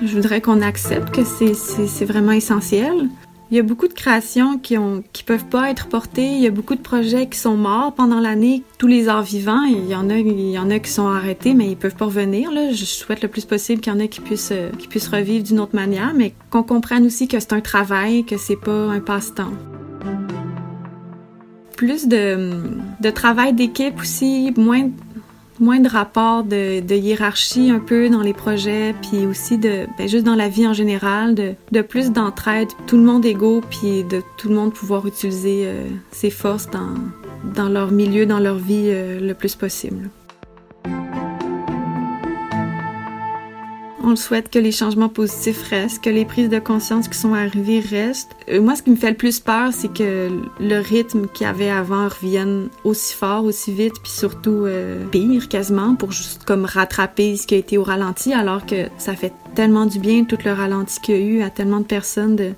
Je 0.00 0.14
voudrais 0.14 0.40
qu'on 0.40 0.62
accepte 0.62 1.10
que 1.10 1.24
c'est 1.24 2.04
vraiment 2.06 2.32
essentiel. 2.32 3.10
Il 3.50 3.56
y 3.58 3.60
a 3.60 3.62
beaucoup 3.62 3.88
de 3.88 3.92
créations 3.92 4.58
qui 4.58 4.76
qui 5.12 5.22
peuvent 5.22 5.44
pas 5.44 5.70
être 5.70 5.88
portées. 5.88 6.32
Il 6.32 6.40
y 6.40 6.46
a 6.46 6.50
beaucoup 6.50 6.74
de 6.74 6.80
projets 6.80 7.28
qui 7.28 7.38
sont 7.38 7.56
morts 7.56 7.92
pendant 7.94 8.18
l'année. 8.18 8.62
Tous 8.78 8.86
les 8.86 9.08
arts 9.08 9.22
vivants, 9.22 9.62
il 9.64 9.86
y 9.86 9.94
en 9.94 10.08
a, 10.08 10.16
il 10.16 10.50
y 10.50 10.58
en 10.58 10.70
a 10.70 10.78
qui 10.78 10.90
sont 10.90 11.06
arrêtés, 11.06 11.52
mais 11.54 11.68
ils 11.68 11.76
peuvent 11.76 11.94
pas 11.94 12.06
revenir. 12.06 12.50
Je 12.72 12.84
souhaite 12.84 13.22
le 13.22 13.28
plus 13.28 13.44
possible 13.44 13.80
qu'il 13.80 13.92
y 13.92 13.96
en 13.96 13.98
ait 13.98 14.08
qui 14.08 14.20
puissent 14.20 14.52
qui 14.78 14.88
puissent 14.88 15.08
revivre 15.08 15.44
d'une 15.44 15.60
autre 15.60 15.76
manière, 15.76 16.14
mais 16.14 16.34
qu'on 16.50 16.62
comprenne 16.62 17.04
aussi 17.06 17.28
que 17.28 17.38
c'est 17.38 17.52
un 17.52 17.60
travail, 17.60 18.24
que 18.24 18.38
c'est 18.38 18.56
pas 18.56 18.88
un 18.88 19.00
passe-temps. 19.00 19.52
Plus 21.76 22.08
de, 22.08 22.50
de 23.00 23.10
travail 23.10 23.52
d'équipe 23.52 24.00
aussi, 24.00 24.52
moins 24.56 24.88
moins 25.60 25.80
de 25.80 25.88
rapports 25.88 26.44
de, 26.44 26.94
hiérarchie 26.94 27.70
un 27.70 27.78
peu 27.78 28.08
dans 28.08 28.22
les 28.22 28.32
projets, 28.32 28.94
puis 29.02 29.26
aussi 29.26 29.58
de 29.58 29.86
ben, 29.98 30.08
juste 30.08 30.24
dans 30.24 30.34
la 30.34 30.48
vie 30.48 30.66
en 30.66 30.72
général, 30.72 31.34
de, 31.34 31.82
plus 31.82 32.10
d'entraide, 32.10 32.68
tout 32.86 32.96
le 32.96 33.02
monde 33.02 33.24
égaux, 33.24 33.60
puis 33.70 34.04
de 34.04 34.22
tout 34.38 34.48
le 34.48 34.54
monde 34.54 34.72
pouvoir 34.72 35.06
utiliser 35.06 35.62
euh, 35.66 35.86
ses 36.10 36.30
forces 36.30 36.68
dans, 36.70 36.94
dans 37.54 37.68
leur 37.68 37.90
milieu, 37.90 38.26
dans 38.26 38.40
leur 38.40 38.56
vie 38.56 38.88
euh, 38.88 39.20
le 39.20 39.34
plus 39.34 39.54
possible. 39.54 40.10
On 44.06 44.16
souhaite 44.16 44.50
que 44.50 44.58
les 44.58 44.70
changements 44.70 45.08
positifs 45.08 45.62
restent, 45.70 46.04
que 46.04 46.10
les 46.10 46.26
prises 46.26 46.50
de 46.50 46.58
conscience 46.58 47.08
qui 47.08 47.16
sont 47.16 47.32
arrivées 47.32 47.80
restent. 47.80 48.36
Euh, 48.50 48.60
moi, 48.60 48.76
ce 48.76 48.82
qui 48.82 48.90
me 48.90 48.96
fait 48.96 49.08
le 49.08 49.16
plus 49.16 49.40
peur, 49.40 49.72
c'est 49.72 49.90
que 49.90 50.28
le 50.60 50.78
rythme 50.78 51.26
qu'il 51.26 51.46
y 51.46 51.48
avait 51.48 51.70
avant 51.70 52.08
revienne 52.08 52.68
aussi 52.84 53.14
fort, 53.14 53.44
aussi 53.44 53.72
vite, 53.72 53.94
puis 54.02 54.12
surtout 54.12 54.66
euh, 54.66 55.06
pire 55.06 55.48
quasiment, 55.48 55.94
pour 55.94 56.12
juste 56.12 56.44
comme 56.44 56.66
rattraper 56.66 57.36
ce 57.36 57.46
qui 57.46 57.54
a 57.54 57.56
été 57.56 57.78
au 57.78 57.82
ralenti, 57.82 58.34
alors 58.34 58.66
que 58.66 58.88
ça 58.98 59.14
fait 59.14 59.32
tellement 59.54 59.86
du 59.86 59.98
bien 59.98 60.24
tout 60.24 60.38
le 60.44 60.52
ralenti 60.52 61.00
qu'il 61.00 61.16
y 61.16 61.18
a 61.18 61.20
eu 61.22 61.42
à 61.42 61.48
tellement 61.48 61.80
de 61.80 61.86
personnes 61.86 62.36
de 62.36 62.52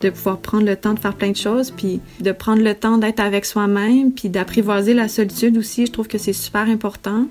de 0.00 0.10
pouvoir 0.10 0.38
prendre 0.38 0.64
le 0.64 0.76
temps 0.76 0.94
de 0.94 1.00
faire 1.00 1.14
plein 1.14 1.32
de 1.32 1.36
choses, 1.36 1.72
puis 1.72 2.00
de 2.20 2.30
prendre 2.30 2.62
le 2.62 2.72
temps 2.72 2.98
d'être 2.98 3.18
avec 3.18 3.44
soi-même, 3.44 4.12
puis 4.12 4.28
d'apprivoiser 4.28 4.94
la 4.94 5.08
solitude 5.08 5.58
aussi. 5.58 5.86
Je 5.86 5.92
trouve 5.92 6.06
que 6.06 6.18
c'est 6.18 6.32
super 6.32 6.68
important. 6.68 7.26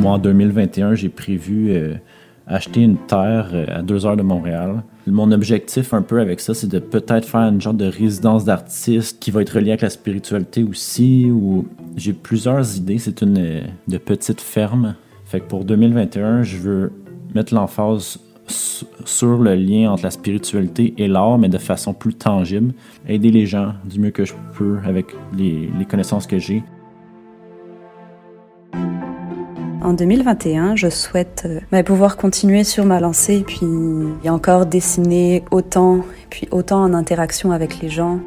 Moi, 0.00 0.12
en 0.12 0.18
2021, 0.18 0.94
j'ai 0.94 1.10
prévu 1.10 1.72
euh, 1.72 1.94
acheter 2.46 2.80
une 2.80 2.96
terre 2.96 3.50
euh, 3.52 3.66
à 3.68 3.82
deux 3.82 4.06
heures 4.06 4.16
de 4.16 4.22
Montréal. 4.22 4.82
Mon 5.06 5.30
objectif 5.30 5.92
un 5.92 6.00
peu 6.00 6.20
avec 6.20 6.40
ça, 6.40 6.54
c'est 6.54 6.68
de 6.68 6.78
peut-être 6.78 7.28
faire 7.28 7.42
une 7.42 7.60
genre 7.60 7.74
de 7.74 7.84
résidence 7.84 8.46
d'artiste 8.46 9.18
qui 9.20 9.30
va 9.30 9.42
être 9.42 9.50
reliée 9.50 9.72
avec 9.72 9.82
la 9.82 9.90
spiritualité 9.90 10.64
aussi. 10.64 11.30
J'ai 11.96 12.14
plusieurs 12.14 12.78
idées. 12.78 12.96
C'est 12.96 13.20
une 13.20 13.36
euh, 13.36 13.60
de 13.88 13.98
petite 13.98 14.40
ferme. 14.40 14.94
Fait 15.26 15.40
que 15.40 15.44
pour 15.44 15.66
2021, 15.66 16.44
je 16.44 16.56
veux 16.56 16.92
mettre 17.34 17.52
l'emphase 17.52 18.18
sur 18.46 19.36
le 19.36 19.54
lien 19.54 19.90
entre 19.90 20.04
la 20.04 20.10
spiritualité 20.10 20.94
et 20.96 21.08
l'art, 21.08 21.36
mais 21.36 21.50
de 21.50 21.58
façon 21.58 21.92
plus 21.92 22.14
tangible. 22.14 22.72
Aider 23.06 23.30
les 23.30 23.44
gens 23.44 23.74
du 23.84 24.00
mieux 24.00 24.12
que 24.12 24.24
je 24.24 24.32
peux 24.56 24.78
avec 24.82 25.08
les 25.36 25.68
connaissances 25.88 26.26
que 26.26 26.38
j'ai. 26.38 26.62
En 29.82 29.94
2021, 29.94 30.76
je 30.76 30.90
souhaite 30.90 31.44
euh, 31.46 31.60
bah, 31.72 31.82
pouvoir 31.82 32.18
continuer 32.18 32.64
sur 32.64 32.84
ma 32.84 33.00
lancée 33.00 33.36
et 33.36 33.44
puis 33.44 33.66
encore 34.28 34.66
dessiner 34.66 35.42
autant 35.50 35.98
et 35.98 36.26
puis 36.28 36.48
autant 36.50 36.82
en 36.82 36.92
interaction 36.92 37.50
avec 37.50 37.80
les 37.80 37.88
gens. 37.88 38.20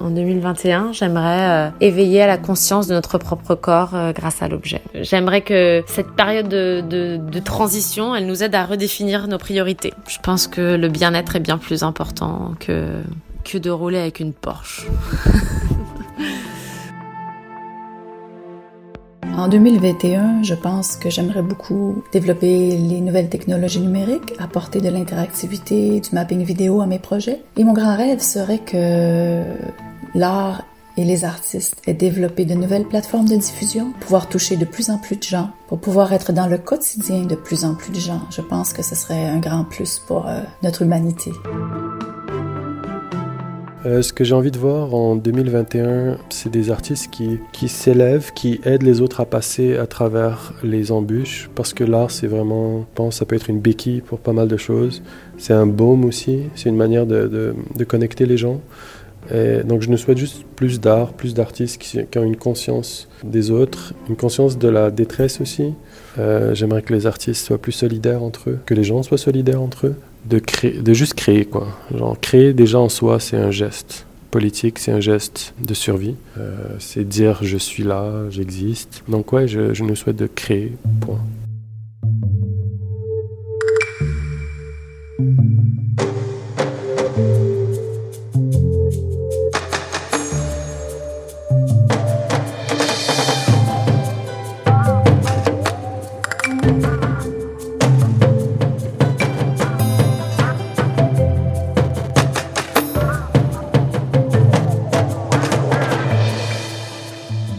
En 0.00 0.10
2021, 0.10 0.92
j'aimerais 0.92 1.68
euh, 1.68 1.70
éveiller 1.80 2.22
à 2.22 2.26
la 2.26 2.36
conscience 2.36 2.88
de 2.88 2.94
notre 2.94 3.16
propre 3.18 3.54
corps 3.54 3.94
euh, 3.94 4.12
grâce 4.12 4.42
à 4.42 4.48
l'objet. 4.48 4.82
J'aimerais 4.94 5.42
que 5.42 5.84
cette 5.86 6.10
période 6.16 6.48
de, 6.48 6.80
de, 6.80 7.16
de, 7.16 7.38
transition, 7.38 8.14
elle 8.14 8.26
nous 8.26 8.42
aide 8.42 8.56
à 8.56 8.64
redéfinir 8.64 9.28
nos 9.28 9.38
priorités. 9.38 9.94
Je 10.08 10.18
pense 10.20 10.48
que 10.48 10.74
le 10.74 10.88
bien-être 10.88 11.36
est 11.36 11.40
bien 11.40 11.58
plus 11.58 11.84
important 11.84 12.54
que 12.58 13.02
que 13.44 13.58
de 13.58 13.70
rouler 13.70 13.98
avec 13.98 14.20
une 14.20 14.32
Porsche. 14.32 14.86
En 19.36 19.48
2021, 19.48 20.44
je 20.44 20.54
pense 20.54 20.94
que 20.94 21.10
j'aimerais 21.10 21.42
beaucoup 21.42 22.04
développer 22.12 22.76
les 22.76 23.00
nouvelles 23.00 23.28
technologies 23.28 23.80
numériques, 23.80 24.32
apporter 24.38 24.80
de 24.80 24.88
l'interactivité, 24.88 25.98
du 25.98 26.10
mapping 26.12 26.44
vidéo 26.44 26.80
à 26.80 26.86
mes 26.86 27.00
projets. 27.00 27.42
Et 27.56 27.64
mon 27.64 27.72
grand 27.72 27.96
rêve 27.96 28.20
serait 28.20 28.60
que 28.60 29.42
l'art 30.14 30.62
et 30.96 31.04
les 31.04 31.24
artistes 31.24 31.82
aient 31.86 31.94
développé 31.94 32.44
de 32.44 32.54
nouvelles 32.54 32.86
plateformes 32.86 33.28
de 33.28 33.34
diffusion, 33.34 33.92
pouvoir 34.00 34.28
toucher 34.28 34.56
de 34.56 34.64
plus 34.64 34.88
en 34.88 34.98
plus 34.98 35.16
de 35.16 35.24
gens, 35.24 35.50
pour 35.66 35.80
pouvoir 35.80 36.12
être 36.12 36.32
dans 36.32 36.46
le 36.46 36.58
quotidien 36.58 37.24
de 37.24 37.34
plus 37.34 37.64
en 37.64 37.74
plus 37.74 37.90
de 37.90 37.98
gens. 37.98 38.22
Je 38.30 38.40
pense 38.40 38.72
que 38.72 38.82
ce 38.82 38.94
serait 38.94 39.26
un 39.26 39.40
grand 39.40 39.64
plus 39.64 39.98
pour 40.06 40.28
euh, 40.28 40.40
notre 40.62 40.82
humanité. 40.82 41.32
Euh, 43.86 44.00
ce 44.00 44.14
que 44.14 44.24
j'ai 44.24 44.34
envie 44.34 44.50
de 44.50 44.58
voir 44.58 44.94
en 44.94 45.14
2021, 45.14 46.16
c'est 46.30 46.50
des 46.50 46.70
artistes 46.70 47.10
qui, 47.10 47.38
qui 47.52 47.68
s'élèvent, 47.68 48.32
qui 48.32 48.60
aident 48.64 48.82
les 48.82 49.02
autres 49.02 49.20
à 49.20 49.26
passer 49.26 49.76
à 49.76 49.86
travers 49.86 50.54
les 50.62 50.90
embûches, 50.90 51.50
parce 51.54 51.74
que 51.74 51.84
l'art, 51.84 52.10
c'est 52.10 52.26
vraiment, 52.26 52.80
je 52.80 52.94
pense, 52.94 53.16
ça 53.16 53.26
peut 53.26 53.36
être 53.36 53.50
une 53.50 53.60
béquille 53.60 54.00
pour 54.00 54.20
pas 54.20 54.32
mal 54.32 54.48
de 54.48 54.56
choses. 54.56 55.02
C'est 55.36 55.52
un 55.52 55.66
baume 55.66 56.06
aussi, 56.06 56.44
c'est 56.54 56.70
une 56.70 56.76
manière 56.76 57.04
de, 57.04 57.54
de, 57.76 57.84
connecter 57.84 58.24
les 58.24 58.38
gens. 58.38 58.60
Donc 59.64 59.82
je 59.82 59.90
nous 59.90 59.96
souhaite 59.96 60.18
juste 60.18 60.44
plus 60.56 60.80
d'art, 60.80 61.12
plus 61.12 61.34
d'artistes 61.34 61.80
qui, 61.80 61.98
qui, 62.10 62.18
ont 62.18 62.24
une 62.24 62.36
conscience 62.36 63.08
des 63.22 63.50
autres, 63.50 63.94
une 64.08 64.16
conscience 64.16 64.58
de 64.58 64.68
la 64.68 64.90
détresse 64.90 65.40
aussi. 65.40 65.74
Euh, 66.18 66.54
J'aimerais 66.54 66.82
que 66.82 66.92
les 66.92 67.06
artistes 67.06 67.44
soient 67.44 67.58
plus 67.58 67.72
solidaires 67.72 68.22
entre 68.22 68.50
eux, 68.50 68.58
que 68.66 68.74
les 68.74 68.84
gens 68.84 69.02
soient 69.02 69.18
solidaires 69.18 69.62
entre 69.62 69.88
eux 69.88 69.96
de 70.24 70.38
créer, 70.38 70.78
de 70.78 70.92
juste 70.92 71.14
créer 71.14 71.44
quoi. 71.44 71.68
Genre 71.94 72.18
créer 72.20 72.52
déjà 72.52 72.78
en 72.78 72.88
soi, 72.88 73.20
c'est 73.20 73.36
un 73.36 73.50
geste 73.50 74.06
politique, 74.30 74.78
c'est 74.78 74.92
un 74.92 75.00
geste 75.00 75.54
de 75.60 75.74
survie. 75.74 76.16
Euh, 76.38 76.56
c'est 76.78 77.06
dire 77.08 77.38
je 77.42 77.56
suis 77.56 77.84
là, 77.84 78.28
j'existe. 78.30 79.02
Donc 79.08 79.32
ouais, 79.32 79.46
je, 79.46 79.74
je 79.74 79.82
nous 79.84 79.96
souhaite 79.96 80.16
de 80.16 80.26
créer. 80.26 80.72
Point. 81.00 81.20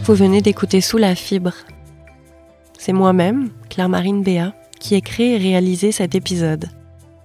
Vous 0.06 0.14
venez 0.14 0.40
d'écouter 0.40 0.80
Sous 0.80 0.98
la 0.98 1.16
fibre. 1.16 1.52
C'est 2.78 2.92
moi-même, 2.92 3.50
Claire-Marine 3.68 4.22
Béat, 4.22 4.54
qui 4.78 4.94
ai 4.94 5.00
créé 5.00 5.34
et 5.34 5.36
réalisé 5.36 5.90
cet 5.90 6.14
épisode. 6.14 6.70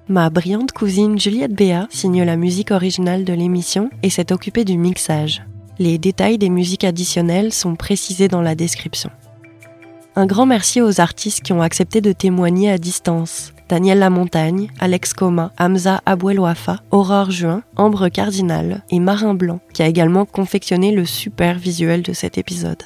Ma 0.08 0.32
brillante 0.32 0.72
cousine 0.72 1.20
Juliette 1.20 1.54
Béat 1.54 1.88
signe 1.92 2.24
la 2.24 2.38
musique 2.38 2.72
originale 2.72 3.24
de 3.24 3.34
l'émission 3.34 3.92
et 4.02 4.10
s'est 4.10 4.34
occupée 4.34 4.66
du 4.66 4.80
mixage. 4.80 5.44
Les 5.78 6.00
détails 6.00 6.40
des 6.40 6.50
musiques 6.50 6.84
additionnelles 6.84 7.54
sont 7.54 7.76
précisés 7.76 8.28
dans 8.28 8.42
la 8.42 8.56
description. 8.56 9.12
Un 10.16 10.26
grand 10.26 10.48
merci 10.48 10.82
aux 10.82 11.00
artistes 11.00 11.44
qui 11.44 11.54
ont 11.54 11.62
accepté 11.62 12.02
de 12.02 12.14
témoigner 12.14 12.72
à 12.72 12.80
distance. 12.80 13.54
Daniel 13.72 13.99
Lamontagne, 13.99 14.67
Alex 14.82 15.13
Coma, 15.13 15.53
Hamza 15.57 16.01
Abouelouafa, 16.05 16.82
Aurore 16.91 17.32
Juin, 17.32 17.63
Ambre 17.78 18.09
Cardinal 18.09 18.84
et 18.89 18.99
Marin 18.99 19.34
Blanc, 19.34 19.61
qui 19.74 19.82
a 19.82 19.88
également 19.88 20.26
confectionné 20.26 20.91
le 20.91 21.05
super 21.05 21.57
visuel 21.57 22.01
de 22.01 22.11
cet 22.11 22.38
épisode. 22.38 22.84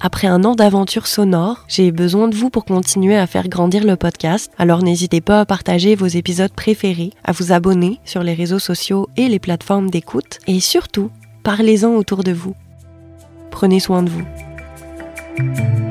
Après 0.00 0.28
un 0.28 0.44
an 0.44 0.54
d'aventure 0.54 1.08
sonore, 1.08 1.64
j'ai 1.66 1.90
besoin 1.90 2.28
de 2.28 2.36
vous 2.36 2.50
pour 2.50 2.64
continuer 2.64 3.16
à 3.16 3.26
faire 3.26 3.48
grandir 3.48 3.82
le 3.82 3.96
podcast, 3.96 4.52
alors 4.58 4.84
n'hésitez 4.84 5.20
pas 5.20 5.40
à 5.40 5.44
partager 5.44 5.96
vos 5.96 6.06
épisodes 6.06 6.52
préférés, 6.52 7.10
à 7.24 7.32
vous 7.32 7.50
abonner 7.50 7.98
sur 8.04 8.22
les 8.22 8.34
réseaux 8.34 8.60
sociaux 8.60 9.08
et 9.16 9.26
les 9.26 9.40
plateformes 9.40 9.90
d'écoute, 9.90 10.38
et 10.46 10.60
surtout, 10.60 11.10
parlez-en 11.42 11.96
autour 11.96 12.22
de 12.22 12.30
vous. 12.30 12.54
Prenez 13.50 13.80
soin 13.80 14.04
de 14.04 14.10
vous. 14.10 15.85